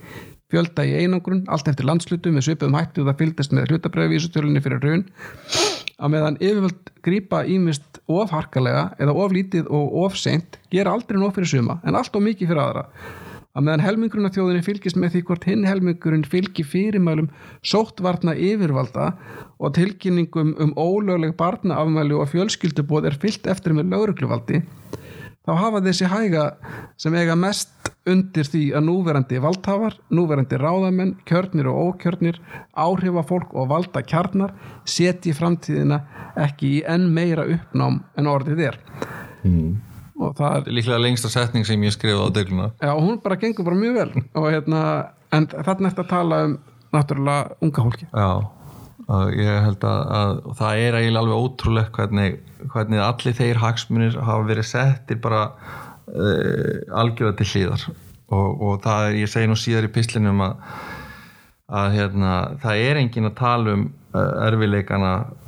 fjölda 0.54 0.86
í 0.86 0.93
einangrun, 1.01 1.45
allt 1.49 1.70
eftir 1.72 1.88
landslutum 1.89 2.36
með 2.38 2.47
svipuðum 2.47 2.78
hætti 2.78 3.01
og 3.01 3.10
það 3.10 3.22
fylgdast 3.24 3.56
með 3.56 3.72
hlutabræðvísutölunni 3.74 4.62
fyrir 4.62 4.84
raun 4.86 5.06
að 5.97 6.14
meðan 6.14 6.39
yfirvöld 6.41 6.91
grípa 7.06 7.41
ímist 7.49 8.01
of 8.12 8.34
harkalega 8.34 8.91
eða 9.01 9.16
of 9.24 9.34
lítið 9.34 9.70
og 9.74 9.97
of 10.04 10.18
seint 10.20 10.60
gera 10.74 10.93
aldrei 10.93 11.18
nóg 11.22 11.34
fyrir 11.38 11.49
suma 11.56 11.80
en 11.88 11.97
allt 11.97 12.14
of 12.14 12.26
mikið 12.26 12.51
fyrir 12.51 12.64
aðra 12.66 12.86
að 13.54 13.66
meðan 13.68 13.84
helmingurinn 13.86 14.30
af 14.30 14.34
þjóðinni 14.36 14.66
fylgist 14.66 14.97
með 14.97 15.16
því 15.16 15.24
hvort 15.28 15.47
hinn 15.49 15.66
helmingurinn 15.68 16.26
fylgi 16.26 16.66
fyrirmælum 16.66 17.30
sóttvarna 17.62 18.34
yfirvalda 18.34 19.12
og 19.62 19.76
tilkynningum 19.78 20.56
um 20.64 20.74
ólögleg 20.74 21.36
barnaafmæli 21.38 22.18
og 22.18 22.32
fjölskyldubóð 22.34 23.12
er 23.12 23.20
fyllt 23.22 23.49
eftir 23.54 23.78
með 23.78 23.93
lögregluvaldi 23.93 24.64
þá 25.43 25.54
hafa 25.60 25.84
þessi 25.86 26.10
hæga 26.10 26.47
sem 26.97 27.16
eiga 27.20 27.38
mest 27.38 27.91
undir 28.10 28.47
því 28.47 28.64
að 28.76 28.86
núverandi 28.88 29.39
valdhafar, 29.43 29.95
núverandi 30.12 30.60
ráðamenn, 30.60 31.14
kjörnir 31.28 31.70
og 31.72 31.93
ókjörnir, 31.93 32.39
áhrifafólk 32.76 33.54
og 33.56 33.70
valda 33.72 34.04
kjarnar 34.04 34.51
setji 34.84 35.36
framtíðina 35.36 36.01
ekki 36.47 36.78
í 36.80 36.84
enn 36.89 37.10
meira 37.16 37.45
uppnám 37.47 38.01
en 38.18 38.30
orðið 38.32 38.68
er. 38.72 38.80
Mm. 39.43 39.93
Er, 40.32 40.68
líklega 40.72 41.02
lengsta 41.02 41.32
setning 41.32 41.68
sem 41.68 41.82
ég 41.84 41.96
skrifaði 41.96 42.28
á 42.28 42.36
degluna. 42.36 42.70
Já, 42.80 42.94
hún 42.96 43.20
bara 43.24 43.40
gengur 43.42 43.68
bara 43.68 43.80
mjög 43.80 44.00
vel. 44.00 44.26
Og 44.40 44.50
hérna, 44.50 44.82
en 45.36 45.48
þarna 45.52 45.92
eftir 45.92 46.06
að 46.06 46.12
tala 46.14 46.44
um 46.48 46.58
náttúrulega 46.94 47.58
unga 47.64 47.86
fólki. 47.88 48.08
Já, 48.14 48.30
ég 49.34 49.66
held 49.68 49.86
að, 49.90 50.02
að 50.20 50.34
það 50.60 50.84
er 50.84 50.98
eiginlega 51.00 51.24
alveg 51.24 51.46
ótrúlegt 51.48 51.98
hvernig, 51.98 52.38
hvernig 52.74 53.04
allir 53.04 53.38
þeir 53.40 53.62
hagsmunir 53.64 54.18
hafa 54.22 54.48
verið 54.48 54.70
settir 54.70 55.20
bara 55.24 55.44
uh, 55.50 57.00
algjörða 57.02 57.38
til 57.40 57.50
hlýðar 57.52 57.88
og, 58.34 58.50
og 58.64 58.82
það 58.84 59.08
er, 59.10 59.20
ég 59.24 59.32
segi 59.32 59.50
nú 59.50 59.58
síðar 59.60 59.88
í 59.90 59.94
pislinum 59.94 60.44
að, 60.46 60.68
að 61.82 61.98
hérna, 61.98 62.34
það 62.64 62.84
er 62.88 63.02
engin 63.02 63.30
að 63.30 63.38
tala 63.42 63.78
um 63.78 63.88
uh, 64.14 64.30
erfileikana 64.48 65.14
uh, 65.20 65.43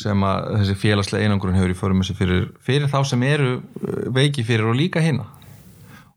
sem 0.00 0.22
að 0.24 0.46
þessi 0.54 0.76
félagslega 0.80 1.26
einangrun 1.26 1.58
hefur 1.58 1.74
í 1.74 1.76
förum 1.76 2.00
þessi 2.00 2.16
fyrir, 2.16 2.46
fyrir 2.64 2.88
þá 2.88 3.02
sem 3.10 3.24
eru 3.28 3.50
uh, 3.58 4.06
veiki 4.16 4.44
fyrir 4.46 4.70
og 4.70 4.78
líka 4.78 5.02
hinna 5.04 5.26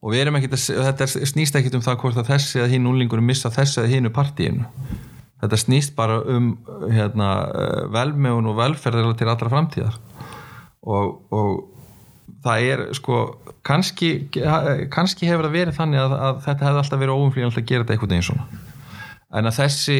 og 0.03 0.13
við 0.13 0.23
erum 0.23 0.37
ekkit 0.39 0.55
að, 0.55 0.85
þetta 0.89 1.07
snýst 1.31 1.57
ekkit 1.59 1.75
um 1.79 1.83
það 1.83 1.99
hvort 2.03 2.21
að 2.21 2.31
þessi 2.31 2.61
eða 2.61 2.71
hinn 2.71 2.87
úlingur 2.87 3.23
missa 3.23 3.51
þessi 3.51 3.79
eða 3.81 3.91
hinnu 3.93 4.11
partíinu. 4.15 4.65
Þetta 5.43 5.59
snýst 5.59 5.93
bara 5.95 6.17
um 6.31 6.49
hérna, 6.91 7.29
eh, 7.51 7.85
velmegun 7.91 8.49
og 8.51 8.57
velferð 8.59 9.13
til 9.19 9.29
allra 9.31 9.51
framtíðar. 9.51 9.95
Og, 10.83 11.21
og 11.31 12.33
það 12.43 12.67
er 12.67 12.83
sko 12.99 13.21
kannski, 13.63 14.11
kannski 14.91 15.27
hefur 15.29 15.47
það 15.47 15.55
verið 15.55 15.79
þannig 15.79 16.03
að, 16.03 16.15
að 16.27 16.39
þetta 16.49 16.67
hefði 16.67 16.83
alltaf 16.83 17.03
verið 17.03 17.19
óumflýjanlegt 17.19 17.61
að 17.61 17.67
gera 17.71 17.85
þetta 17.85 17.95
einhvern 17.95 18.15
veginn 18.15 18.27
svona. 18.27 18.63
En 19.33 19.49
að 19.49 19.59
þessi, 19.61 19.99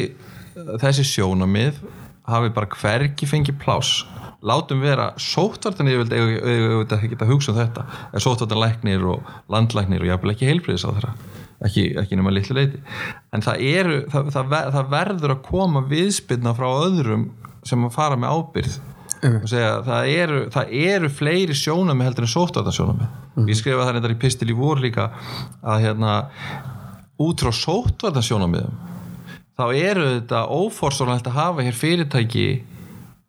þessi 0.84 1.06
sjónamið 1.14 1.80
hafi 2.28 2.52
bara 2.56 2.70
hvergi 2.80 3.28
fengið 3.28 3.58
pláss. 3.60 4.04
Látum 4.44 4.82
vera 4.84 5.12
sóttvartan 5.20 5.88
ég 5.88 6.02
vildi 6.02 6.18
ekki 6.98 7.16
að 7.16 7.30
hugsa 7.32 7.52
um 7.52 7.60
þetta 7.60 7.86
er 8.12 8.24
sóttvartan 8.24 8.60
læknir 8.60 9.06
og 9.08 9.30
landlæknir 9.52 10.04
og 10.04 10.24
vil 10.24 10.34
ekki 10.34 10.50
heilbriðis 10.50 10.84
á 10.84 10.92
þeirra 10.92 11.14
ekki, 11.64 11.84
ekki 12.00 12.18
nema 12.18 12.32
litlu 12.34 12.56
leiti 12.56 12.80
en 13.34 13.44
það, 13.44 13.62
eru, 13.70 14.00
það, 14.12 14.30
það, 14.34 14.56
það 14.76 14.90
verður 14.94 15.34
að 15.34 15.44
koma 15.46 15.84
viðspilna 15.90 16.54
frá 16.56 16.66
öðrum 16.72 17.28
sem 17.64 17.86
að 17.86 17.94
fara 17.96 18.18
með 18.20 18.38
ábyrð 18.38 18.80
og 19.24 19.46
segja 19.48 19.76
það 19.86 20.08
eru, 20.12 20.40
það 20.52 20.72
eru 20.84 21.10
fleiri 21.20 21.56
sjónami 21.56 22.04
heldur 22.04 22.26
en 22.26 22.34
sóttvartan 22.34 22.76
sjónami 22.76 23.08
ég 23.48 23.58
skrifa 23.58 23.86
það 23.86 23.94
reyndar 23.96 24.16
í 24.16 24.20
pistil 24.20 24.50
í 24.52 24.58
vor 24.58 24.82
líka 24.82 25.08
að 25.64 25.86
hérna 25.86 26.16
út 27.24 27.44
frá 27.44 27.54
sóttvartan 27.56 28.26
sjónamiðum 28.26 28.93
þá 29.58 29.64
eru 29.72 30.06
þetta 30.16 30.44
óforsólanlegt 30.50 31.28
að 31.30 31.38
hafa 31.38 31.66
hér 31.66 31.78
fyrirtæki 31.78 32.48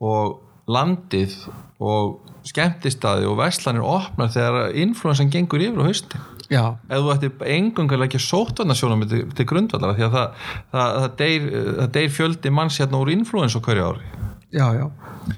og 0.03 0.39
landið 0.71 1.35
og 1.79 2.21
skemmtistaði 2.45 3.25
og 3.29 3.39
veslanir 3.39 3.85
opnar 3.85 4.31
þegar 4.33 4.75
influensan 4.77 5.31
gengur 5.33 5.63
yfir 5.65 5.81
á 5.81 5.87
hausti 5.89 6.21
Já, 6.51 6.77
ef 6.93 7.01
þú 7.01 7.11
ætti 7.15 7.29
engungarlega 7.55 8.11
ekki 8.11 8.21
sóttvarnasjónum 8.21 9.05
til, 9.09 9.23
til 9.33 9.45
grundvallara 9.49 9.95
því 9.97 10.05
að 10.05 10.15
það, 10.15 10.43
það, 10.75 10.91
það, 10.99 11.07
deyr, 11.21 11.47
það 11.79 11.91
deyr 11.97 12.11
fjöldi 12.13 12.51
manns 12.53 12.77
hérna 12.81 13.01
úr 13.01 13.11
influens 13.15 13.57
á 13.57 13.59
hverju 13.65 13.87
ári. 13.89 14.09
Já, 14.53 14.67
já, 14.77 14.85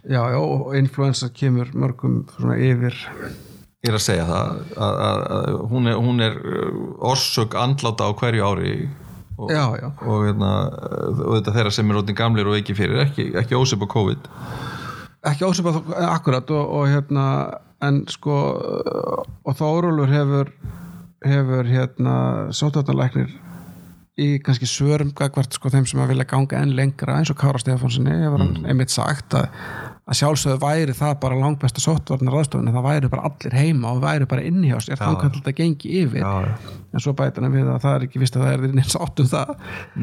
já, 0.04 0.20
já 0.34 0.40
og 0.42 0.76
influensa 0.76 1.30
kemur 1.32 1.72
mörgum 1.72 2.20
svona 2.36 2.58
yfir. 2.60 2.98
Ég 3.86 3.94
er 3.94 3.96
að 3.96 4.04
segja 4.04 4.28
það 4.28 4.52
að, 4.76 5.00
að, 5.08 5.24
að 5.38 5.60
hún, 5.72 5.88
er, 5.88 6.00
hún 6.10 6.26
er 6.28 6.38
orsök 7.14 7.56
andláta 7.56 8.10
á 8.10 8.12
hverju 8.12 8.50
ári 8.52 8.74
og, 9.38 9.52
Já, 9.54 9.64
já. 9.78 9.92
og, 10.02 10.26
hérna, 10.26 10.52
og 11.14 11.38
þetta 11.38 11.56
þeirra 11.60 11.74
sem 11.76 11.90
er 11.92 12.00
rótin 12.00 12.18
gamlir 12.18 12.50
og 12.50 12.58
ekki 12.58 12.76
fyrir 12.78 13.06
ekki, 13.06 13.30
ekki 13.38 13.58
ósip 13.58 13.86
á 13.86 13.88
COVID 13.94 14.30
ekki 15.32 15.48
ósipað 15.48 15.82
akkurat 16.08 16.52
og, 16.56 16.76
og 16.80 16.91
hérna 16.91 17.26
en 17.86 18.03
sko 18.10 18.38
og 19.45 19.57
Þórólfur 19.60 20.10
hefur 20.10 20.53
hefur 21.26 21.70
hérna 21.70 22.16
sótartanlæknir 22.53 23.30
í 24.18 24.28
kannski 24.41 24.66
svörum 24.70 25.11
gagvart 25.18 25.53
sko 25.53 25.70
þeim 25.74 25.86
sem 25.90 26.02
að 26.02 26.14
vilja 26.14 26.26
ganga 26.30 26.61
enn 26.61 26.74
lengra 26.78 27.20
eins 27.20 27.30
og 27.34 27.38
Kára 27.38 27.61
Stefánssoni 27.61 28.16
hefur 28.24 28.41
hann 28.41 28.66
einmitt 28.66 28.94
sagt 28.94 29.36
að, 29.38 29.49
að 30.08 30.20
sjálfsögðu 30.22 30.60
væri 30.62 30.94
það 30.96 31.14
bara 31.24 31.38
langbesta 31.42 31.84
sótvarnar 31.84 32.38
ráðstofun 32.38 32.72
það 32.72 32.86
væri 32.86 33.10
bara 33.12 33.28
allir 33.28 33.56
heima 33.58 33.92
og 33.92 34.00
væri 34.06 34.28
bara 34.30 34.46
inni 34.48 34.72
hjá 34.72 34.80
sér. 34.86 35.00
Þá 35.02 35.20
kann 35.20 35.34
þetta 35.36 35.54
gengi 35.58 35.92
yfir. 36.02 36.24
Já, 36.24 36.48
já. 36.48 36.76
en 36.96 37.04
svo 37.04 37.14
bætir 37.18 37.44
hann 37.44 37.56
við 37.58 37.72
að 37.74 37.82
það 37.84 37.98
er 37.98 38.06
ekki 38.08 38.22
vist 38.24 38.38
að 38.38 38.46
það 38.46 38.56
er 38.56 38.78
neins 38.80 38.98
átt 39.04 39.22
um 39.24 39.30
það. 39.34 39.54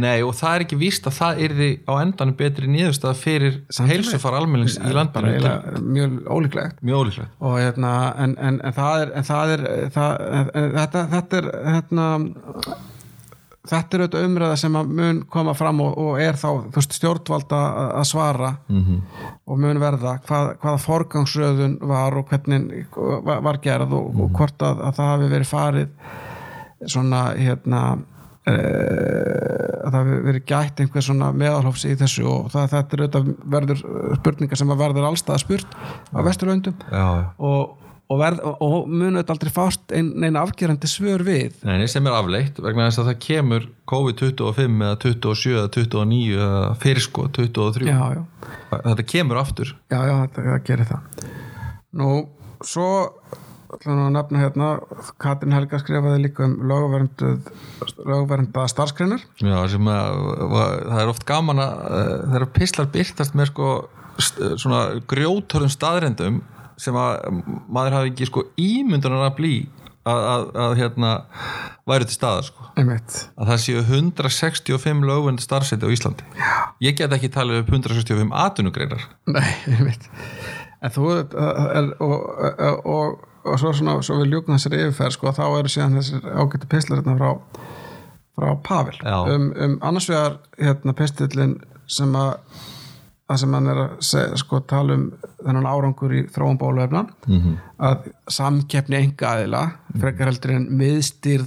Nei 0.05 0.19
og 0.27 0.35
það 0.37 0.59
er 0.59 0.67
ekki 0.67 0.81
víst 0.85 1.09
að 1.09 1.17
það 1.19 1.43
yrði 1.49 1.71
á 1.89 1.93
endanum 1.97 2.39
betri 2.45 2.71
niðurstað 2.71 3.21
fyrir 3.23 3.61
heilsufar 3.91 4.39
almennings 4.41 4.77
í 4.77 4.95
landinu. 4.95 5.33
eiginlega 5.33 5.85
mjög 5.97 6.19
ólíklegt. 6.29 6.83
Mjög 6.85 7.05
ólíklegt. 7.05 7.37
Og 7.41 7.61
hérna 7.63 7.95
en, 8.21 8.37
en, 8.37 8.61
en 8.61 8.77
það 8.77 9.07
er, 9.07 9.15
en 9.17 9.31
það 9.31 9.55
er 9.57 9.69
það, 9.97 10.27
þetta, 10.77 11.07
þetta 11.17 11.41
er 11.41 11.55
hérna 11.79 12.11
þetta 13.69 13.97
er 13.97 14.05
auðvitað 14.05 14.27
umræða 14.29 14.57
sem 14.61 14.77
mun 14.77 15.21
koma 15.33 15.55
fram 15.57 15.81
og, 15.85 15.97
og 16.01 16.21
er 16.21 16.37
þá 16.41 16.49
veist, 16.75 16.97
stjórnvalda 16.99 17.61
að, 17.87 18.07
svara 18.11 18.51
-hmm. 18.69 18.99
og 19.47 19.61
mun 19.61 19.81
verða 19.81 20.19
hvað, 20.27 20.51
hvaða 20.63 20.83
forgangsröðun 20.85 21.79
var 21.89 22.19
og 22.19 22.29
hvernig 22.29 22.87
var, 23.25 23.61
gerð 23.65 23.95
og, 23.97 24.21
og 24.21 24.35
hvort 24.37 24.63
að, 24.63 24.83
að 24.89 24.99
það 24.99 25.13
hafi 25.13 25.31
verið 25.33 25.49
farið 25.49 25.89
svona 26.85 27.23
hérna 27.39 27.81
uh, 27.95 29.65
að 29.85 29.91
það 29.91 30.01
hafi 30.01 30.19
verið 30.29 30.45
gætt 30.51 30.83
einhver 30.85 31.07
svona 31.07 31.31
meðalhófs 31.33 31.87
í 31.89 31.95
þessu 31.97 32.27
og 32.29 32.51
það, 32.53 32.69
þetta 32.75 32.97
er 32.97 33.05
auðvitað 33.05 33.33
verður 33.57 33.85
spurningar 34.19 34.61
sem 34.61 34.75
að 34.75 34.83
verður 34.85 35.09
allstað 35.09 35.41
spurt 35.45 35.79
á 36.13 36.21
vesturlöndum 36.21 36.77
og, 37.39 37.81
og, 38.13 38.25
og 38.63 38.91
munu 38.91 39.21
þetta 39.21 39.35
aldrei 39.35 39.53
fást 39.55 39.95
ein, 39.97 40.11
neina 40.21 40.43
afgerandi 40.45 40.91
svör 40.91 41.25
við. 41.27 41.57
Nei, 41.65 41.87
sem 41.91 42.07
er 42.07 42.19
afleitt 42.19 42.61
vegna 42.63 42.89
þess 42.89 43.03
að 43.03 43.11
það 43.11 43.23
kemur 43.27 43.69
COVID-25 43.91 44.85
eða 44.89 44.99
27 45.05 45.55
eða 45.55 45.71
29 45.79 46.43
eða 46.49 46.67
fyrir 46.83 47.07
sko 47.07 47.29
23 47.39 47.89
já, 47.89 48.03
já, 48.19 48.23
þetta 48.75 49.09
kemur 49.15 49.41
aftur. 49.41 49.73
Já, 49.93 50.01
já 50.11 50.15
þetta, 50.25 50.47
það 50.51 50.69
gerir 50.69 50.93
það. 50.93 51.33
Nú, 51.95 52.11
svo 52.67 52.91
ætlum 53.75 53.99
við 53.99 54.05
að 54.05 54.15
nefna 54.15 54.43
hérna 54.43 54.69
Katrin 55.23 55.55
Helga 55.55 55.81
skrifaði 55.83 56.23
líka 56.23 56.47
um 56.47 56.55
lögverndað 56.71 58.69
starfskreinar 58.71 59.25
já, 59.43 59.57
sem 59.73 59.89
að 59.91 60.21
það 60.55 61.01
er 61.01 61.11
oft 61.11 61.27
gaman 61.29 61.63
að 61.65 61.99
eh, 61.99 62.13
þegar 62.35 62.47
pislar 62.59 62.91
byrtast 62.95 63.39
með 63.39 63.51
sko 63.51 63.71
svona 64.15 64.81
grjótörðum 65.11 65.73
staðrendum 65.73 66.37
sem 66.81 66.97
að 66.99 67.43
maður 67.69 67.99
hafi 67.99 68.13
ekki 68.13 68.29
sko 68.31 68.47
ímyndunar 68.61 69.29
að 69.29 69.37
blí 69.39 69.55
að, 70.05 70.23
að, 70.31 70.47
að 70.65 70.75
hérna 70.81 71.13
væri 71.89 72.09
til 72.09 72.17
staðar 72.17 72.49
sko. 72.49 72.67
Einmitt. 72.81 73.19
Að 73.41 73.53
það 73.53 73.61
séu 73.65 73.85
165 73.85 75.07
lögvend 75.09 75.45
starfseti 75.45 75.89
á 75.89 75.95
Íslandi. 75.95 76.27
Já. 76.39 76.53
ég 76.85 76.99
get 76.99 77.15
ekki 77.17 77.33
talið 77.33 77.63
upp 77.63 77.73
165 77.73 78.35
atvinnugreinar. 78.45 79.07
Nei, 79.33 79.51
einmitt. 79.75 80.09
En 80.85 80.93
þú 80.93 81.07
uh, 81.13 81.23
er, 81.79 81.93
og, 82.05 82.17
og, 82.53 82.85
og, 82.85 83.25
og 83.45 83.61
svo, 83.61 83.73
svona, 83.77 83.97
svo 84.05 84.21
við 84.21 84.35
ljúkum 84.35 84.59
þessari 84.59 84.83
yfirferð 84.85 85.17
sko, 85.17 85.33
þá 85.37 85.45
eru 85.47 85.73
síðan 85.73 85.97
þessir 86.01 86.29
ágættu 86.29 86.69
pistlar 86.73 87.01
hérna 87.01 87.17
frá, 87.21 87.65
frá 88.37 88.53
Pavel. 88.67 89.01
Um, 89.09 89.51
um 89.57 89.79
annars 89.81 90.11
vegar 90.13 90.39
hérna 90.61 90.97
pistillin 90.99 91.59
sem 91.89 92.13
að 92.17 92.37
að 93.25 93.41
sem 93.41 93.55
hann 93.57 93.69
er 93.73 93.79
að 93.81 93.93
segja, 94.05 94.37
sko, 94.37 94.61
tala 94.69 94.97
um 94.99 95.05
þennan 95.41 95.69
árangur 95.69 96.13
í 96.13 96.23
þróun 96.35 96.59
bóluefna 96.61 97.07
-hmm. 97.25 97.59
að 97.89 98.09
samkeppni 98.29 98.99
enga 99.01 99.31
aðila 99.31 99.63
frekar 100.01 100.29
heldur 100.29 100.57
en 100.59 100.67
miðstýrð 100.81 101.47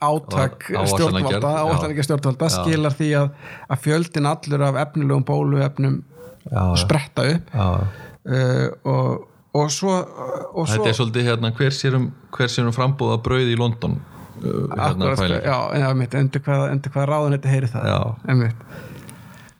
átak 0.00 0.68
Á- 0.70 0.84
áætlanagerð, 0.84 0.92
stjórnvalda 0.92 1.94
já. 1.96 2.02
stjórnvalda 2.04 2.50
skilar 2.52 2.94
því 2.94 3.08
að, 3.22 3.30
að 3.68 3.82
fjöldin 3.86 4.30
allur 4.30 4.66
af 4.68 4.82
efnilegum 4.86 5.24
bóluefnum 5.24 6.02
Já, 6.46 6.76
spretta 6.78 7.24
upp 7.26 7.54
uh, 7.56 8.68
og, 8.84 9.26
og 9.52 9.70
svo 9.70 9.94
og 10.54 10.68
svo 10.68 10.76
Þetta 10.76 10.90
er 10.92 10.98
svolítið 10.98 11.30
hérna 11.30 11.50
hver 11.56 11.74
sér 11.74 11.96
um, 11.98 12.10
hver 12.36 12.52
sér 12.52 12.68
um 12.68 12.74
frambúða 12.76 13.18
brauð 13.24 13.50
í 13.50 13.56
London 13.58 13.96
uh, 13.98 14.68
hérna 14.76 15.10
akkurat, 15.10 15.42
já, 15.42 15.56
einmitt, 15.88 16.14
undir 16.14 16.44
hvað, 16.44 16.76
hvað 16.86 17.08
ráðun 17.10 17.34
þetta 17.34 17.54
heyri 17.54 17.72
það 17.72 17.88
Já. 17.90 17.98
einmitt. 18.28 18.62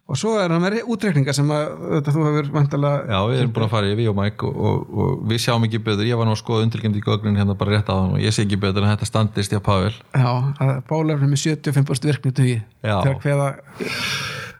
Og 0.06 0.18
svo 0.20 0.36
er 0.38 0.52
það 0.54 0.60
með 0.62 0.76
útreikninga 0.94 1.32
sem 1.34 1.48
að 1.50 1.64
þetta, 1.96 2.12
þú 2.14 2.24
hefur 2.28 2.50
vantilega 2.54 3.00
Já, 3.10 3.18
við 3.26 3.40
erum 3.42 3.54
búin 3.56 3.66
að 3.66 3.72
fara 3.74 3.88
í 3.90 3.96
við 3.98 4.10
og 4.12 4.16
Mike 4.20 4.46
og, 4.46 4.60
og, 4.68 4.92
og 5.02 5.24
við 5.32 5.40
sjáum 5.42 5.66
ekki 5.66 5.80
betur, 5.88 6.06
ég 6.06 6.20
var 6.20 6.28
nú 6.28 6.36
að 6.36 6.40
skoða 6.44 6.66
undirgjönd 6.68 7.00
í 7.00 7.02
gögnin 7.06 7.40
hérna 7.40 7.56
bara 7.58 7.74
rétt 7.74 7.90
á 7.90 7.94
hann 7.98 8.14
og 8.14 8.22
ég 8.22 8.34
sé 8.36 8.44
ekki 8.46 8.60
betur 8.62 8.86
en 8.86 8.92
þetta 8.94 9.08
standist 9.10 9.50
hjá 9.56 9.58
Pavel 9.66 9.90
já, 10.14 10.30
að 10.62 10.72
bólefni 10.90 11.32
með 11.32 11.42
75% 11.48 12.10
virkni 12.12 12.34
dugi 12.38 12.56
Já. 12.86 13.00
þegar 13.02 13.20
hveða 13.26 13.50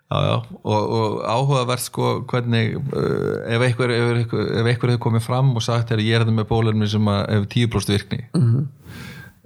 Já, 0.07 0.19
já, 0.23 0.35
og, 0.63 0.83
og 0.97 1.15
áhugavert 1.27 1.83
sko 1.83 2.11
hvernig 2.31 2.77
uh, 2.79 3.41
ef 3.51 3.65
einhver 3.67 3.91
ef 3.91 4.05
einhver, 4.21 4.45
ef 4.61 4.69
einhver 4.71 4.93
hefur 4.93 5.01
komið 5.09 5.25
fram 5.27 5.49
og 5.59 5.65
sagt 5.67 5.91
er 5.91 5.99
ég 6.05 6.15
er 6.21 6.23
það 6.29 6.37
með 6.37 6.47
bólefni 6.53 6.87
sem 6.93 7.09
að 7.11 7.25
hefur 7.35 7.49
10% 7.57 7.95
virkni 7.97 8.21
Mhm. 8.39 8.69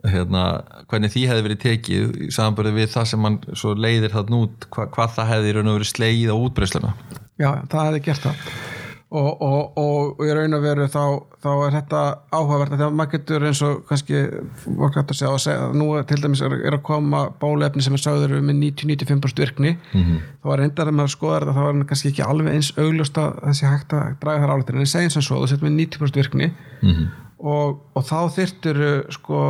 Hérna, 0.09 0.45
hvernig 0.89 1.13
því 1.13 1.27
hefði 1.29 1.47
verið 1.47 1.63
tekið 1.65 2.19
í 2.25 2.31
samanbörði 2.33 2.75
við 2.79 2.93
það 2.95 3.09
sem 3.13 3.25
mann 3.25 3.39
svo 3.53 3.75
leiðir 3.77 4.15
það 4.15 4.35
nút 4.35 4.69
hva, 4.73 4.89
hvað 4.95 5.17
það 5.19 5.33
hefði 5.35 5.55
raun 5.57 5.73
og 5.73 5.81
verið 5.81 5.93
slegið 5.93 6.33
á 6.33 6.37
útbreysluna 6.37 6.93
já, 7.41 7.51
það 7.69 7.89
hefði 7.89 8.05
gert 8.07 8.29
það 8.29 8.45
og, 9.11 9.43
og, 9.43 9.79
og, 9.79 10.21
og 10.21 10.29
í 10.29 10.35
raun 10.37 10.55
og 10.55 10.63
veru 10.63 10.87
þá, 10.91 11.03
þá 11.43 11.49
er 11.67 11.75
þetta 11.75 12.03
áhugavert 12.31 12.75
að 12.75 12.81
því 12.81 12.87
að 12.87 12.97
maður 12.99 13.13
getur 13.17 13.47
eins 13.49 13.63
og 13.67 13.81
kannski 13.89 14.21
hægt 14.21 15.01
að 15.01 15.17
segja, 15.19 15.33
að 15.33 15.43
segja 15.45 15.71
nú 15.75 15.89
til 16.07 16.19
dæmis 16.23 16.43
er, 16.47 16.55
er 16.71 16.77
að 16.77 16.85
koma 16.87 17.25
bólefni 17.43 17.83
sem 17.85 17.97
er 17.97 18.05
sagður 18.05 18.37
með 18.39 18.61
90-95% 18.63 19.43
virkni 19.43 19.73
-hmm. 19.91 20.21
þá 20.45 20.53
er 20.55 20.63
reyndar 20.63 20.93
að 20.93 20.99
maður 21.01 21.15
skoðar 21.17 21.49
þetta 21.49 21.57
þá 21.59 21.63
er 21.65 21.73
hann 21.73 21.89
kannski 21.91 22.13
ekki 22.13 22.29
alveg 22.29 22.55
eins 22.55 22.71
augljóst 22.79 23.19
að 23.19 23.43
þessi 23.49 23.73
hægt 23.73 23.97
að 23.99 24.15
draga 24.23 24.45
þar 24.45 24.55
áleitin 24.55 24.79
en 24.79 24.87
ég 24.87 24.93
segi 24.95 25.11
eins 25.11 25.19
og 25.19 25.27
svo, 25.27 25.43
þú 25.43 25.51
sett 25.51 25.67
með 25.67 25.77
90% 25.81 26.23
virkni 26.23 26.53
-hmm. 26.81 27.11
og, 27.39 27.83
og 27.95 28.07
þá 28.07 28.21
þyrftir 28.39 28.83
sko 29.11 29.43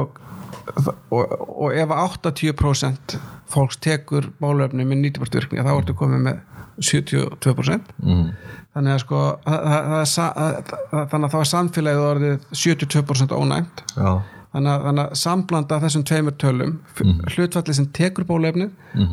og, 1.10 1.34
og 1.48 1.74
ef 1.76 1.92
80% 1.96 3.16
fólks 3.50 3.80
tekur 3.82 4.30
bólefni 4.42 4.86
með 4.86 5.04
90% 5.10 5.38
virkni 5.40 5.64
þá 5.66 5.72
ertu 5.76 5.96
komið 5.98 6.24
með 6.26 6.42
72% 6.80 7.94
mm. 8.00 8.26
þannig 8.74 8.94
að 8.94 9.00
sko 9.02 9.22
það, 9.44 9.64
það, 9.70 9.88
það, 9.92 10.04
sa- 10.12 10.34
það, 10.36 11.08
þannig 11.12 11.24
að 11.26 11.32
þá 11.32 11.40
er 11.40 11.50
samfélagið 11.54 12.04
orðið 12.10 12.36
72% 12.62 13.34
ónæmt. 13.36 13.82
Já, 13.96 14.12
þannig 14.54 14.70
að, 14.72 15.00
að 15.04 15.10
samblanda 15.20 15.80
þessum 15.84 16.06
tveimur 16.08 16.38
tölum 16.40 16.76
mm 17.04 17.18
hlutfalli 17.30 17.74
sem 17.76 17.86
tekur 17.94 18.26
bólefnið 18.26 18.70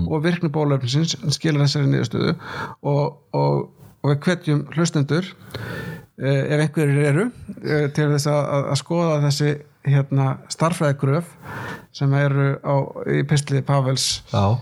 og 0.07 0.23
virkni 0.23 0.49
bólefni 0.53 0.89
sem 0.89 1.33
skilur 1.35 1.61
þessari 1.65 1.89
niðurstöðu 1.91 2.33
og, 2.81 3.17
og, 3.37 3.67
og 4.01 4.09
við 4.13 4.21
hvetjum 4.25 4.63
hlustendur 4.73 5.27
eh, 6.17 6.41
ef 6.55 6.63
einhverjir 6.63 7.09
eru 7.11 7.27
eh, 7.61 7.85
til 7.93 8.07
þess 8.15 8.29
að, 8.31 8.39
að, 8.55 8.65
að 8.73 8.79
skoða 8.81 9.19
þessi 9.27 9.51
hérna 9.85 10.37
starffræðigröf 10.51 11.29
sem 11.95 12.13
eru 12.17 12.47
á, 12.61 12.75
í 13.09 13.21
pistli 13.27 13.61
Pavels 13.65 14.07
uh, 14.33 14.57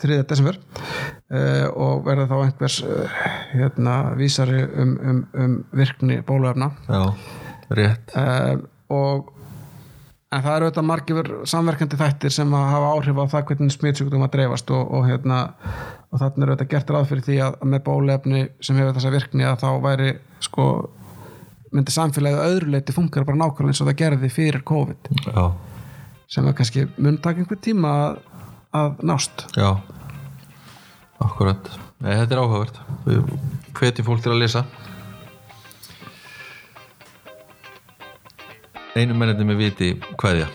3. 0.00 0.20
desember 0.28 0.58
uh, 0.58 1.66
og 1.72 2.04
verða 2.06 2.28
þá 2.30 2.36
einhvers 2.42 2.78
uh, 2.84 3.16
hérna, 3.52 3.96
vísari 4.18 4.62
um, 4.64 4.94
um, 4.98 5.24
um 5.34 5.58
virkni 5.76 6.20
bóluefna 6.26 6.72
já, 6.88 7.02
rétt 7.76 8.16
og 8.88 9.34
en 10.28 10.44
það 10.44 10.54
eru 10.54 10.68
auðvitað 10.68 10.88
margir 10.88 11.30
samverkandi 11.48 11.98
þættir 11.98 12.34
sem 12.34 12.54
að 12.56 12.66
hafa 12.74 12.92
áhrif 12.94 13.20
á 13.20 13.24
það 13.32 13.46
hvernig 13.50 13.74
smitsjúkdum 13.74 14.24
að 14.26 14.34
dreifast 14.36 14.72
og, 14.76 14.90
og 14.98 15.06
hérna 15.08 15.40
og 16.12 16.20
þarna 16.20 16.44
er 16.44 16.52
auðvitað 16.52 16.72
gert 16.74 16.92
ráð 16.92 17.08
fyrir 17.12 17.26
því 17.28 17.38
að, 17.46 17.58
með 17.72 17.84
bóluefni 17.88 18.42
sem 18.64 18.80
hefur 18.80 18.96
þessa 18.98 19.12
virkni 19.14 19.48
að 19.48 19.62
þá 19.64 19.68
væri 19.84 20.10
sko 20.44 20.68
myndi 21.74 21.94
samfélagið 21.94 22.44
öðru 22.44 22.72
leiti 22.74 22.94
funkar 22.96 23.26
bara 23.28 23.40
nákvæmlega 23.40 23.74
eins 23.74 23.82
og 23.82 23.90
það 23.90 24.00
gerði 24.02 24.30
fyrir 24.32 24.64
COVID. 24.68 25.10
Já, 25.26 25.44
sem 26.28 26.48
er 26.48 26.56
kannski 26.56 26.86
mun 26.96 27.20
taka 27.24 27.42
einhver 27.42 27.60
tíma 27.64 27.94
að, 28.04 28.18
að 28.80 29.04
nást. 29.10 29.46
Já. 29.56 29.70
Akkurat, 31.18 31.70
Nei, 31.98 32.12
þetta 32.14 32.36
er 32.36 32.40
áhugavert. 32.44 32.76
Hvetjum 33.74 34.06
fólk 34.06 34.22
til 34.22 34.30
að 34.30 34.44
lesa. 34.44 34.62
Einu 38.94 39.16
mennandi 39.18 39.46
með 39.46 39.64
viti 39.64 39.90
kveðja 40.18 40.46